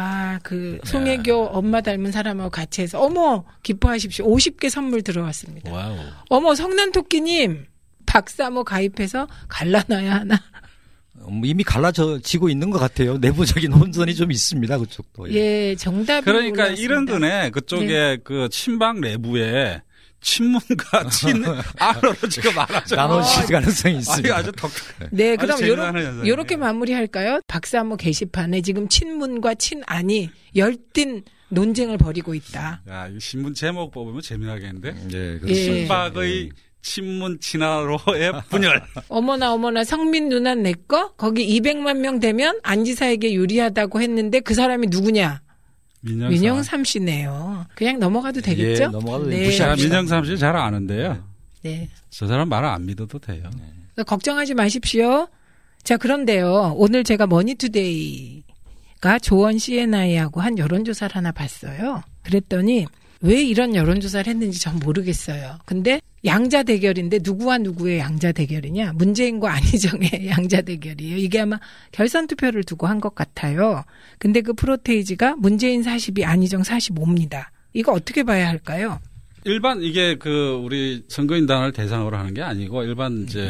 아, 0.00 0.38
그, 0.44 0.78
송혜교 0.84 1.46
엄마 1.46 1.80
닮은 1.80 2.12
사람하고 2.12 2.50
같이 2.50 2.82
해서, 2.82 3.00
어머, 3.00 3.44
기뻐하십시오. 3.64 4.26
50개 4.26 4.70
선물 4.70 5.02
들어왔습니다. 5.02 5.72
와우. 5.72 5.96
어머, 6.28 6.54
성난토끼님, 6.54 7.66
박사모 8.06 8.62
가입해서 8.62 9.26
갈라놔야 9.48 10.14
하나. 10.14 10.40
뭐 11.14 11.40
이미 11.44 11.64
갈라지고 11.64 12.48
있는 12.48 12.70
것 12.70 12.78
같아요. 12.78 13.18
내부적인 13.18 13.72
혼선이 13.72 14.14
좀 14.14 14.30
있습니다. 14.30 14.78
그쪽도. 14.78 15.32
예, 15.34 15.74
정답이. 15.74 16.24
그러니까 16.24 16.62
올라왔습니다. 16.62 16.80
이런 16.80 17.04
거네. 17.04 17.50
그쪽에 17.50 17.86
네. 17.86 18.16
그 18.22 18.48
친박 18.52 19.00
내부에 19.00 19.82
친문과 20.20 21.08
친 21.10 21.44
아로로 21.78 22.14
지금 22.28 22.54
말하죠. 22.54 22.96
나눠질 22.96 23.46
가능성이 23.46 23.94
아니, 23.94 24.00
있습니다. 24.00 24.36
아주 24.36 24.52
독. 24.52 24.70
네, 25.10 25.32
아주 25.34 25.46
그럼 25.46 25.58
재미나는 25.58 26.26
요렇게, 26.26 26.56
마무리할까요? 26.56 27.40
박사모 27.46 27.96
게시판에 27.96 28.60
지금 28.62 28.88
친문과 28.88 29.54
친안이 29.54 30.30
열띤 30.56 31.22
논쟁을 31.50 31.98
벌이고 31.98 32.34
있다. 32.34 32.82
야, 32.88 33.08
이 33.08 33.18
신문 33.20 33.54
제목 33.54 33.90
뽑으면 33.92 34.20
재미나겠는데. 34.20 34.88
예, 35.14 35.34
예. 35.34 35.38
그렇죠. 35.38 35.54
친박의 35.54 36.50
친문 36.82 37.40
친하로의 37.40 38.32
분열. 38.50 38.82
어머나 39.08 39.52
어머나 39.52 39.84
성민 39.84 40.28
누나 40.28 40.54
내꺼 40.54 41.12
거기 41.16 41.46
200만 41.60 41.98
명 41.98 42.20
되면 42.20 42.58
안 42.62 42.84
지사에게 42.84 43.32
유리하다고 43.32 44.00
했는데 44.00 44.40
그 44.40 44.54
사람이 44.54 44.88
누구냐? 44.90 45.40
민영삼. 46.00 46.30
민영삼 46.30 46.84
씨네요. 46.84 47.66
그냥 47.74 47.98
넘어가도 47.98 48.40
되겠죠? 48.40 48.84
예, 48.84 48.86
넘어가도 48.86 49.26
네. 49.26 49.50
제가 49.50 49.76
민영삼 49.76 50.24
씨 50.24 50.38
잘 50.38 50.56
아는데요. 50.56 51.22
네. 51.62 51.88
저 52.10 52.26
사람 52.26 52.48
말 52.48 52.64
안 52.64 52.86
믿어도 52.86 53.18
돼요. 53.18 53.42
그러니까 53.50 54.04
걱정하지 54.04 54.54
마십시오. 54.54 55.28
자, 55.82 55.96
그런데요. 55.96 56.74
오늘 56.76 57.02
제가 57.04 57.26
머니투데이가 57.26 59.18
조원 59.22 59.58
CNI하고 59.58 60.40
한 60.40 60.58
여론조사를 60.58 61.16
하나 61.16 61.32
봤어요. 61.32 62.02
그랬더니 62.22 62.86
왜 63.20 63.42
이런 63.42 63.74
여론조사를 63.74 64.26
했는지 64.30 64.60
전 64.60 64.78
모르겠어요. 64.78 65.58
근데 65.64 66.00
양자 66.24 66.62
대결인데 66.64 67.20
누구와 67.22 67.58
누구의 67.58 67.98
양자 67.98 68.32
대결이냐? 68.32 68.92
문재인과 68.94 69.52
안희정의 69.54 70.28
양자 70.30 70.62
대결이에요. 70.62 71.16
이게 71.16 71.40
아마 71.40 71.58
결선 71.92 72.26
투표를 72.26 72.64
두고 72.64 72.86
한 72.86 73.00
것 73.00 73.14
같아요. 73.14 73.84
근데 74.18 74.40
그 74.40 74.52
퍼센티지가 74.52 75.36
문재인 75.36 75.82
42, 75.82 76.24
안희정 76.24 76.62
45입니다. 76.62 77.46
이거 77.74 77.92
어떻게 77.92 78.22
봐야 78.24 78.48
할까요? 78.48 78.98
일반 79.44 79.80
이게 79.82 80.16
그 80.16 80.60
우리 80.64 81.04
선거인단을 81.08 81.72
대상으로 81.72 82.16
하는 82.16 82.34
게 82.34 82.42
아니고 82.42 82.82
일반 82.82 83.22
이제 83.22 83.48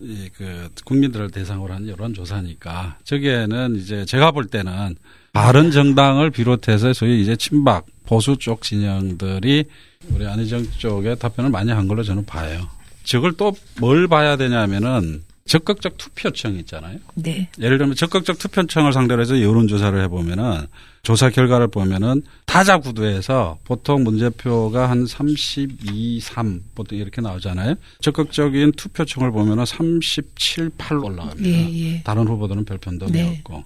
이그 0.00 0.68
국민들을 0.84 1.30
대상으로 1.30 1.72
하는 1.72 1.88
여론 1.88 2.12
조사니까 2.12 2.98
저기에는 3.04 3.76
이제 3.76 4.04
제가 4.04 4.30
볼 4.32 4.44
때는 4.46 4.94
바른 5.32 5.70
정당을 5.70 6.30
비롯해서 6.30 6.92
소위 6.92 7.22
이제 7.22 7.36
친박 7.36 7.86
보수 8.04 8.36
쪽 8.38 8.62
진영들이 8.62 9.64
우리 10.10 10.26
안희정 10.26 10.66
쪽에 10.78 11.14
답변을 11.14 11.50
많이 11.50 11.70
한 11.70 11.88
걸로 11.88 12.02
저는 12.02 12.24
봐요. 12.26 12.68
저걸 13.04 13.32
또 13.32 13.52
뭘 13.80 14.06
봐야 14.08 14.36
되냐면은 14.36 15.22
적극적 15.44 15.96
투표청 15.96 16.54
있잖아요. 16.56 16.98
네. 17.14 17.48
예를 17.60 17.76
들면 17.78 17.96
적극적 17.96 18.38
투표청을 18.38 18.92
상대로 18.92 19.20
해서 19.20 19.40
여론조사를 19.40 20.00
해보면은 20.04 20.66
조사 21.02 21.30
결과를 21.30 21.66
보면은 21.66 22.22
타자 22.46 22.78
구도에서 22.78 23.58
보통 23.64 24.04
문제표가 24.04 24.88
한 24.88 25.04
32, 25.04 26.20
3 26.20 26.62
보통 26.76 26.96
이렇게 26.96 27.20
나오잖아요. 27.20 27.74
적극적인 28.00 28.72
투표청을 28.72 29.32
보면은 29.32 29.64
37, 29.66 30.70
8 30.78 30.98
올라갑니다. 30.98 31.48
예, 31.48 31.94
예. 31.94 32.02
다른 32.04 32.28
후보들은 32.28 32.64
별 32.64 32.78
변동이 32.78 33.10
네. 33.10 33.36
없고. 33.38 33.64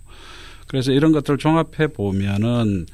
그래서 0.66 0.92
이런 0.92 1.12
것들을 1.12 1.38
종합해 1.38 1.88
보면은 1.94 2.86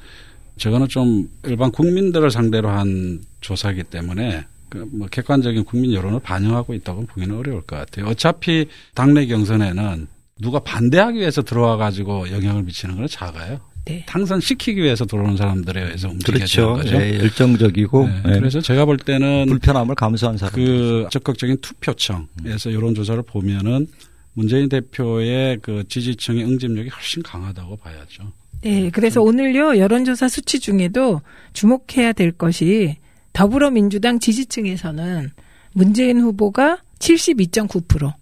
저거는 0.57 0.87
좀 0.87 1.29
일반 1.43 1.71
국민들을 1.71 2.29
상대로 2.31 2.69
한 2.69 3.21
조사이기 3.41 3.83
때문에 3.83 4.45
그뭐 4.69 5.07
객관적인 5.11 5.65
국민 5.65 5.93
여론을 5.93 6.19
반영하고 6.19 6.73
있다고 6.73 7.05
보기는 7.05 7.35
어려울 7.35 7.61
것 7.61 7.75
같아요. 7.75 8.07
어차피 8.07 8.67
당내 8.95 9.25
경선에는 9.27 10.07
누가 10.41 10.59
반대하기 10.59 11.19
위해서 11.19 11.41
들어와 11.41 11.77
가지고 11.77 12.29
영향을 12.31 12.63
미치는 12.63 12.95
건 12.95 13.07
작아요. 13.07 13.59
네. 13.85 14.05
당선시키기 14.07 14.81
위해서 14.81 15.05
들어오는 15.05 15.35
사람들에 15.35 15.83
의해서 15.83 16.07
움직여야 16.09 16.37
그렇죠. 16.37 16.61
되는 16.61 16.83
거죠. 16.83 16.95
예, 16.95 17.19
열정적이고 17.19 18.07
네, 18.07 18.21
예, 18.27 18.39
그래서 18.39 18.61
제가 18.61 18.85
볼 18.85 18.97
때는 18.97 19.45
불편함을 19.47 19.95
감수한 19.95 20.37
사람. 20.37 20.55
그 20.55 21.07
적극적인 21.11 21.57
투표청에서 21.59 22.71
여론조사를 22.71 23.21
보면은 23.23 23.87
문재인 24.33 24.69
대표의 24.69 25.59
그 25.61 25.83
지지층의 25.87 26.43
응집력이 26.43 26.89
훨씬 26.89 27.23
강하다고 27.23 27.77
봐야죠. 27.77 28.31
네, 28.61 28.89
그래서 28.91 29.21
오늘요 29.21 29.77
여론조사 29.77 30.29
수치 30.29 30.59
중에도 30.59 31.21
주목해야 31.53 32.13
될 32.13 32.31
것이 32.31 32.97
더불어민주당 33.33 34.19
지지층에서는 34.19 35.31
문재인 35.73 36.21
후보가 36.21 36.81
72.9%, 36.99 38.13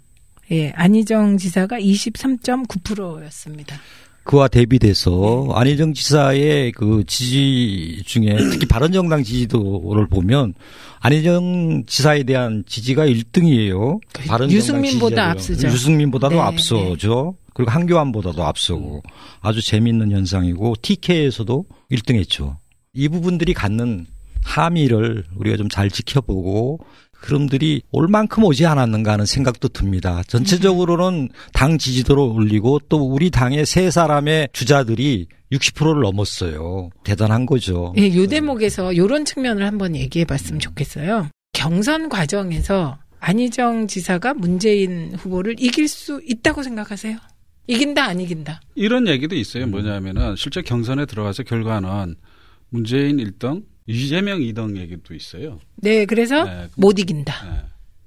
예, 0.51 0.71
안희정 0.71 1.37
지사가 1.37 1.79
23.9%였습니다. 1.79 3.77
그와 4.23 4.47
대비돼서 4.47 5.45
네. 5.47 5.53
안희정 5.55 5.93
지사의 5.93 6.71
그 6.73 7.03
지지 7.07 8.03
중에 8.05 8.37
특히 8.51 8.65
바른정당 8.67 9.23
지지도를 9.23 10.07
보면 10.07 10.53
안희정 10.99 11.85
지사에 11.87 12.23
대한 12.23 12.63
지지가 12.67 13.07
1등이에요. 13.07 13.99
그 14.13 14.51
유승민보다 14.51 15.31
앞서죠. 15.31 15.67
유승민보다도 15.67 16.35
네, 16.35 16.41
앞서죠. 16.41 17.35
그리고 17.53 17.71
한교안보다도 17.71 18.43
앞서고 18.43 19.01
아주 19.41 19.61
재미있는 19.61 20.11
현상이고 20.11 20.75
TK에서도 20.81 21.65
1등했죠. 21.91 22.57
이 22.93 23.09
부분들이 23.09 23.53
갖는 23.53 24.05
함의를 24.43 25.25
우리가 25.35 25.57
좀 25.57 25.67
잘 25.69 25.89
지켜보고 25.89 26.79
그럼들이 27.21 27.83
올 27.91 28.07
만큼 28.07 28.43
오지 28.43 28.65
않았는가 28.65 29.13
하는 29.13 29.25
생각도 29.25 29.69
듭니다. 29.69 30.23
전체적으로는 30.27 31.29
당 31.53 31.77
지지도를 31.77 32.21
올리고 32.21 32.79
또 32.89 32.97
우리 32.97 33.29
당의 33.29 33.65
세 33.65 33.91
사람의 33.91 34.49
주자들이 34.53 35.27
60%를 35.51 36.01
넘었어요. 36.01 36.89
대단한 37.03 37.45
거죠. 37.45 37.93
예, 37.97 38.13
요 38.15 38.27
대목에서 38.27 38.97
요런 38.97 39.25
측면을 39.25 39.65
한번 39.65 39.95
얘기해 39.95 40.25
봤으면 40.25 40.59
좋겠어요. 40.59 41.29
경선 41.53 42.09
과정에서 42.09 42.97
안희정 43.19 43.87
지사가 43.87 44.33
문재인 44.33 45.13
후보를 45.15 45.55
이길 45.59 45.87
수 45.87 46.21
있다고 46.25 46.63
생각하세요? 46.63 47.17
이긴다, 47.67 48.03
안 48.03 48.19
이긴다? 48.19 48.61
이런 48.75 49.07
얘기도 49.07 49.35
있어요. 49.35 49.67
뭐냐면은 49.67 50.35
실제 50.35 50.61
경선에 50.61 51.05
들어가서 51.05 51.43
결과는 51.43 52.15
문재인 52.69 53.17
1등, 53.17 53.63
이재명 53.91 54.39
2등 54.39 54.77
얘기도 54.77 55.13
있어요. 55.13 55.59
네, 55.75 56.05
그래서 56.05 56.43
네, 56.43 56.67
못 56.75 56.99
이긴다. 56.99 57.49
네, 57.49 57.61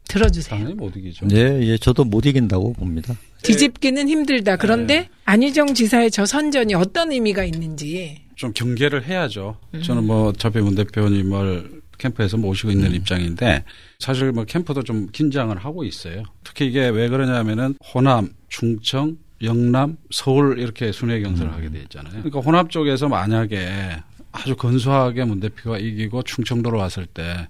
들어주세요. 0.09 0.59
당연히 0.59 0.75
못 0.75 0.97
이기죠. 0.97 1.27
예, 1.33 1.61
예, 1.62 1.77
저도 1.77 2.05
못 2.05 2.27
이긴다고 2.27 2.75
봅니다. 2.75 3.14
뒤집기는 3.42 4.09
힘들다. 4.09 4.57
그런데 4.57 5.01
네. 5.01 5.09
안희정 5.25 5.75
지사의 5.75 6.11
저 6.11 6.25
선전이 6.25 6.75
어떤 6.75 7.12
의미가 7.12 7.44
있는지. 7.44 8.23
좀 8.37 8.53
경계를 8.53 9.05
해야죠. 9.05 9.57
음. 9.75 9.83
저는 9.83 10.07
뭐 10.07 10.29
어차피 10.29 10.59
문 10.61 10.75
대표님을 10.75 11.83
캠프에서 11.99 12.37
모시고 12.37 12.70
있는 12.73 12.92
입장인데 12.94 13.64
사실 13.99 14.33
뭐 14.33 14.44
캠프도 14.44 14.83
좀 14.83 15.09
긴장을 15.12 15.57
하고 15.57 15.85
있어요. 15.85 16.25
특히 16.42 16.66
이게 16.66 16.88
왜 16.88 17.09
그러냐면은 17.09 17.75
호남, 17.94 18.31
충청, 18.49 19.16
영남, 19.42 19.97
서울 20.11 20.59
이렇게 20.59 20.90
순회 20.90 21.20
경선을 21.20 21.53
하게 21.53 21.70
돼 21.70 21.81
있잖아요. 21.83 22.23
그러니까 22.23 22.40
호남 22.40 22.68
쪽에서 22.68 23.09
만약에 23.09 23.97
아주 24.35 24.57
근소하게 24.57 25.25
문 25.25 25.38
대표가 25.38 25.79
이기고 25.79 26.25
충청도로 26.25 26.77
왔을 26.79 27.07
때 27.07 27.49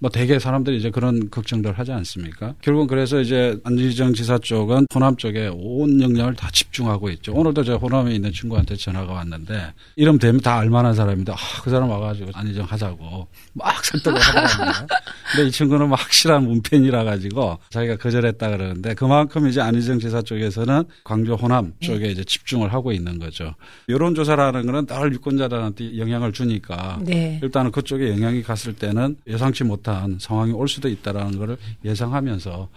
뭐 0.00 0.10
대개 0.10 0.38
사람들이 0.38 0.76
이제 0.78 0.90
그런 0.90 1.28
걱정들 1.28 1.72
하지 1.76 1.90
않습니까? 1.92 2.54
결국은 2.60 2.86
그래서 2.86 3.20
이제 3.20 3.58
안지정 3.64 4.14
지사 4.14 4.38
쪽은 4.38 4.86
호남 4.94 5.16
쪽에 5.16 5.50
온 5.52 6.00
역량을 6.00 6.34
다 6.34 6.48
집중하고 6.52 7.10
있죠. 7.10 7.32
오늘도 7.32 7.64
제가 7.64 7.78
호남에 7.78 8.14
있는 8.14 8.30
친구한테 8.32 8.76
전화가 8.76 9.12
왔는데 9.12 9.72
이름 9.96 10.18
되면 10.18 10.40
다 10.40 10.58
알만한 10.58 10.94
사람인데 10.94 11.32
아, 11.32 11.36
그 11.64 11.70
사람 11.70 11.90
와가지고 11.90 12.30
안지정 12.32 12.64
하자고 12.64 13.26
막 13.54 13.84
설득을 13.84 14.20
하더라고요. 14.20 14.86
근데 15.32 15.48
이 15.48 15.50
친구는 15.50 15.88
막 15.88 16.00
확실한 16.00 16.44
문팬이라 16.44 17.02
가지고 17.02 17.58
자기가 17.70 17.96
거절했다 17.96 18.50
그러는데 18.50 18.94
그만큼 18.94 19.48
이제 19.48 19.60
안희정 19.60 19.98
지사 19.98 20.22
쪽에서는 20.22 20.84
광주 21.02 21.34
호남 21.34 21.72
쪽에 21.80 22.08
이제 22.08 22.22
집중을 22.22 22.72
하고 22.72 22.92
있는 22.92 23.18
거죠. 23.18 23.54
여론조사라는 23.88 24.64
거는 24.66 24.86
늘 24.86 25.12
유권자들한테 25.14 25.98
영향을 25.98 26.32
주니까 26.32 27.00
네. 27.02 27.40
일단은 27.42 27.72
그쪽에 27.72 28.10
영향이 28.10 28.44
갔을 28.44 28.74
때는 28.74 29.16
예상치 29.26 29.64
못한 29.64 29.87
상황이 30.20 30.52
올 30.52 30.68
수도 30.68 30.88
있다라는 30.88 31.38
거를 31.38 31.56
예상하면서 31.84 32.68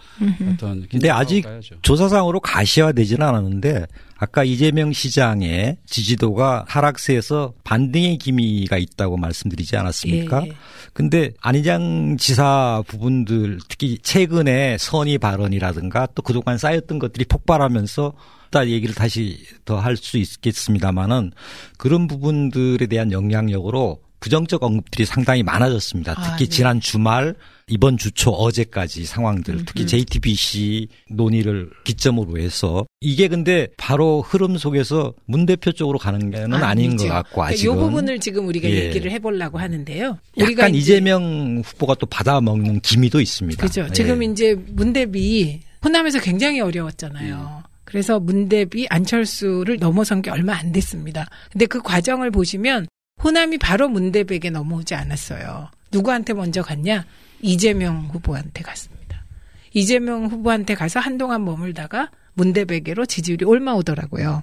어떤 0.52 0.86
근데 0.88 1.10
아직 1.10 1.42
가야죠. 1.42 1.76
조사상으로 1.82 2.40
가시화되지는 2.40 3.26
않았는데 3.26 3.86
아까 4.16 4.44
이재명 4.44 4.92
시장의 4.92 5.78
지지도가 5.86 6.64
하락세에서 6.68 7.54
반등의 7.64 8.18
기미가 8.18 8.78
있다고 8.78 9.16
말씀드리지 9.16 9.76
않았습니까? 9.76 10.42
예, 10.44 10.48
예. 10.48 10.52
근데 10.92 11.32
안희장 11.40 12.16
지사 12.18 12.82
부분들 12.86 13.58
특히 13.68 13.98
최근에 14.02 14.76
선의 14.78 15.18
발언이라든가 15.18 16.06
또 16.14 16.22
그동안 16.22 16.58
쌓였던 16.58 16.98
것들이 16.98 17.24
폭발하면서 17.24 18.12
다 18.50 18.68
얘기를 18.68 18.94
다시 18.94 19.38
더 19.64 19.80
할 19.80 19.96
수 19.96 20.18
있겠습니다만은 20.18 21.32
그런 21.78 22.06
부분들에 22.06 22.86
대한 22.86 23.10
영향력으로 23.10 24.00
부정적 24.22 24.62
언급들이 24.62 25.04
상당히 25.04 25.42
많아졌습니다. 25.42 26.12
아, 26.16 26.22
특히 26.22 26.44
네. 26.46 26.50
지난 26.56 26.80
주말 26.80 27.34
이번 27.66 27.98
주초 27.98 28.30
어제까지 28.30 29.04
상황들 29.04 29.54
음, 29.54 29.62
특히 29.66 29.82
음. 29.82 29.86
JTBC 29.88 30.86
논의를 31.10 31.70
기점으로 31.84 32.38
해서 32.38 32.86
이게 33.00 33.26
근데 33.26 33.66
바로 33.76 34.22
흐름 34.22 34.56
속에서 34.58 35.12
문 35.26 35.44
대표 35.44 35.72
쪽으로 35.72 35.98
가는 35.98 36.30
게는 36.30 36.54
아닌 36.54 36.90
아니죠. 36.92 37.08
것 37.08 37.14
같고 37.14 37.30
그러니까 37.32 37.52
아직은 37.54 37.74
이 37.74 37.78
부분을 37.80 38.20
지금 38.20 38.46
우리가 38.46 38.70
예. 38.70 38.84
얘기를 38.86 39.10
해보려고 39.10 39.58
하는데요. 39.58 40.18
약간 40.38 40.72
이제- 40.74 40.94
이재명 40.94 41.60
후보가 41.64 41.96
또 41.96 42.06
받아먹는 42.06 42.80
기미도 42.80 43.20
있습니다. 43.20 43.60
그죠. 43.66 43.86
예. 43.88 43.92
지금 43.92 44.22
이제 44.22 44.54
문 44.68 44.92
대비 44.92 45.60
호남에서 45.84 46.20
굉장히 46.20 46.60
어려웠잖아요. 46.60 47.64
그래서 47.84 48.20
문대비 48.20 48.86
안철수를 48.88 49.78
넘어선 49.78 50.22
게 50.22 50.30
얼마 50.30 50.54
안 50.54 50.72
됐습니다. 50.72 51.26
근데 51.50 51.66
그 51.66 51.82
과정을 51.82 52.30
보시면 52.30 52.86
호남이 53.22 53.58
바로 53.58 53.88
문대백에 53.88 54.50
넘어오지 54.50 54.94
않았어요. 54.94 55.70
누구한테 55.92 56.32
먼저 56.32 56.62
갔냐? 56.62 57.04
이재명 57.40 58.08
후보한테 58.12 58.62
갔습니다. 58.62 59.24
이재명 59.72 60.26
후보한테 60.26 60.74
가서 60.74 61.00
한동안 61.00 61.44
머물다가 61.44 62.10
문대백으로 62.34 63.06
지지율이 63.06 63.44
올라오더라고요. 63.44 64.42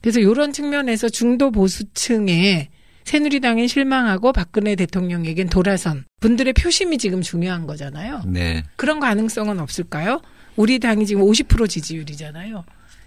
그래서 0.00 0.20
이런 0.20 0.52
측면에서 0.52 1.08
중도 1.08 1.50
보수층에 1.50 2.68
새누리당에 3.04 3.66
실망하고 3.66 4.32
박근혜 4.32 4.74
대통령에겐 4.74 5.48
돌아선 5.48 6.04
분들의 6.20 6.52
표심이 6.54 6.98
지금 6.98 7.22
중요한 7.22 7.66
거잖아요. 7.66 8.22
네. 8.26 8.64
그런 8.74 8.98
가능성은 8.98 9.60
없을까요? 9.60 10.20
우리 10.56 10.78
당이 10.78 11.06
지금 11.06 11.22
50% 11.22 11.68
지지율이잖아요. 11.68 12.64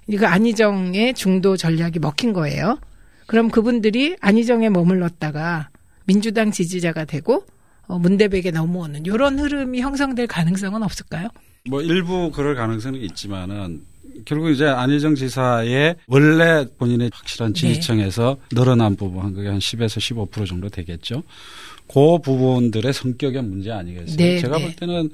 이거 0.08 0.26
안희정의 0.26 1.14
중도 1.14 1.58
전략이 1.58 2.00
먹힌 2.00 2.34
거예요. 2.34 2.80
그럼 3.30 3.52
그분들이 3.52 4.16
안희정에 4.22 4.70
머물렀다가 4.70 5.70
민주당 6.06 6.50
지지자가 6.50 7.06
되고 7.06 7.46
어, 7.86 8.00
문대백에 8.00 8.50
넘어오는 8.50 9.06
이런 9.06 9.38
흐름이 9.38 9.82
형성될 9.82 10.26
가능성은 10.26 10.82
없을까요? 10.82 11.28
뭐 11.70 11.84
일부 11.84 12.32
그럴 12.32 12.56
가능성이 12.56 13.06
있지만은 13.06 13.84
결국 14.26 14.50
이제 14.50 14.66
안희정 14.66 15.14
지사의 15.14 15.98
원래 16.08 16.66
본인의 16.80 17.12
확실한 17.14 17.54
네. 17.54 17.60
지지층에서 17.60 18.38
늘어난 18.52 18.96
부분, 18.96 19.36
그게 19.36 19.48
한 19.48 19.60
10에서 19.60 20.28
15% 20.28 20.48
정도 20.48 20.68
되겠죠. 20.68 21.22
그 21.88 22.18
부분들의 22.24 22.92
성격의 22.92 23.44
문제 23.44 23.70
아니겠어요? 23.70 24.18
네, 24.18 24.40
제가 24.40 24.58
네. 24.58 24.64
볼 24.64 24.76
때는 24.76 25.12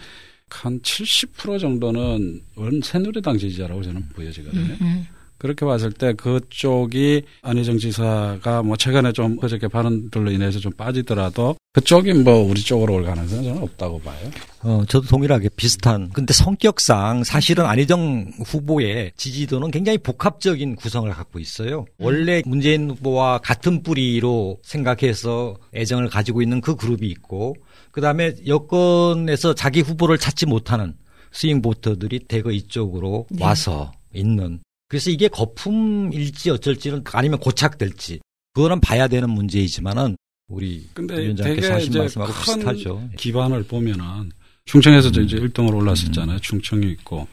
한 0.49 0.80
70% 0.80 1.60
정도는 1.60 2.41
원 2.56 2.82
새누리당 2.82 3.38
지지자라고 3.38 3.84
저는 3.84 4.08
보여지거든요. 4.13 4.78
음. 4.80 5.06
그렇게 5.45 5.63
봤을 5.63 5.91
때 5.91 6.13
그쪽이 6.13 7.21
안희정 7.43 7.77
지사가 7.77 8.63
뭐 8.63 8.75
최근에 8.75 9.12
좀 9.12 9.38
그저께 9.38 9.67
발언들로 9.67 10.31
인해서 10.31 10.58
좀 10.58 10.71
빠지더라도 10.71 11.55
그쪽이 11.73 12.13
뭐 12.13 12.38
우리 12.38 12.62
쪽으로 12.62 12.95
올 12.95 13.03
가능성은 13.03 13.43
저는 13.43 13.62
없다고 13.62 13.99
봐요. 13.99 14.31
어, 14.63 14.84
저도 14.88 15.08
동일하게 15.08 15.49
비슷한. 15.55 16.10
근데 16.13 16.34
성격상 16.34 17.23
사실은 17.23 17.65
안희정 17.65 18.31
후보의 18.43 19.12
지지도는 19.17 19.69
굉장히 19.69 19.99
복합적인 19.99 20.77
구성을 20.77 21.12
갖고 21.12 21.38
있어요. 21.38 21.86
원래 21.99 22.41
문재인 22.45 22.89
후보와 22.89 23.38
같은 23.38 23.84
뿌리로 23.84 24.58
생각해서 24.63 25.58
애정을 25.75 26.10
가지고 26.10 26.41
있는 26.41 26.60
그 26.60 26.75
그룹이 26.75 27.08
있고, 27.08 27.55
그 27.91 28.01
다음에 28.01 28.34
여권에서 28.47 29.53
자기 29.53 29.81
후보를 29.81 30.17
찾지 30.17 30.47
못하는 30.47 30.95
스윙 31.31 31.62
보터들이 31.62 32.19
대거 32.27 32.51
이쪽으로 32.51 33.27
네. 33.29 33.43
와서 33.43 33.91
있는. 34.13 34.62
그래서 34.88 35.10
이게 35.10 35.28
거품일지 35.28 36.50
어쩔지는 36.52 37.04
아니면 37.13 37.39
고착될지 37.39 38.19
그거는 38.54 38.80
봐야 38.80 39.08
되는 39.08 39.30
문제이지만은 39.30 40.15
우리 40.48 40.88
위원장께서 40.98 41.74
하신 41.74 41.98
말씀하고 41.98 42.32
큰 42.32 42.41
비슷하죠. 42.41 43.10
기반을 43.17 43.63
보면은 43.63 44.32
충청에서 44.65 45.12
도 45.12 45.21
음. 45.21 45.26
이제 45.26 45.38
1등으로 45.38 45.76
올랐었잖아요. 45.78 46.39
충청이 46.39 46.88
있고. 46.91 47.28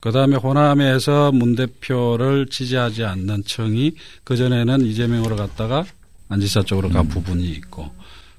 그 0.00 0.12
다음에 0.12 0.36
호남에서 0.36 1.32
문 1.32 1.56
대표를 1.56 2.46
지지하지 2.46 3.04
않는 3.04 3.44
청이 3.44 3.92
그전에는 4.24 4.82
이재명으로 4.82 5.36
갔다가 5.36 5.84
안지사 6.28 6.62
쪽으로 6.62 6.90
간 6.90 7.06
음. 7.06 7.08
부분이 7.08 7.44
있고. 7.52 7.90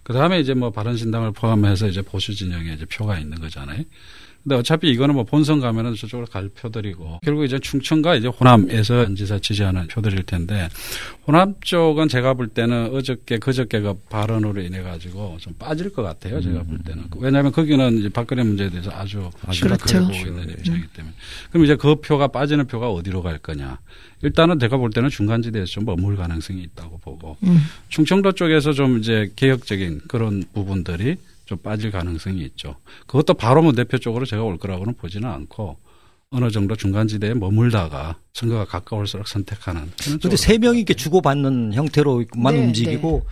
그 0.04 0.14
다음에 0.14 0.40
이제 0.40 0.54
뭐 0.54 0.72
바른신당을 0.72 1.34
포함해서 1.34 1.88
이제 1.88 2.02
보수 2.02 2.34
진영에 2.34 2.74
이제 2.74 2.86
표가 2.86 3.20
있는 3.20 3.40
거잖아요. 3.40 3.84
근데 4.48 4.56
어차피 4.56 4.90
이거는 4.92 5.14
뭐 5.14 5.26
본선 5.26 5.60
가면은 5.60 5.94
저쪽으로 5.94 6.26
갈 6.26 6.48
표들이고 6.48 7.20
결국 7.22 7.44
이제 7.44 7.60
충청과 7.60 8.16
이제 8.16 8.30
호남에서 8.30 9.02
안지사 9.02 9.40
지지하는 9.40 9.88
표들일 9.88 10.24
텐데 10.24 10.70
호남 11.28 11.56
쪽은 11.60 12.08
제가 12.08 12.34
볼 12.34 12.48
때는 12.48 12.96
어저께 12.96 13.40
그저께 13.40 13.82
그 13.82 13.96
발언으로 14.10 14.62
인해 14.62 14.82
가지고 14.82 15.36
좀 15.42 15.54
빠질 15.60 15.92
것 15.92 16.02
같아요. 16.02 16.40
제가 16.40 16.64
볼 16.64 16.78
때는 16.78 17.10
왜냐하면 17.18 17.52
거기는 17.52 17.98
이제 17.98 18.08
박근혜 18.08 18.42
문제에 18.42 18.70
대해서 18.70 18.90
아주 18.92 19.30
아, 19.46 19.52
심각하게 19.52 20.00
그렇죠. 20.00 20.08
보고 20.14 20.28
있는 20.30 20.50
입장이기 20.50 20.88
때문에 20.94 21.14
그럼 21.52 21.66
이제 21.66 21.76
그 21.76 21.96
표가 21.96 22.28
빠지는 22.28 22.68
표가 22.68 22.90
어디로 22.90 23.24
갈 23.24 23.40
거냐? 23.40 23.80
일단은 24.24 24.60
제가 24.60 24.78
볼 24.78 24.92
때는 24.92 25.10
중간지대에서 25.10 25.66
좀 25.66 25.84
머물 25.84 26.16
가능성이 26.16 26.64
있다고 26.64 27.00
보고 27.00 27.36
음. 27.44 27.60
충청도 27.90 28.32
쪽에서 28.32 28.72
좀 28.72 29.00
이제 29.00 29.30
개혁적인 29.36 30.04
그런 30.08 30.46
부분들이 30.54 31.18
좀 31.48 31.58
빠질 31.60 31.90
가능성이 31.90 32.44
있죠. 32.44 32.76
그것도 33.08 33.34
바로 33.34 33.64
뭐 33.64 33.72
대표 33.72 33.98
쪽으로 33.98 34.26
제가 34.26 34.44
올 34.44 34.58
거라고는 34.58 34.94
보지는 34.96 35.28
않고 35.30 35.78
어느 36.30 36.52
정도 36.52 36.76
중간지대에 36.76 37.34
머물다가 37.34 38.18
선거가 38.34 38.66
가까울수록 38.66 39.28
선택하는. 39.28 39.82
그런 39.82 40.20
근데 40.20 40.20
쪽으로 40.20 40.38
세 40.38 40.58
명이 40.58 40.80
이렇게 40.80 40.94
주고받는 40.94 41.74
형태로만 41.74 42.54
네, 42.54 42.66
움직이고 42.66 43.26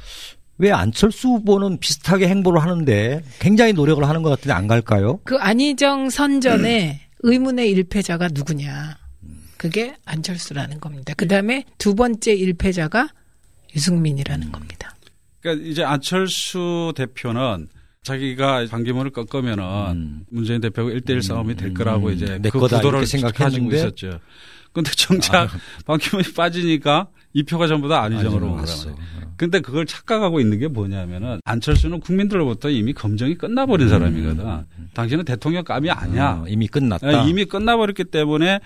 왜 0.58 0.72
안철수 0.72 1.28
후보는 1.28 1.80
비슷하게 1.80 2.30
행보를 2.30 2.62
하는데 2.62 3.22
굉장히 3.40 3.74
노력을 3.74 4.08
하는 4.08 4.24
것 4.24 4.30
같은데 4.30 4.54
안 4.54 4.68
갈까요? 4.68 5.20
그 5.26 5.36
안희정 5.36 6.10
선전에 6.10 7.02
의문의 7.20 7.70
일패자가 7.72 8.30
누구냐. 8.32 8.98
그게 9.58 9.96
안철수라는 10.06 10.80
겁니다. 10.80 11.14
그 11.18 11.28
다음에 11.28 11.66
두 11.78 11.96
번째 11.96 12.34
일패자가 12.34 13.10
유승민이라는 13.76 14.52
겁니다. 14.54 14.96
그러니까 15.42 15.68
이제 15.68 15.84
안철수 15.84 16.94
대표는 16.96 17.68
자기가 18.06 18.68
반기문을 18.70 19.12
꺾으면은 19.12 19.64
음. 19.92 20.26
문재인 20.30 20.62
대표가 20.62 20.92
1대1 20.92 21.24
싸움이 21.24 21.56
될 21.56 21.74
거라고 21.74 22.08
음, 22.08 22.14
이제 22.14 22.38
내그 22.40 22.60
구도를 22.60 23.08
생각했는데 23.08 23.78
있었죠. 23.78 24.20
근데 24.72 24.92
정작 24.92 25.50
반기문이 25.88 26.34
빠지니까 26.34 27.08
이 27.34 27.44
표가 27.44 27.66
전부 27.68 27.90
다 27.90 28.04
안희정으로 28.04 28.56
말이에요. 28.56 28.96
근데 29.38 29.60
그걸 29.60 29.86
착각하고 29.86 30.40
있는 30.40 30.60
게 30.60 30.68
뭐냐면은 30.68 31.40
안철수는 31.44 32.00
국민들로부터 32.00 32.70
이미 32.70 32.94
검증이 32.94 33.36
끝나버린 33.36 33.90
사람이거든. 33.90 34.46
당신은 34.94 35.26
대통령감이 35.26 35.90
아니야. 35.90 36.42
어, 36.42 36.46
이미 36.48 36.68
끝났다. 36.68 37.26
예, 37.26 37.30
이미 37.30 37.46
끝나버렸기 37.46 38.06
때문에 38.06 38.60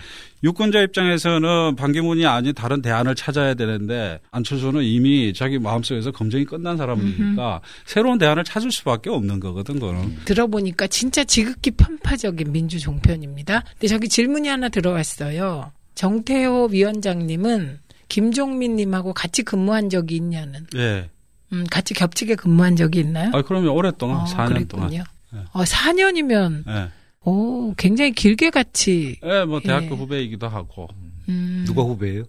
유권자 0.43 0.81
입장에서는 0.81 1.75
반기문이 1.75 2.25
아닌 2.25 2.53
다른 2.53 2.81
대안을 2.81 3.15
찾아야 3.15 3.53
되는데 3.53 4.19
안철수는 4.31 4.83
이미 4.83 5.33
자기 5.33 5.59
마음속에서 5.59 6.11
검증이 6.11 6.45
끝난 6.45 6.77
사람이니까 6.77 7.61
새로운 7.85 8.17
대안을 8.17 8.43
찾을 8.43 8.71
수밖에 8.71 9.09
없는 9.09 9.39
거거든, 9.39 9.79
그거는. 9.79 10.17
들어보니까 10.25 10.87
진짜 10.87 11.23
지극히 11.23 11.71
편파적인 11.71 12.51
민주 12.51 12.79
종편입니다. 12.79 13.63
근데 13.73 13.87
저기 13.87 14.07
질문이 14.07 14.47
하나 14.47 14.69
들어왔어요. 14.69 15.71
정태호 15.95 16.69
위원장님은 16.71 17.79
김종민님하고 18.09 19.13
같이 19.13 19.43
근무한 19.43 19.89
적이 19.89 20.17
있냐는. 20.17 20.67
예. 20.75 21.09
음, 21.53 21.65
같이 21.69 21.93
겹치게 21.93 22.35
근무한 22.35 22.75
적이 22.75 22.99
있나요? 22.99 23.31
아, 23.33 23.41
그러면 23.41 23.69
오랫동안, 23.69 24.17
어, 24.17 24.25
4년 24.25 24.67
동안. 24.67 24.89
그랬군요. 24.89 25.03
네. 25.31 25.39
어, 25.53 25.63
4년이면, 25.63 26.67
예. 26.67 26.89
오, 27.23 27.73
굉장히 27.75 28.11
길게 28.11 28.49
같이, 28.49 29.17
예, 29.23 29.45
뭐 29.45 29.59
대학교 29.59 29.85
예. 29.85 29.97
후배이기도 29.97 30.47
하고. 30.47 30.87
음. 31.27 31.63
누가 31.65 31.83
후배예요? 31.83 32.23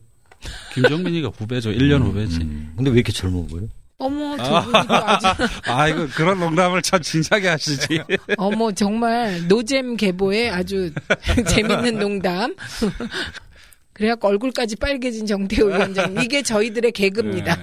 김종민이가 0.75 1.29
후배죠. 1.37 1.71
1년 1.71 2.03
후배지. 2.03 2.41
음. 2.41 2.73
근데 2.77 2.91
왜 2.91 2.97
이렇게 2.97 3.13
젊어 3.13 3.43
보여? 3.47 3.63
어머, 3.99 4.35
두 4.39 4.71
분이 4.71 4.87
또 4.89 4.95
아주, 4.95 5.27
아, 5.69 5.89
이거 5.89 6.07
그런 6.15 6.41
농담을 6.41 6.81
참 6.81 7.03
진지하게 7.03 7.49
하시지. 7.49 8.01
어머, 8.39 8.73
정말, 8.73 9.47
노잼 9.47 9.97
계보의 9.97 10.51
아주 10.51 10.91
재밌는 11.49 11.99
농담. 11.99 12.55
그래갖고 14.01 14.29
얼굴까지 14.29 14.77
빨개진 14.77 15.27
정태호 15.27 15.67
위원장. 15.69 16.17
이게 16.23 16.41
저희들의 16.43 16.91
개그입니다. 16.93 17.55
네. 17.55 17.63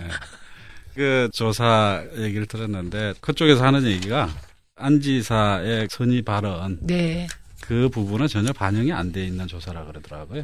그 0.94 1.30
조사 1.34 2.04
얘기를 2.16 2.46
들었는데 2.46 3.16
그쪽에서 3.22 3.66
하는 3.66 3.84
얘기가 3.88 4.30
안 4.76 5.02
지사의 5.02 5.88
선의 5.90 6.22
발언 6.22 6.78
네. 6.82 7.28
그 7.62 7.90
부분은 7.90 8.28
전혀 8.28 8.54
반영이 8.54 8.94
안 8.94 9.12
돼 9.12 9.26
있는 9.26 9.48
조사라 9.48 9.86
그러더라고요. 9.86 10.44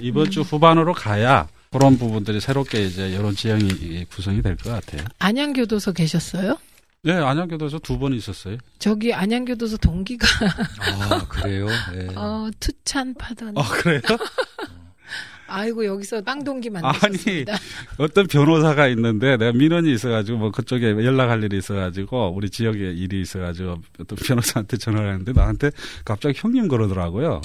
이번 0.00 0.30
주 0.32 0.40
후반으로 0.40 0.94
가야 0.94 1.46
그런 1.70 1.96
부분들이 1.96 2.40
새롭게 2.40 2.82
이제 2.84 3.14
여론 3.14 3.36
지형이 3.36 4.06
구성이 4.06 4.42
될 4.42 4.56
것 4.56 4.70
같아요. 4.72 5.04
안양교도소 5.20 5.92
계셨어요? 5.92 6.58
네, 7.02 7.12
안양교도에서 7.12 7.78
두번 7.78 8.12
있었어요. 8.14 8.58
저기 8.78 9.14
안양교도소 9.14 9.78
동기가 9.78 10.26
아, 10.80 11.26
그래요? 11.28 11.66
네. 11.94 12.08
어, 12.18 12.50
투찬 12.60 13.14
파던. 13.14 13.56
아, 13.56 13.62
그래요? 13.70 14.00
아이고 15.50 15.84
여기서 15.84 16.22
빵 16.22 16.42
동기 16.44 16.70
아니, 16.74 16.82
만드셨습니다. 16.82 17.56
어떤 17.98 18.26
변호사가 18.26 18.86
있는데 18.88 19.36
내가 19.36 19.52
민원이 19.52 19.92
있어가지고 19.92 20.38
뭐 20.38 20.50
그쪽에 20.50 20.90
연락할 20.90 21.42
일이 21.42 21.58
있어가지고 21.58 22.32
우리 22.34 22.48
지역에 22.48 22.92
일이 22.92 23.20
있어가지고 23.20 23.76
어떤 23.98 24.18
변호사한테 24.18 24.76
전화를 24.76 25.10
했는데 25.10 25.32
나한테 25.32 25.70
갑자기 26.04 26.38
형님 26.38 26.68
그러더라고요. 26.68 27.40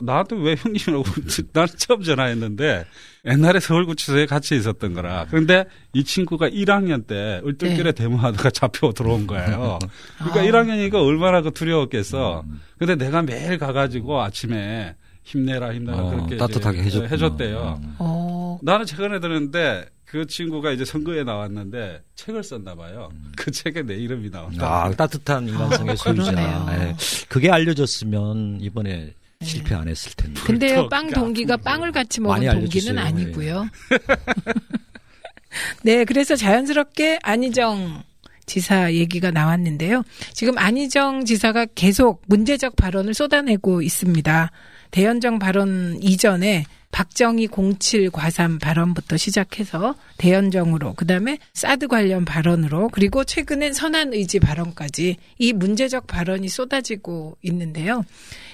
나한테 0.00 0.36
왜 0.36 0.56
형님이라고 0.58 1.04
난 1.52 1.66
처음 1.76 2.02
전화했는데 2.02 2.84
옛날에 3.24 3.60
서울구치소에 3.60 4.26
같이 4.26 4.54
있었던 4.56 4.94
거라. 4.94 5.26
그런데 5.30 5.64
이 5.92 6.04
친구가 6.04 6.50
1학년 6.50 7.06
때 7.06 7.40
을들결에 7.44 7.92
네. 7.92 7.92
데모하다가 7.92 8.50
잡혀 8.50 8.92
들어온 8.92 9.26
거예요. 9.26 9.78
그러니까 10.18 10.40
아. 10.40 10.44
1학년이니까 10.44 10.94
얼마나 10.94 11.40
그 11.40 11.50
두려웠겠어. 11.50 12.44
근데 12.78 12.94
내가 12.94 13.22
매일 13.22 13.58
가가지고 13.58 14.22
아침에 14.22 14.94
힘내라 15.26 15.74
힘내라 15.74 15.98
어, 15.98 16.10
그렇게 16.10 16.36
따뜻하게 16.36 16.82
해줬구나. 16.84 17.10
해줬대요. 17.10 17.80
음. 17.82 17.94
어, 17.98 18.58
나는 18.62 18.86
최근에 18.86 19.18
들었는데 19.18 19.86
그 20.04 20.24
친구가 20.26 20.70
이제 20.70 20.84
선거에 20.84 21.24
나왔는데 21.24 22.00
책을 22.14 22.44
썼나 22.44 22.76
봐요. 22.76 23.08
음. 23.12 23.32
그 23.36 23.50
책에 23.50 23.82
내 23.82 23.96
이름이 23.96 24.30
나왔다. 24.30 24.84
아, 24.84 24.90
따뜻한 24.92 25.48
인간성의 25.48 25.92
아, 25.92 25.96
소유자. 25.96 26.30
네. 26.32 26.94
그게 27.28 27.50
알려졌으면 27.50 28.60
이번에 28.60 29.14
실패 29.42 29.74
안 29.74 29.88
했을 29.88 30.12
텐데. 30.14 30.40
근데요 30.42 30.88
빵 30.88 31.10
동기가 31.10 31.56
빵을 31.56 31.90
같이 31.90 32.20
먹은 32.20 32.48
동기는. 32.48 32.96
아니고요. 32.96 33.66
네, 35.82 36.04
그래서 36.04 36.36
자연스럽게 36.36 37.18
안희정 37.22 38.04
지사 38.46 38.92
얘기가 38.92 39.32
나왔는데요. 39.32 40.04
지금 40.32 40.56
안희정 40.56 41.24
지사가 41.24 41.66
계속 41.74 42.22
문제적 42.26 42.76
발언을 42.76 43.12
쏟아내고 43.12 43.82
있습니다. 43.82 44.52
대연정 44.96 45.38
발언 45.38 45.98
이전에 46.02 46.64
박정희 46.90 47.48
07 47.78 48.08
과삼 48.08 48.58
발언부터 48.58 49.18
시작해서 49.18 49.94
대연정으로 50.16 50.94
그다음에 50.94 51.36
사드 51.52 51.88
관련 51.88 52.24
발언으로 52.24 52.88
그리고 52.88 53.22
최근엔 53.22 53.74
선한 53.74 54.14
의지 54.14 54.40
발언까지 54.40 55.18
이 55.36 55.52
문제적 55.52 56.06
발언이 56.06 56.48
쏟아지고 56.48 57.36
있는데요. 57.42 58.06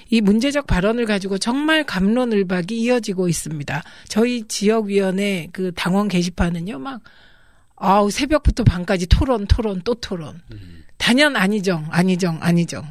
이 0.09 0.19
문제적 0.19 0.67
발언을 0.67 1.05
가지고 1.05 1.37
정말 1.37 1.85
감론을박이 1.85 2.77
이어지고 2.77 3.29
있습니다. 3.29 3.81
저희 4.09 4.45
지역위원회 4.45 5.47
그 5.53 5.71
당원 5.73 6.09
게시판은요, 6.09 6.77
막, 6.77 6.99
아우, 7.77 8.11
새벽부터 8.11 8.65
밤까지 8.65 9.07
토론, 9.07 9.47
토론, 9.47 9.81
또 9.85 9.93
토론. 9.93 10.41
단연 10.97 11.37
아니정, 11.37 11.87
아니정, 11.89 12.39
아니정. 12.41 12.83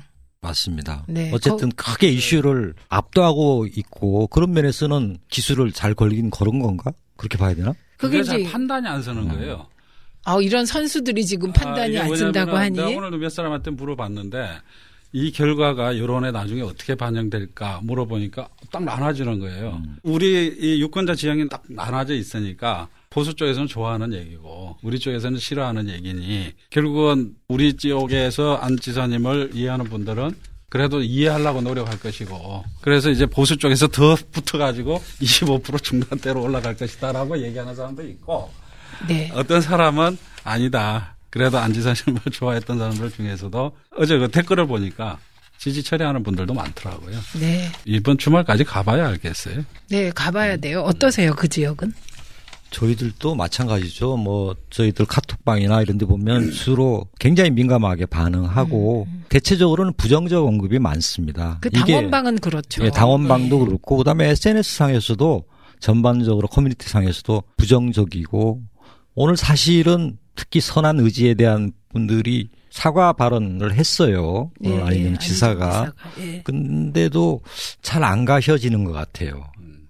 맞습니다. 0.53 1.05
네, 1.07 1.31
어쨌든 1.33 1.71
크게 1.71 2.09
이슈를 2.09 2.75
압도하고 2.89 3.67
있고 3.77 4.27
그런 4.27 4.53
면에서는 4.53 5.19
기술을 5.31 5.73
잘 5.73 5.95
걸긴 5.95 6.31
걸은 6.31 6.59
건가? 6.59 6.93
그렇게 7.17 7.39
봐야 7.39 7.55
되나? 7.55 7.73
그게 7.97 8.19
이제, 8.19 8.43
판단이 8.43 8.87
안 8.87 9.01
서는 9.01 9.29
거예요. 9.29 9.67
아 10.25 10.39
이런 10.41 10.67
선수들이 10.67 11.25
지금 11.25 11.51
아, 11.51 11.53
판단이 11.53 11.91
이게 11.91 11.99
안 12.01 12.15
쓴다고 12.17 12.57
하니. 12.57 12.77
내가 12.77 12.89
오늘도 12.89 13.19
몇 13.19 13.29
사람한테 13.31 13.71
물어봤는데 13.71 14.49
이 15.13 15.31
결과가 15.31 15.99
여론에 15.99 16.33
나중에 16.33 16.63
어떻게 16.63 16.97
반영될까 16.97 17.81
물어보니까 17.85 18.49
딱 18.73 18.83
나눠지는 18.83 19.39
거예요. 19.39 19.81
음. 19.85 19.97
우리 20.03 20.49
이 20.59 20.81
유권자 20.83 21.15
지형이 21.15 21.49
딱 21.49 21.63
나눠져 21.69 22.15
있으니까 22.15 22.89
보수 23.13 23.35
쪽에서는 23.35 23.69
좋아하는 23.69 24.15
얘기고 24.15 24.79
우리 24.83 24.99
쪽에서는 24.99 25.39
싫어하는 25.39 25.91
얘기니 25.91 26.55
결국은 26.71 27.35
우리 27.47 27.77
지역에서 27.77 28.57
안 28.57 28.79
지사님을 28.79 29.51
이해하는 29.53 29.85
분들은 29.85 30.35
그래도 30.71 31.03
이해하려고 31.03 31.61
노력할 31.61 32.01
것이고 32.01 32.65
그래서 32.81 33.11
이제 33.11 33.27
보수 33.27 33.59
쪽에서 33.59 33.89
더 33.89 34.17
붙어가지고 34.33 35.03
25% 35.21 35.83
중간대로 35.83 36.43
올라갈 36.43 36.75
것이다라고 36.75 37.43
얘기하는 37.43 37.75
사람도 37.75 38.03
있고 38.09 38.51
네. 39.07 39.31
어떤 39.35 39.61
사람은 39.61 40.17
아니다. 40.45 41.17
그래도 41.29 41.59
안지사님을 41.59 42.23
좋아했던 42.33 42.79
사람들 42.79 43.11
중에서도 43.11 43.77
어제 43.99 44.17
그 44.17 44.29
댓글을 44.29 44.67
보니까 44.67 45.19
지지 45.59 45.83
처리하는 45.83 46.23
분들도 46.23 46.55
많더라고요. 46.55 47.19
네. 47.39 47.71
이번 47.85 48.17
주말까지 48.17 48.65
가봐야 48.65 49.09
알겠어요. 49.09 49.65
네, 49.91 50.11
가봐야 50.11 50.57
돼요. 50.57 50.83
어떠세요, 50.83 51.35
그 51.35 51.47
지역은? 51.47 51.93
저희들도 52.73 53.35
마찬가지죠. 53.35 54.17
뭐 54.17 54.55
저희들 54.71 55.07
카톡방이나 55.07 55.83
이런 55.83 55.99
데 55.99 56.07
보면 56.07 56.51
주로 56.51 57.07
굉장히 57.21 57.51
민감하게 57.51 58.07
반응하고 58.07 59.07
대체적으로는 59.29 59.93
부정적 59.97 60.45
언급이 60.47 60.79
많습니다. 60.79 61.59
그 61.61 61.69
이게 61.73 61.93
당원방은 61.93 62.39
그렇죠. 62.39 62.85
예, 62.85 62.91
당원방도 62.91 63.59
네. 63.59 63.65
그렇고 63.67 63.97
그다음에 63.99 64.29
SNS 64.31 64.77
상에서도 64.77 65.45
전반적으로 65.81 66.49
커뮤니티 66.49 66.89
상에서도 66.89 67.43
부정적이고 67.57 68.61
오늘 69.15 69.37
사실은 69.37 70.19
특히 70.35 70.61
선한 70.61 71.01
의지에 71.01 71.35
대한 71.35 71.73
분들이 71.93 72.49
사과 72.71 73.13
발언을 73.13 73.75
했어요. 73.75 74.51
예, 74.65 74.71
오늘 74.71 74.83
안희정 74.85 75.07
안희정 75.09 75.19
지사가. 75.19 75.71
지사가. 75.71 75.93
예. 76.21 76.43
근데도 76.43 77.43
잘 77.83 78.03
안 78.03 78.25
가셔지는 78.25 78.85
것 78.85 78.93
같아요. 78.93 79.45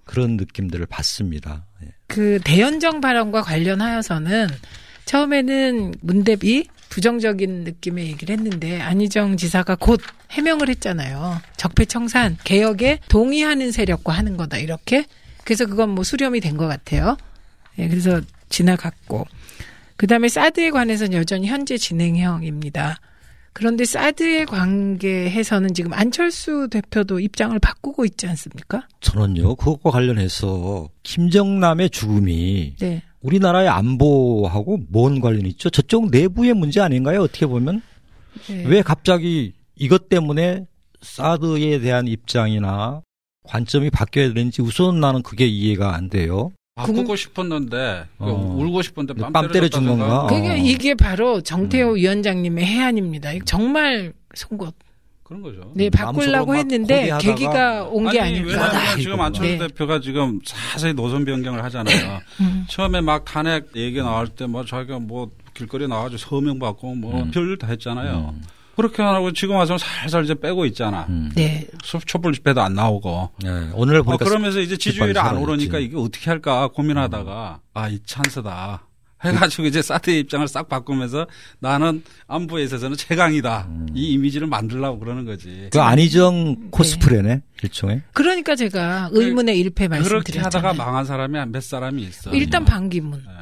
그런 0.05 0.37
느낌들을 0.37 0.85
받습니다. 0.87 1.65
예. 1.85 1.89
그 2.13 2.39
대연정 2.45 3.01
발언과 3.01 3.41
관련하여서는 3.41 4.49
처음에는 5.07 5.95
문대비 6.03 6.67
부정적인 6.91 7.65
느낌의 7.65 8.07
얘기를 8.09 8.37
했는데 8.37 8.83
안희정 8.83 9.39
지사가 9.39 9.77
곧 9.77 9.99
해명을 10.31 10.69
했잖아요. 10.69 11.41
적폐청산 11.57 12.37
개혁에 12.45 12.99
동의하는 13.09 13.73
세력과 13.73 14.13
하는 14.13 14.37
거다 14.37 14.59
이렇게. 14.59 15.07
그래서 15.45 15.65
그건 15.65 15.89
뭐 15.89 16.05
수렴이 16.05 16.41
된 16.41 16.59
것 16.59 16.69
같아요. 16.69 17.17
예, 17.79 17.89
그래서 17.89 18.21
지나갔고 18.51 19.27
그 19.97 20.07
다음에 20.07 20.29
사드에 20.29 20.69
관해서는 20.69 21.15
여전히 21.15 21.47
현재 21.47 21.79
진행형입니다. 21.79 23.01
그런데 23.53 23.85
사드에 23.85 24.45
관계해서는 24.45 25.75
지금 25.75 25.93
안철수 25.93 26.69
대표도 26.71 27.21
입장을 27.21 27.59
바꾸고 27.59 28.05
있지 28.07 28.27
않습니까? 28.27 28.87
저는요, 29.01 29.57
그것과 29.57 29.91
관련해서 29.91 30.89
김정남의 31.03 31.91
죽음이 31.91 32.77
네. 32.79 33.03
우리나라의 33.21 33.69
안보하고 33.69 34.81
뭔 34.89 35.21
관련이 35.21 35.51
있죠? 35.51 35.71
저쪽 35.71 36.11
내부의 36.11 36.55
문제 36.55 36.81
아닌가요? 36.81 37.23
어떻게 37.23 37.47
보면? 37.47 37.83
네. 38.49 38.65
왜 38.67 38.83
갑자기 38.83 39.53
이것 39.77 40.09
때문에 40.09 40.67
사드에 41.03 41.81
대한 41.81 42.09
입장이나 42.09 43.03
관점이 43.45 43.91
바뀌어야 43.91 44.33
되는지 44.33 44.63
우선 44.63 45.01
나는 45.01 45.23
그게 45.23 45.47
이해가 45.47 45.95
안 45.95 46.09
돼요. 46.09 46.53
바꾸고 46.75 47.17
싶었는데 47.17 48.05
그 48.19 48.25
어. 48.25 48.55
울고 48.57 48.83
싶은데 48.83 49.15
뺨, 49.15 49.33
뺨 49.33 49.49
때려준. 49.53 49.87
건가? 49.87 50.27
그러니까 50.29 50.55
어. 50.55 50.57
이게 50.57 50.95
바로 50.95 51.41
정태호 51.43 51.91
음. 51.91 51.97
위원장님의 51.97 52.65
해안입니다. 52.65 53.31
정말 53.45 54.13
송곳. 54.35 54.75
그런 55.23 55.43
거죠. 55.43 55.71
네, 55.75 55.89
바꾸려고 55.91 56.53
막 56.53 56.59
했는데 56.59 57.11
계기가 57.21 57.85
온 57.85 58.11
게 58.11 58.21
아니, 58.21 58.39
아닐까. 58.41 58.49
왜냐하면 58.53 58.97
지금. 59.01 59.21
안철수 59.21 59.53
네. 59.53 59.59
대표가 59.59 60.01
지금 60.01 60.41
자세히 60.45 60.93
노선 60.95 61.25
변경을 61.25 61.63
하잖아요. 61.65 62.21
음. 62.41 62.67
처음에 62.69 63.01
막 63.01 63.25
탄핵 63.25 63.75
얘기 63.77 63.99
나올 63.99 64.29
때 64.29 64.47
뭐 64.47 64.65
자기가 64.65 64.99
뭐 64.99 65.31
길거리 65.55 65.87
나와가지고 65.89 66.19
서명 66.19 66.59
받고 66.59 66.95
뭐 66.97 67.23
음. 67.23 67.31
별일 67.31 67.57
다 67.59 67.67
했잖아요. 67.69 68.35
음. 68.35 68.43
그렇게 68.77 69.03
안 69.03 69.15
하고 69.15 69.33
지금 69.33 69.57
와서 69.57 69.77
살살 69.79 70.25
이제 70.25 70.35
빼고 70.35 70.65
있잖아. 70.67 71.07
음. 71.09 71.31
네. 71.35 71.67
수- 71.85 72.01
촛불 72.07 72.33
집회도 72.33 72.61
안 72.61 72.75
나오고. 72.75 73.31
네, 73.45 73.71
오늘 73.75 73.97
어, 73.97 74.03
보니까 74.03 74.25
그러면서 74.25 74.61
이제 74.61 74.77
지지율이 74.77 75.19
안. 75.19 75.37
오르니까 75.37 75.79
이게 75.79 75.97
어떻게 75.97 76.31
할까 76.31 76.69
고민하다가 76.69 77.61
아, 77.75 77.89
이 77.89 77.99
찬스다. 78.05 78.87
해가지고 79.25 79.67
이제 79.69 79.81
사드의 79.83 80.19
입장을 80.21 80.49
싹 80.49 80.69
바꾸면서 80.69 81.29
나는 81.61 82.03
안보에 82.27 82.65
있어서는 82.65 82.97
최강이다. 82.97 83.69
이 83.95 84.15
이미지를 84.15 84.49
만들려고 84.49 84.99
그러는 84.99 85.25
거지. 85.25 85.69
그 85.71 85.81
안희정 85.81 86.71
코스프레네 86.73 87.41
일종의. 87.63 88.03
그러니까 88.15 88.57
제가 88.57 89.11
의문의 89.13 89.61
일패 89.61 89.87
그렇게 89.87 90.01
말씀드렸잖아요. 90.03 90.45
하다가 90.47 90.75
망한 90.75 91.05
사람이 91.05 91.39
몇 91.53 91.63
사람이 91.63 92.03
있어. 92.03 92.31
일단 92.33 92.65
반기문 92.65 93.23
네. 93.25 93.33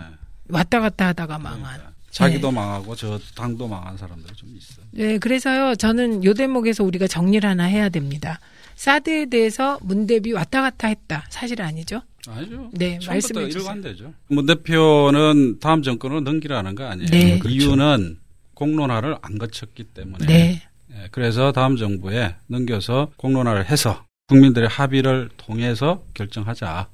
왔다 0.50 0.80
갔다 0.80 1.06
하다가 1.08 1.38
망한. 1.38 1.80
그러니까. 2.14 2.32
자기도 2.32 2.50
망하고 2.50 2.96
저 2.96 3.18
당도 3.34 3.68
망한 3.68 3.96
사람들이 3.96 4.34
좀 4.34 4.48
있어. 4.56 4.82
네, 4.90 5.18
그래서요 5.18 5.74
저는 5.76 6.24
요 6.24 6.34
대목에서 6.34 6.84
우리가 6.84 7.06
정리를 7.06 7.48
하나 7.48 7.64
해야 7.64 7.88
됩니다. 7.88 8.40
사드에 8.76 9.26
대해서 9.26 9.78
문 9.82 10.06
대비 10.06 10.32
왔다 10.32 10.62
갔다 10.62 10.88
했다. 10.88 11.26
사실 11.28 11.60
아니죠? 11.62 12.02
아니죠. 12.26 12.70
네, 12.72 12.98
말씀해 13.06 13.40
이러고 13.42 13.52
주세요. 13.52 13.70
안 13.70 13.80
되죠. 13.80 14.12
문 14.28 14.46
대표는 14.46 15.60
다음 15.60 15.82
정권으로 15.82 16.22
넘기라는 16.22 16.74
거 16.74 16.84
아니에요. 16.86 17.08
네. 17.10 17.38
그 17.38 17.48
이유는 17.48 18.18
공론화를 18.54 19.16
안 19.22 19.38
거쳤기 19.38 19.84
때문에. 19.84 20.26
네. 20.26 20.62
예, 20.92 21.08
그래서 21.12 21.52
다음 21.52 21.76
정부에 21.76 22.34
넘겨서 22.46 23.12
공론화를 23.16 23.70
해서 23.70 24.04
국민들의 24.28 24.68
합의를 24.68 25.30
통해서 25.36 26.02
결정하자. 26.14 26.88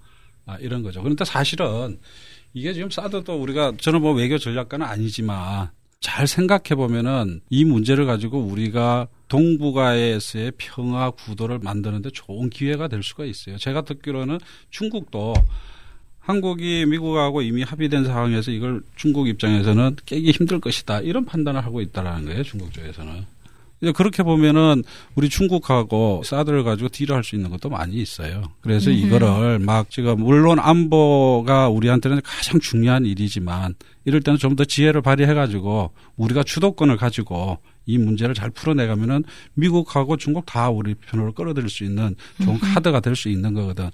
아, 0.47 0.57
이런 0.61 0.83
거죠. 0.83 1.03
그런데 1.03 1.25
사실은 1.25 1.99
이게 2.57 2.73
지금 2.73 2.89
사드도 2.89 3.39
우리가 3.39 3.75
저는 3.79 4.01
뭐 4.01 4.15
외교 4.15 4.39
전략가는 4.39 4.87
아니지만 4.87 5.69
잘 6.01 6.27
생각해 6.27 6.75
보면은 6.75 7.43
이 7.51 7.67
문제를 7.67 8.07
가지고 8.07 8.39
우리가 8.39 9.09
동북아에서의 9.29 10.53
평화 10.57 11.11
구도를 11.11 11.59
만드는데 11.59 12.09
좋은 12.15 12.49
기회가 12.49 12.89
될 12.89 13.03
수가 13.03 13.27
있어요. 13.27 13.59
제가 13.59 13.83
듣기로는 13.83 14.39
중국도 14.71 15.35
한국이 16.19 16.87
미국하고 16.87 17.43
이미 17.43 17.63
합의된 17.63 18.07
상황에서 18.07 18.51
이걸 18.51 18.81
중국 18.97 19.29
입장에서는 19.29 19.97
깨기 20.07 20.31
힘들 20.31 20.59
것이다. 20.59 21.03
이런 21.03 21.27
판단을 21.27 21.63
하고 21.63 21.83
있다라는 21.83 22.25
거예요. 22.25 22.43
중국 22.43 22.73
쪽에서는. 22.73 23.36
그렇게 23.95 24.23
보면은 24.23 24.83
우리 25.15 25.29
중국하고 25.29 26.23
사드를 26.25 26.65
가지고 26.65 26.89
딜을 26.89 27.15
할 27.15 27.23
수 27.23 27.35
있는 27.37 27.51
것도 27.51 27.69
많이 27.69 27.97
있어요. 27.97 28.43
그래서 28.61 28.91
이거를 28.91 29.59
막 29.59 29.91
지금 29.91 30.21
물론 30.21 30.59
안보가 30.59 31.69
우리한테는 31.69 32.21
가장 32.23 32.61
중요한 32.61 33.05
일이지만 33.05 33.75
이럴 34.05 34.21
때는 34.23 34.39
좀 34.39 34.57
더 34.57 34.65
지혜를 34.65 35.03
발휘해 35.03 35.35
가지고 35.35 35.91
우리가 36.17 36.43
주도권을 36.43 36.97
가지고 36.97 37.59
이 37.87 37.99
문제를 37.99 38.35
잘 38.35 38.51
풀어내가면은 38.51 39.25
미국하고 39.55 40.17
중국 40.17 40.45
다 40.45 40.69
우리 40.71 40.95
편으로 40.95 41.33
끌어들일 41.33 41.69
수 41.71 41.85
있는 41.85 42.15
좋은 42.45 42.59
카드가 42.59 43.01
될 43.01 43.17
수 43.17 43.29
있는 43.31 43.55
거거든. 43.55 43.89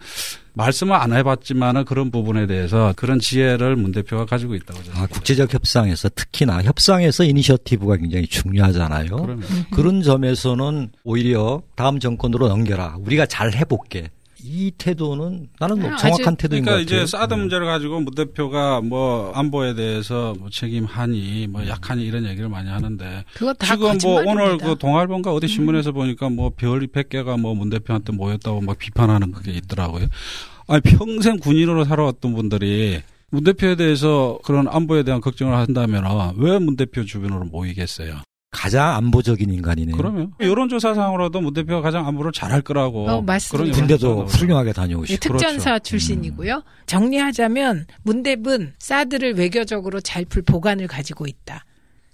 말씀을 0.54 0.94
안 0.94 1.12
해봤지만은 1.12 1.84
그런 1.84 2.10
부분에 2.10 2.46
대해서 2.46 2.92
그런 2.96 3.18
지혜를 3.20 3.76
문 3.76 3.92
대표가 3.92 4.26
가지고 4.26 4.54
있다고 4.54 4.74
저는 4.80 4.90
아, 4.90 4.92
생각해요. 4.94 5.08
국제적 5.14 5.54
협상에서 5.54 6.08
특히나 6.10 6.62
협상에서 6.62 7.24
이니셔티브가 7.24 7.96
굉장히 7.98 8.26
중요하잖아요. 8.26 9.16
그러면 9.16 9.42
그런 9.70 10.02
점에서는 10.02 10.90
오히려 11.04 11.62
다음 11.76 12.00
정권으로 12.00 12.48
넘겨라. 12.48 12.96
우리가 13.00 13.26
잘 13.26 13.54
해볼게. 13.54 14.10
이 14.44 14.72
태도는 14.76 15.48
나는 15.60 15.80
뭐 15.80 15.90
아, 15.92 15.96
정확한 15.96 16.36
태도인 16.36 16.64
그러니까 16.64 16.70
것 16.70 16.86
같아요. 16.90 17.02
이제 17.02 17.06
사드 17.06 17.34
음. 17.34 17.40
문제를 17.40 17.66
가지고 17.66 18.00
문 18.00 18.14
대표가 18.14 18.80
뭐 18.80 19.32
안보에 19.34 19.74
대해서 19.74 20.34
뭐 20.38 20.50
책임하니 20.50 21.46
뭐 21.48 21.66
약하니 21.66 22.04
이런 22.04 22.26
얘기를 22.26 22.48
많이 22.48 22.68
하는데 22.68 23.24
그거 23.34 23.52
다 23.54 23.66
지금 23.74 23.96
뭐. 24.02 24.20
음. 24.20 24.26
오늘 24.26 24.58
그 24.58 24.76
동아일보인가 24.78 25.32
어디 25.32 25.48
신문에서 25.48 25.92
보니까 25.92 26.28
뭐별 26.28 26.86
100개가 26.86 27.38
뭐 27.40 27.52
문 27.54 27.70
대표한테 27.70 28.12
모였다고 28.12 28.60
막 28.62 28.78
비판하는 28.78 29.30
그게 29.32 29.52
있더라고요. 29.52 30.06
아니 30.68 30.80
평생 30.82 31.38
군인으로 31.38 31.84
살아왔던 31.84 32.34
분들이 32.34 33.00
문 33.30 33.44
대표에 33.44 33.76
대해서 33.76 34.38
그런 34.44 34.68
안보에 34.68 35.02
대한 35.04 35.20
걱정을 35.20 35.54
한다면 35.56 36.04
왜 36.36 36.58
문 36.58 36.76
대표 36.76 37.04
주변으로 37.04 37.44
모이겠어요? 37.44 38.20
가장 38.52 38.94
안보적인 38.96 39.50
인간이네요. 39.50 39.96
그러면 39.96 40.32
여론조사상으로도 40.38 41.40
문 41.40 41.54
대표가 41.54 41.80
가장 41.80 42.06
안보를 42.06 42.32
잘할 42.32 42.60
거라고 42.60 43.08
어, 43.08 43.22
맞습니다. 43.22 43.64
그런 43.64 43.72
군대도 43.72 44.26
훌륭하게 44.26 44.68
예, 44.68 44.72
다녀오시고. 44.74 45.18
특전사 45.20 45.70
그렇죠. 45.70 45.82
출신이고요. 45.82 46.62
정리하자면 46.86 47.86
문대은 48.02 48.74
사드를 48.78 49.34
외교적으로 49.34 50.00
잘 50.00 50.26
풀 50.26 50.42
보관을 50.42 50.86
가지고 50.86 51.26
있다. 51.26 51.64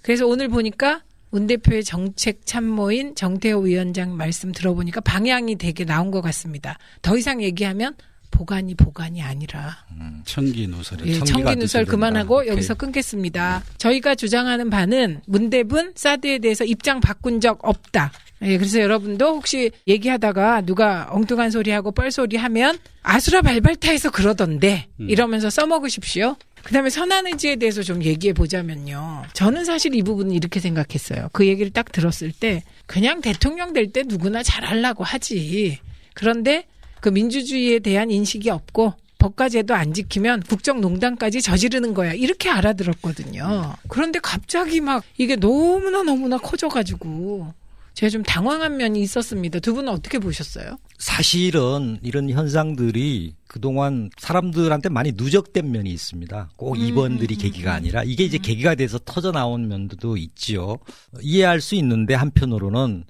그래서 0.01 0.27
오늘 0.27 0.49
보니까 0.49 1.03
문 1.31 1.47
대표의 1.47 1.85
정책 1.85 2.47
참모인 2.47 3.15
정태호 3.15 3.61
위원장 3.61 4.17
말씀 4.17 4.53
들어보니까 4.53 5.01
방향이 5.03 5.57
되게 5.57 5.85
나온 5.85 6.11
것 6.11 6.23
같습니다. 6.23 6.79
더 7.03 7.17
이상 7.19 7.43
얘기하면 7.43 7.95
보관이 8.31 8.75
보관이 8.75 9.23
아니라 9.23 9.85
청기 10.25 10.67
누설이 10.67 11.11
예, 11.11 11.19
청기 11.21 11.57
누설. 11.57 11.85
그만하고 11.85 12.39
오케이. 12.39 12.49
여기서 12.49 12.75
끊겠습니다. 12.75 13.63
저희가 13.79 14.15
주장하는 14.15 14.71
바는 14.71 15.23
문대은 15.27 15.93
사드에 15.95 16.39
대해서 16.39 16.65
입장 16.65 17.01
바꾼 17.01 17.41
적 17.41 17.59
없다. 17.63 18.13
예, 18.43 18.57
그래서 18.57 18.81
여러분도 18.81 19.27
혹시 19.35 19.71
얘기하다가 19.89 20.61
누가 20.63 21.09
엉뚱한 21.11 21.51
소리 21.51 21.71
하고 21.73 21.91
뻘소리 21.91 22.37
하면 22.37 22.79
아수라 23.03 23.43
발발타에서 23.43 24.11
그러던데 24.11 24.87
음. 25.01 25.11
이러면서 25.11 25.51
써먹으십시오. 25.51 26.37
그다음에 26.63 26.91
선한 26.91 27.27
의지에 27.29 27.57
대해서 27.57 27.83
좀 27.83 28.05
얘기해 28.05 28.35
보자면요. 28.35 29.25
저는 29.33 29.65
사실 29.65 29.95
이 29.95 30.03
부분은 30.03 30.33
이렇게 30.33 30.61
생각했어요. 30.61 31.31
그 31.33 31.47
얘기를 31.47 31.73
딱 31.73 31.91
들었을 31.93 32.31
때 32.33 32.63
그냥 32.87 33.21
대통령 33.21 33.73
될 33.73 33.91
때 33.93 34.03
누구나 34.07 34.43
잘하려고 34.43 35.03
하지. 35.03 35.79
그런데 36.15 36.67
그 37.01 37.09
민주주의에 37.09 37.79
대한 37.79 38.11
인식이 38.11 38.51
없고 38.51 38.95
법과제도 39.19 39.75
안 39.75 39.93
지키면 39.93 40.43
국정농단까지 40.43 41.43
저지르는 41.43 41.93
거야. 41.93 42.13
이렇게 42.13 42.49
알아들었거든요. 42.51 43.75
그런데 43.89 44.21
갑자기 44.21 44.81
막 44.81 45.03
이게 45.17 45.37
너무나 45.37 46.03
너무나 46.03 46.39
커져가지고 46.39 47.53
제가 47.95 48.11
좀 48.11 48.23
당황한 48.23 48.77
면이 48.77 49.01
있었습니다. 49.03 49.59
두 49.59 49.75
분은 49.75 49.93
어떻게 49.93 50.21
보셨어요? 50.21 50.79
사실은 50.99 51.99
이런 52.03 52.31
현상들이 52.31 53.35
그동안 53.49 54.09
사람들한테 54.19 54.89
많이 54.89 55.13
누적된 55.17 55.69
면이 55.69 55.91
있습니다. 55.91 56.51
꼭 56.55 56.77
음, 56.77 56.81
이번들이 56.81 57.35
음, 57.35 57.41
계기가 57.41 57.73
음. 57.73 57.77
아니라 57.77 58.05
이게 58.05 58.23
이제 58.23 58.39
계기가 58.39 58.77
돼서 58.77 59.01
터져 59.05 59.33
나온 59.33 59.67
면도 59.67 60.17
있지요. 60.17 60.79
이해할 61.21 61.61
수 61.61 61.75
있는데 61.75 62.15
한편으로는 62.15 63.03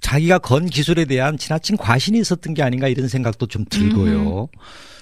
자기가 0.00 0.38
건 0.38 0.66
기술에 0.66 1.04
대한 1.04 1.36
지나친 1.36 1.76
과신이 1.76 2.18
있었던 2.20 2.54
게 2.54 2.62
아닌가 2.62 2.88
이런 2.88 3.08
생각도 3.08 3.46
좀 3.46 3.64
들고요. 3.68 4.48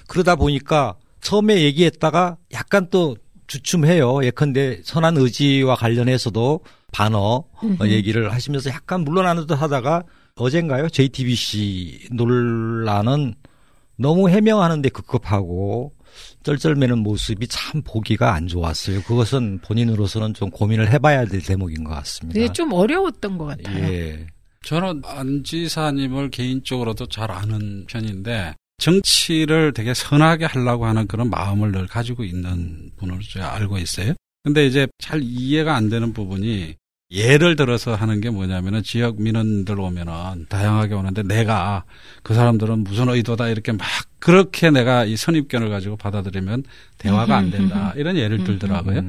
그러다 0.09 0.36
보니까 0.36 0.97
처음에 1.20 1.62
얘기했다가 1.62 2.36
약간 2.53 2.88
또 2.90 3.16
주춤해요. 3.47 4.24
예컨대 4.24 4.80
선한 4.84 5.16
의지와 5.16 5.76
관련해서도 5.76 6.61
반어 6.92 7.18
어, 7.18 7.47
음흠. 7.62 7.88
얘기를 7.88 8.32
하시면서 8.32 8.70
약간 8.70 9.05
물러나는 9.05 9.47
듯 9.47 9.55
하다가 9.55 10.05
어젠가요? 10.36 10.88
JTBC 10.88 12.09
논란은 12.12 13.34
너무 13.97 14.28
해명하는데 14.28 14.88
급급하고 14.90 15.92
쩔쩔매는 16.42 16.99
모습이 16.99 17.47
참 17.49 17.82
보기가 17.82 18.34
안 18.34 18.47
좋았어요. 18.47 19.03
그것은 19.03 19.61
본인으로서는 19.62 20.34
좀 20.34 20.51
고민을 20.51 20.90
해봐야 20.90 21.24
될 21.26 21.42
대목인 21.42 21.84
것 21.84 21.94
같습니다. 21.94 22.38
그게 22.38 22.53
좀 22.53 22.72
어려웠던 22.72 23.38
것 23.38 23.47
같아요. 23.47 23.84
예. 23.84 24.26
저는 24.66 25.02
안 25.04 25.44
지사님을 25.44 26.30
개인적으로도 26.30 27.06
잘 27.06 27.30
아는 27.30 27.86
편인데 27.86 28.54
정치를 28.78 29.72
되게 29.72 29.94
선하게 29.94 30.46
하려고 30.46 30.86
하는 30.86 31.06
그런 31.06 31.30
마음을 31.30 31.70
늘 31.70 31.86
가지고 31.86 32.24
있는 32.24 32.90
분으로 32.96 33.20
제가 33.22 33.54
알고 33.54 33.78
있어요. 33.78 34.14
근데 34.42 34.66
이제 34.66 34.88
잘 34.98 35.20
이해가 35.22 35.76
안 35.76 35.88
되는 35.88 36.12
부분이 36.12 36.74
예를 37.12 37.54
들어서 37.54 37.94
하는 37.94 38.20
게 38.20 38.28
뭐냐면은 38.28 38.82
지역 38.82 39.22
민원들 39.22 39.78
오면은 39.78 40.46
다양하게 40.48 40.94
오는데 40.94 41.22
내가 41.22 41.84
그 42.24 42.34
사람들은 42.34 42.82
무슨 42.82 43.08
의도다 43.08 43.48
이렇게 43.48 43.70
막 43.70 43.86
그렇게 44.18 44.70
내가 44.70 45.04
이 45.04 45.16
선입견을 45.16 45.70
가지고 45.70 45.96
받아들이면 45.96 46.64
대화가 46.98 47.36
안 47.36 47.52
된다 47.52 47.92
이런 47.96 48.16
예를 48.16 48.42
들더라고요. 48.42 49.02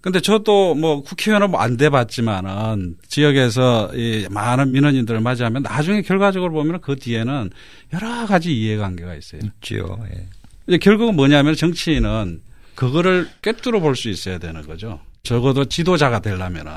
음. 0.00 0.02
근데 0.02 0.20
저도 0.20 0.74
뭐 0.74 1.02
국회의원은 1.02 1.50
뭐 1.50 1.60
안 1.60 1.76
돼봤지만은 1.76 2.96
지역에서 3.06 3.90
이 3.94 4.26
많은 4.30 4.72
민원인들을 4.72 5.20
맞이하면 5.20 5.62
나중에 5.62 6.02
결과적으로 6.02 6.52
보면 6.52 6.80
그 6.80 6.96
뒤에는 6.96 7.50
여러 7.92 8.26
가지 8.26 8.52
이해관계가 8.56 9.14
있어요. 9.14 9.42
있죠. 9.44 9.98
예. 10.14 10.26
이제 10.66 10.78
결국은 10.78 11.16
뭐냐면 11.16 11.54
정치인은 11.54 12.40
그거를 12.74 13.28
꿰뚫어 13.42 13.80
볼 13.80 13.94
수 13.94 14.08
있어야 14.08 14.38
되는 14.38 14.62
거죠. 14.66 15.00
적어도 15.22 15.66
지도자가 15.66 16.20
되려면은. 16.20 16.72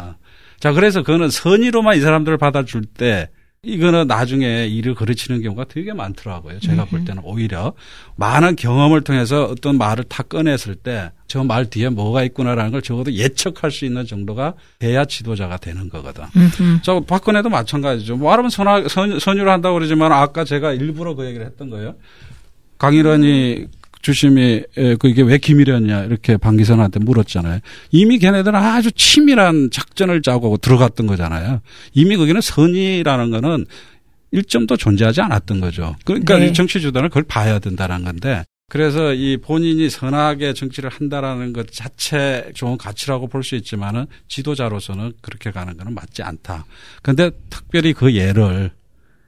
자, 0.59 0.73
그래서 0.73 1.01
그거는 1.01 1.29
선의로만 1.29 1.97
이 1.97 2.01
사람들을 2.01 2.37
받아줄 2.37 2.83
때 2.85 3.29
이거는 3.65 4.07
나중에 4.07 4.67
일을 4.67 4.93
그르치는 4.93 5.41
경우가 5.41 5.65
되게 5.69 5.93
많더라고요. 5.93 6.59
제가 6.59 6.83
볼 6.85 7.05
때는 7.05 7.21
오히려 7.25 7.71
많은 8.17 8.57
경험을 8.57 9.01
통해서 9.01 9.45
어떤 9.45 9.77
말을 9.77 10.03
탁 10.05 10.27
꺼냈을 10.29 10.75
때 10.75 11.09
저 11.27 11.43
말 11.43 11.67
뒤에 11.67 11.89
뭐가 11.89 12.23
있구나라는 12.25 12.71
걸 12.71 12.83
적어도 12.83 13.11
예측할 13.11 13.71
수 13.71 13.85
있는 13.85 14.05
정도가 14.05 14.53
돼야 14.77 15.03
지도자가 15.03 15.57
되는 15.57 15.89
거거든. 15.89 16.25
음흠. 16.35 16.81
저 16.83 16.99
박근혜도 16.99 17.49
마찬가지죠. 17.49 18.17
뭐 18.17 18.29
말하면 18.29 18.51
선하, 18.51 18.87
선, 18.87 19.17
선유를 19.17 19.51
한다고 19.51 19.73
그러지만 19.75 20.11
아까 20.11 20.43
제가 20.43 20.73
일부러 20.73 21.15
그 21.15 21.25
얘기를 21.25 21.43
했던 21.43 21.71
거예요. 21.71 21.95
강일원이 22.77 23.65
주심이 24.03 24.61
에, 24.77 24.95
그 24.95 25.07
이게 25.07 25.23
왜 25.23 25.39
기밀이었냐 25.39 26.03
이렇게 26.03 26.37
방기선한테 26.37 26.99
물었잖아요. 26.99 27.59
이미 27.89 28.19
걔네들은 28.19 28.53
아주 28.53 28.91
치밀한 28.91 29.69
작전을 29.71 30.21
짜고 30.21 30.57
들어갔던 30.57 31.07
거잖아요. 31.07 31.61
이미 31.93 32.17
거기는 32.17 32.39
선의라는 32.39 33.31
거는 33.31 33.65
일점도 34.31 34.77
존재하지 34.77 35.21
않았던 35.21 35.61
거죠. 35.61 35.95
그러니까 36.05 36.37
네. 36.37 36.47
이 36.47 36.53
정치 36.53 36.81
주도는 36.81 37.09
그걸 37.09 37.23
봐야 37.23 37.59
된다는 37.59 38.03
건데 38.03 38.43
그래서 38.69 39.13
이 39.13 39.37
본인이 39.37 39.89
선하게 39.89 40.53
정치를 40.53 40.89
한다라는 40.89 41.53
것 41.53 41.71
자체 41.71 42.51
좋은 42.55 42.77
가치라고 42.77 43.27
볼 43.27 43.43
수 43.43 43.55
있지만은 43.55 44.07
지도자로서는 44.27 45.13
그렇게 45.21 45.51
가는 45.51 45.77
거는 45.77 45.93
맞지 45.93 46.23
않다. 46.23 46.65
근데 47.01 47.31
특별히 47.49 47.93
그 47.93 48.13
예를 48.15 48.71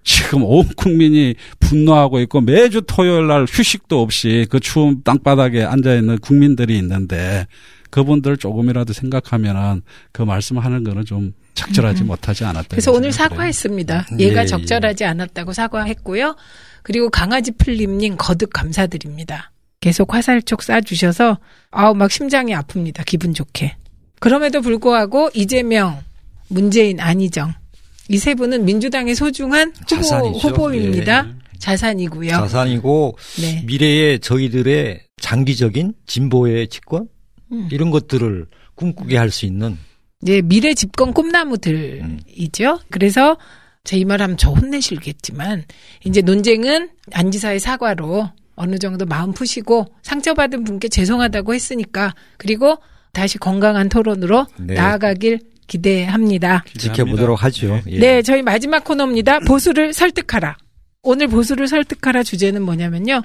지금 0.06 0.44
온 0.44 0.70
국민이 0.78 1.34
분노하고 1.60 2.22
있고 2.22 2.40
매주 2.40 2.84
토요일 2.86 3.28
날 3.28 3.46
휴식도 3.50 4.00
없이 4.00 4.46
그 4.50 4.60
추운 4.60 5.02
땅바닥에 5.04 5.64
앉아 5.64 5.96
있는 5.96 6.20
국민들이 6.20 6.78
있는데 6.78 7.48
그분들 7.90 8.38
조금이라도 8.38 8.94
생각하면은 8.94 9.82
그 10.12 10.22
말씀하는 10.22 10.84
거는 10.84 11.06
좀 11.06 11.34
적절하지 11.56 12.04
못하지 12.04 12.46
않았다. 12.46 12.68
그래서 12.70 12.92
오늘. 12.92 13.12
사과했습니다. 13.12 14.08
예, 14.20 14.26
얘가 14.26 14.44
예. 14.44 14.46
적절하지 14.46 15.06
않았다고 15.06 15.54
사과했고요. 15.54 16.36
그리고 16.84 17.10
강아지 17.10 17.52
풀림님 17.52 18.18
거듭 18.18 18.54
감사드립니다. 18.54 19.52
계속 19.80 20.14
화살촉 20.14 20.60
쏴주셔서 20.60 21.38
아우 21.72 21.96
막 21.96 22.12
심장이 22.12 22.54
아픕니다. 22.54 23.06
기분 23.06 23.34
좋게. 23.34 23.76
그럼에도 24.20 24.62
불구하고 24.62 25.30
이재명, 25.34 26.00
문재인, 26.48 27.00
안희정 27.00 27.54
이 28.10 28.18
세 28.18 28.36
분은 28.36 28.66
민주당의 28.66 29.16
소중한 29.16 29.74
후보. 29.90 30.38
후보입니다. 30.50 31.28
예. 31.28 31.46
자산이고요. 31.60 32.30
자산이고 32.32 33.18
네. 33.42 33.64
미래의 33.66 34.20
저희들의 34.20 35.02
장기적인 35.22 35.94
진보의 36.06 36.68
집권 36.68 37.08
음. 37.52 37.68
이런 37.72 37.90
것들을 37.92 38.46
꿈꾸게 38.76 39.18
할 39.18 39.32
수 39.32 39.46
있는 39.46 39.78
이제 40.22 40.42
미래 40.42 40.74
집권 40.74 41.14
꿈나무들이죠. 41.14 42.80
그래서 42.90 43.38
제 43.84 43.98
이 43.98 44.06
말하면 44.06 44.38
저 44.38 44.50
혼내실겠지만 44.52 45.64
이제 46.06 46.22
논쟁은 46.22 46.90
안 47.14 47.32
지사의 47.32 47.60
사과로 47.60 48.30
어느 48.56 48.78
정도 48.80 49.06
마음 49.06 49.32
푸시고 49.32 49.86
상처받은 50.02 50.64
분께 50.64 50.88
죄송하다고 50.88 51.54
했으니까 51.54 52.16
그리고 52.38 52.78
다시 53.14 53.38
건강한 53.38 53.88
토론으로 53.90 54.48
네. 54.58 54.74
나아가길 54.74 55.40
기대합니다. 55.68 56.64
지켜보도록 56.78 57.44
하죠. 57.44 57.82
예. 57.88 58.00
네, 58.00 58.22
저희 58.22 58.42
마지막 58.42 58.84
코너입니다. 58.84 59.40
보수를 59.40 59.94
설득하라. 59.94 60.58
오늘 61.02 61.28
보수를 61.28 61.68
설득하라 61.68 62.24
주제는 62.24 62.62
뭐냐면요. 62.64 63.22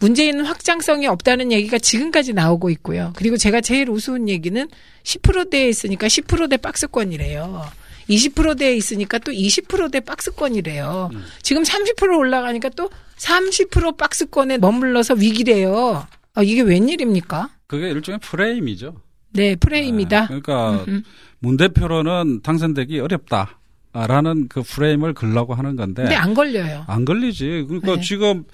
문재인은 0.00 0.44
확장성이 0.44 1.06
없다는 1.06 1.50
얘기가 1.50 1.78
지금까지 1.78 2.32
나오고 2.32 2.70
있고요. 2.70 3.12
그리고 3.16 3.36
제가 3.36 3.60
제일 3.60 3.90
우스운 3.90 4.28
얘기는 4.28 4.68
10%대에 5.02 5.68
있으니까 5.68 6.06
10%대 6.06 6.56
박스권이래요. 6.56 7.64
20%대에 8.08 8.74
있으니까 8.76 9.18
또 9.18 9.32
20%대 9.32 10.00
박스권이래요. 10.00 11.10
지금 11.42 11.62
30% 11.62 12.16
올라가니까 12.16 12.70
또 12.70 12.90
30% 13.16 13.96
박스권에 13.96 14.58
머물러서 14.58 15.14
위기래요. 15.14 16.06
아, 16.34 16.42
이게 16.42 16.62
웬일입니까? 16.62 17.50
그게 17.66 17.90
일종의 17.90 18.20
프레임이죠. 18.20 18.94
네, 19.32 19.56
프레임이다. 19.56 20.20
네, 20.22 20.26
그러니까 20.26 20.84
음흠. 20.84 21.02
문 21.40 21.56
대표로는 21.56 22.40
당선되기 22.42 22.98
어렵다 23.00 23.58
라는 23.92 24.48
그 24.48 24.62
프레임을 24.62 25.14
걸라고 25.14 25.54
하는 25.54 25.76
건데 25.76 26.02
근데 26.02 26.14
안 26.16 26.34
걸려요. 26.34 26.84
안 26.86 27.04
걸리지. 27.04 27.64
그러니까 27.68 27.96
네. 27.96 28.00
지금 28.02 28.44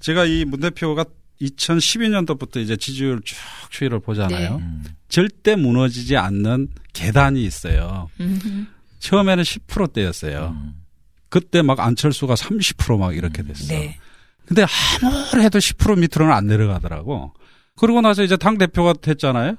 제가 0.00 0.24
이 0.24 0.44
문 0.44 0.60
대표가 0.60 1.04
2012년도부터 1.40 2.58
이제 2.58 2.76
지지율 2.76 3.20
쭉 3.24 3.36
추이를 3.70 4.00
보잖아요. 4.00 4.56
네. 4.58 4.62
음. 4.64 4.84
절대 5.08 5.56
무너지지 5.56 6.16
않는 6.16 6.68
계단이 6.92 7.42
있어요. 7.44 8.08
음흠. 8.20 8.66
처음에는 9.00 9.42
10%대였어요. 9.42 10.56
음. 10.56 10.74
그때 11.28 11.62
막 11.62 11.80
안철수가 11.80 12.34
30%막 12.34 13.16
이렇게 13.16 13.42
됐어. 13.42 13.72
네. 13.74 13.98
근데 14.46 14.64
아무리 15.02 15.44
해도 15.44 15.58
10% 15.58 15.98
밑으로는 15.98 16.32
안 16.34 16.46
내려가더라고. 16.46 17.32
그러고 17.76 18.00
나서 18.02 18.22
이제 18.22 18.36
당 18.36 18.58
대표가 18.58 18.92
됐잖아요. 18.92 19.56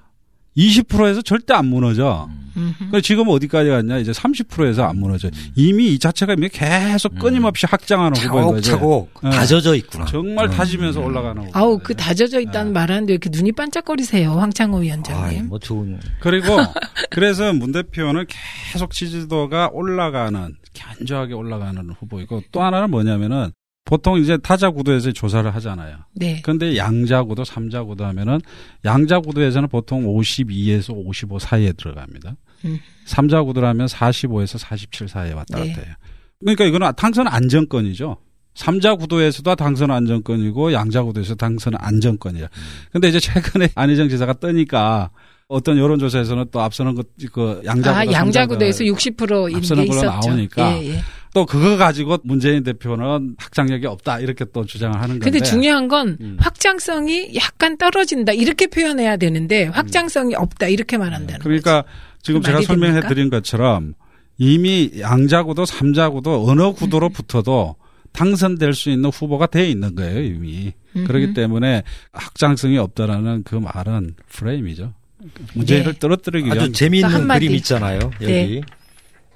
20%에서 0.58 1.22
절대 1.22 1.54
안 1.54 1.66
무너져. 1.68 2.30
그러니까 2.54 3.02
지금 3.02 3.30
어디까지 3.30 3.70
갔냐? 3.70 3.98
이제 3.98 4.12
30%에서 4.12 4.84
안 4.84 4.98
무너져. 4.98 5.30
이미 5.56 5.94
이 5.94 6.00
자체가 6.00 6.34
이미 6.34 6.50
계속 6.50 7.18
끊임없이 7.18 7.66
확장하는 7.66 8.16
후보인. 8.16 8.62
차곡차곡 8.62 9.12
네. 9.24 9.30
다져져 9.32 9.76
있구나. 9.76 10.06
정말 10.06 10.46
음. 10.46 10.52
다지면서 10.52 11.02
올라가는 11.02 11.42
후보. 11.42 11.58
아우 11.58 11.80
그 11.82 11.96
다져져 11.96 12.40
있다는 12.40 12.74
네. 12.74 12.80
말하는데 12.80 13.12
왜 13.12 13.16
이렇게 13.16 13.30
눈이 13.32 13.54
반짝거리세요, 13.54 14.34
황창호 14.34 14.78
위원장님. 14.80 15.48
뭐 15.48 15.58
좋은. 15.58 16.00
그리고 16.20 16.58
그래서 17.10 17.54
문 17.54 17.72
대표는 17.72 18.26
계속 18.72 18.92
지지도가 18.92 19.70
올라가는 19.74 20.56
견조하게 20.74 21.34
올라가는 21.34 21.90
후보이고 22.00 22.44
또 22.52 22.62
하나는 22.62 22.92
뭐냐면은 22.92 23.52
보통 23.86 24.18
이제 24.18 24.38
타자 24.38 24.70
구도에서 24.70 25.12
조사를 25.12 25.54
하잖아요. 25.56 25.98
네. 26.16 26.42
근데 26.42 26.78
양자 26.78 27.24
구도, 27.24 27.44
삼자 27.44 27.84
구도 27.84 28.06
하면은 28.06 28.40
양자 28.86 29.20
구도에서는 29.20 29.68
보통 29.70 30.06
52에서 30.06 30.94
55 30.96 31.40
사이에 31.40 31.74
들어갑니다. 31.74 32.36
음. 32.66 32.80
삼자 33.06 33.44
구도라면 33.44 33.88
45에서 33.88 34.58
47 34.58 35.10
사이에 35.10 35.34
왔다 35.34 35.60
네. 35.60 35.70
갔다 35.70 35.82
해요. 35.86 35.96
그러니까 36.40 36.66
이거는 36.66 36.92
당선 36.96 37.28
안정권이죠. 37.28 38.18
삼자 38.56 38.96
구도에서도 38.96 39.56
당선 39.56 39.92
안정권이고 39.92 40.74
양자 40.74 41.04
구도에서 41.04 41.36
당선 41.36 41.74
안정권이야. 41.78 42.48
근데 42.92 43.10
이제 43.10 43.20
최근에 43.20 43.70
안희정 43.76 44.08
지사가 44.10 44.34
뜨니까 44.34 45.10
어떤 45.48 45.78
여론조사에서는 45.78 46.46
또 46.52 46.62
앞서는 46.62 46.96
그, 46.96 47.04
그 47.32 47.62
양자 47.66 47.92
구도, 47.92 48.00
아, 48.00 48.04
삼자 48.06 48.12
양자 48.14 48.48
구도에서 48.48 48.84
구도 48.86 48.96
60%인 48.96 49.56
앞서는 49.58 49.84
게 49.84 49.90
걸로 49.90 50.02
있었죠. 50.02 50.30
나오니까 50.30 50.78
예, 50.78 50.88
예. 50.90 51.00
또 51.34 51.46
그거 51.46 51.78
가지고 51.78 52.20
문재인 52.24 52.64
대표는 52.64 53.36
확장력이 53.38 53.88
없다 53.88 54.20
이렇게 54.20 54.46
또 54.54 54.66
주장을 54.66 54.96
하는 54.96 55.20
건데. 55.20 55.32
근데 55.32 55.44
중요한 55.44 55.88
건 55.88 56.18
음. 56.22 56.38
확장성이 56.40 57.36
약간 57.36 57.78
떨어진다 57.78 58.34
이렇게 58.34 58.68
표현해야 58.68 59.18
되는데 59.18 59.66
확장성이 59.66 60.36
없다 60.36 60.68
이렇게 60.68 60.98
말한다는 60.98 61.40
그러니까 61.40 61.84
지금 62.22 62.42
그 62.42 62.48
제가 62.48 62.62
설명해? 62.62 63.08
드린 63.08 63.30
것처럼 63.30 63.96
이미 64.38 64.92
양자구도 65.00 65.66
삼자구도 65.66 66.48
어느 66.48 66.72
구도로 66.72 67.10
붙어도 67.10 67.76
당선될 68.12 68.74
수 68.74 68.92
있는 68.92 69.10
후보가 69.10 69.48
돼 69.48 69.68
있는 69.68 69.96
거예요 69.96 70.22
이미 70.22 70.74
음흠. 70.96 71.08
그렇기 71.08 71.34
때문에 71.34 71.82
확장성이 72.12 72.78
없다라는 72.78 73.44
그 73.44 73.56
말은 73.56 74.16
프레임이죠 74.30 74.94
문재인을 75.54 75.94
네. 75.94 76.00
떨어뜨리기 76.00 76.50
아주 76.50 76.60
위한 76.60 76.68
또 76.70 76.74
재미있는. 76.74 77.28
그림 77.28 77.52
있잖아요. 77.56 78.00
여기 78.22 78.26
네. 78.26 78.62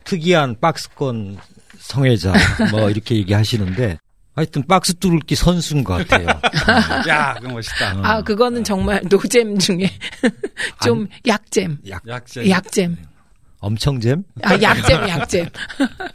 특이한 0.08 0.56
박스권 0.60 1.38
성애자 1.80 2.34
뭐 2.72 2.90
이렇게 2.90 3.16
얘기하시는데 3.16 3.98
하여튼 4.36 4.64
박스 4.68 4.94
뚫기 4.94 5.36
선수인 5.36 5.84
것 5.84 6.08
같아요. 6.08 6.28
야 7.08 7.34
그거 7.36 7.54
멋있다. 7.54 8.00
아 8.04 8.22
그거는 8.22 8.64
정말 8.64 9.02
노잼 9.10 9.58
중에 9.58 9.90
좀 10.84 11.08
약잼. 11.26 11.80
약 11.90 12.04
약잼. 12.48 12.96
엄청 13.60 14.00
잼? 14.00 14.24
아 14.44 14.54
약잼 14.62 15.10
약잼. 15.10 15.48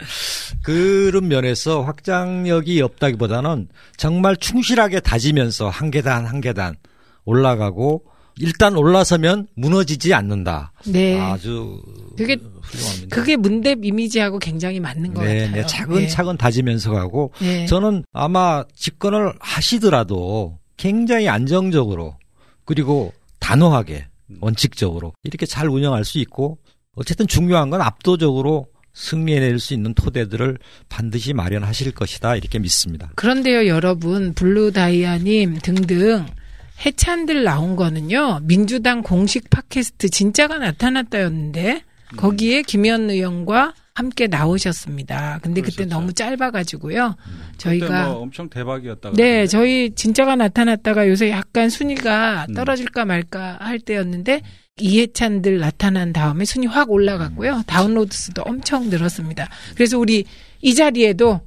그런 0.62 1.26
면에서 1.28 1.82
확장력이 1.82 2.80
없다기보다는 2.80 3.68
정말 3.96 4.36
충실하게 4.36 5.00
다지면서 5.00 5.68
한 5.68 5.90
계단 5.90 6.24
한 6.24 6.40
계단 6.40 6.76
올라가고 7.24 8.04
일단 8.38 8.76
올라서면 8.76 9.48
무너지지 9.54 10.14
않는다. 10.14 10.72
네 10.86 11.18
아주 11.20 11.82
그게 12.16 12.36
훌륭합니다. 12.62 13.14
그게 13.14 13.36
문대 13.36 13.76
이미지하고 13.82 14.38
굉장히 14.38 14.80
맞는 14.80 15.14
것 15.14 15.22
네, 15.22 15.46
같아요. 15.46 15.62
네, 15.62 15.66
차근차근 15.66 16.36
다지면서 16.36 16.92
가고 16.92 17.32
네. 17.40 17.66
저는 17.66 18.04
아마 18.12 18.64
집권을 18.74 19.34
하시더라도 19.40 20.58
굉장히 20.76 21.28
안정적으로 21.28 22.16
그리고 22.64 23.12
단호하게 23.38 24.06
원칙적으로 24.40 25.12
이렇게 25.24 25.46
잘 25.46 25.68
운영할 25.68 26.04
수 26.04 26.18
있고 26.18 26.58
어쨌든 26.94 27.26
중요한 27.26 27.70
건 27.70 27.80
압도적으로 27.80 28.66
승리해낼 28.94 29.58
수 29.58 29.74
있는 29.74 29.94
토대들을 29.94 30.58
반드시 30.88 31.32
마련하실 31.32 31.92
것이다 31.92 32.36
이렇게 32.36 32.58
믿습니다. 32.58 33.10
그런데요, 33.14 33.66
여러분, 33.66 34.34
블루 34.34 34.72
다이아님 34.72 35.58
등등 35.62 36.26
해찬들 36.84 37.44
나온 37.44 37.76
거는요, 37.76 38.40
민주당 38.42 39.02
공식 39.02 39.48
팟캐스트 39.50 40.08
진짜가 40.10 40.58
나타났다였는데, 40.58 41.82
거기에 42.16 42.62
김현 42.62 43.10
의원과 43.10 43.74
함께 43.94 44.26
나오셨습니다. 44.26 45.40
근데 45.42 45.60
그때. 45.60 45.84
너무 45.84 46.12
짧아가지고요, 46.12 47.16
그때 47.16 47.58
저희가. 47.58 48.08
뭐 48.08 48.22
엄청 48.22 48.48
대박이었다고 48.48 49.16
네. 49.16 49.46
저희 49.46 49.94
진짜가 49.94 50.36
나타났다가 50.36 51.08
요새 51.08 51.30
약간 51.30 51.70
순위가 51.70 52.46
음. 52.48 52.54
떨어질까 52.54 53.04
말까 53.04 53.58
할 53.60 53.78
때였는데, 53.78 54.42
이해찬들 54.78 55.58
나타난 55.58 56.12
다음에 56.12 56.44
순위 56.44 56.66
확 56.66 56.88
음. 56.88 56.94
올라갔고요. 56.94 57.62
다운로드 57.66 58.16
수도 58.16 58.42
엄청 58.42 58.88
늘었습니다. 58.88 59.48
그래서 59.74 59.98
우리 59.98 60.24
이 60.62 60.74
자리에도 60.74 61.40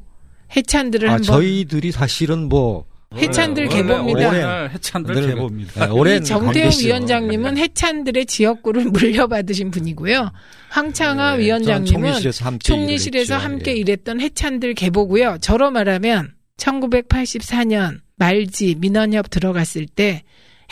해찬들을 0.55 1.09
아, 1.09 1.13
한번 1.13 1.23
저희들이 1.23 1.91
사실은 1.91 2.47
뭐 2.47 2.85
해찬들 3.17 3.65
원래- 3.67 3.75
개봅니다. 3.81 4.29
원래 4.29 4.69
해찬들 4.73 5.15
늘- 5.15 5.27
개봅니다 5.27 5.87
네, 5.87 6.15
이 6.17 6.23
정태웅. 6.23 6.71
위원장님은 6.83 7.57
해찬들의 7.57 8.25
지역구를 8.25 8.85
물려받으신 8.91 9.71
분이고요. 9.71 10.31
황창하 10.69 11.37
네, 11.37 11.43
위원장님은 11.43 11.85
총리실에서 12.01 12.45
함께 12.45 12.59
총리실에서. 12.67 13.37
함께 13.37 13.71
예. 13.71 13.75
일했던 13.75 14.19
해찬들 14.21 14.73
개보고요. 14.73 15.37
저로 15.41 15.71
말하면 15.71 16.33
1984년 16.57 17.99
말지 18.17 18.75
민원협 18.79 19.29
들어갔을 19.29 19.85
때 19.87 20.23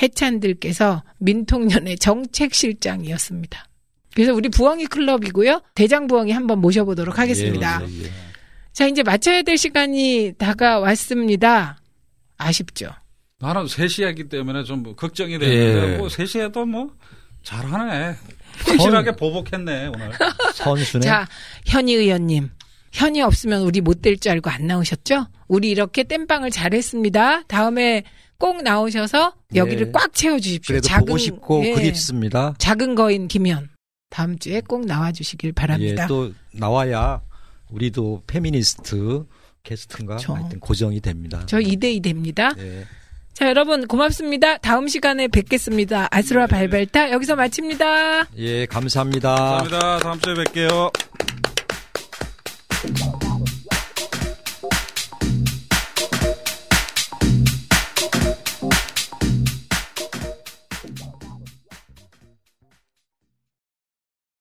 해찬들께서 0.02 1.04
민통년의 1.20 1.98
정책실장이었습니다. 1.98 3.66
그래서 4.16 4.34
우리 4.34 4.50
부엉이 4.50 4.86
클럽이고요. 4.86 5.62
대장 5.76 6.08
부엉이 6.08 6.32
한번 6.32 6.60
모셔보도록 6.62 7.18
하겠습니다. 7.20 7.82
예, 7.82 7.86
예, 7.86 8.04
예. 8.06 8.10
자, 8.72 8.88
이제 8.88 9.04
마쳐야 9.04 9.42
될 9.44 9.58
시간이 9.58 10.34
다가왔습니다. 10.38 11.78
아쉽죠. 12.38 12.90
나는 13.40 13.66
3시 13.66 14.04
하기 14.06 14.30
때문에 14.30 14.64
좀 14.64 14.96
걱정이 14.96 15.34
예. 15.34 15.38
되는데 15.38 15.98
뭐 15.98 16.08
3시에도 16.08 16.66
뭐 16.68 16.92
잘하네. 17.44 18.16
확실하게 18.68 19.12
보복했네 19.16 19.88
오늘. 19.88 20.12
선수네. 20.56 21.06
자, 21.06 21.28
현희 21.66 21.94
의원님. 21.96 22.50
현희 22.94 23.22
없으면 23.22 23.64
우리 23.64 23.82
못 23.82 24.02
될 24.02 24.18
줄 24.18 24.32
알고 24.32 24.50
안 24.50 24.68
나오셨죠? 24.68 25.28
우리 25.48 25.72
이렇게 25.72 26.04
땜빵을 26.04 26.52
잘했습니다. 26.52 27.44
다음에 27.48 28.04
꼭 28.38 28.62
나오셔서 28.62 29.34
여기를 29.56 29.88
네. 29.88 29.92
꽉 29.92 30.14
채워주십시오. 30.14 30.80
그래도 30.80 31.00
보고 31.00 31.18
싶고 31.18 31.66
예, 31.66 31.74
그립습니다. 31.74 32.54
작은 32.60 32.96
거인 32.96 33.28
김현. 33.28 33.70
다음 34.10 34.38
주에 34.38 34.62
꼭 34.62 34.86
나와주시길 34.86 35.54
바랍니다. 35.54 36.04
예, 36.04 36.08
또 36.08 36.32
나와야 36.54 37.22
우리도 37.72 38.24
페미니스트 38.28 39.26
게스트인가 39.74 40.18
저- 40.18 40.34
하여튼 40.34 40.60
고정이 40.60 41.00
됩니다. 41.00 41.42
저 41.46 41.58
2대2 41.58 42.04
됩니다. 42.04 42.52
예. 42.60 42.86
자, 43.34 43.48
여러분 43.48 43.88
고맙습니다. 43.88 44.58
다음 44.58 44.88
시간에 44.88 45.28
뵙겠습니다. 45.28 46.08
아수라 46.12 46.46
발발타 46.48 47.12
여기서 47.12 47.36
마칩니다. 47.36 48.28
예, 48.38 48.66
감사합니다. 48.68 49.30
감사합니다. 49.36 49.98
다음 50.00 50.20
주에 50.20 50.34
뵐게요. 50.36 50.92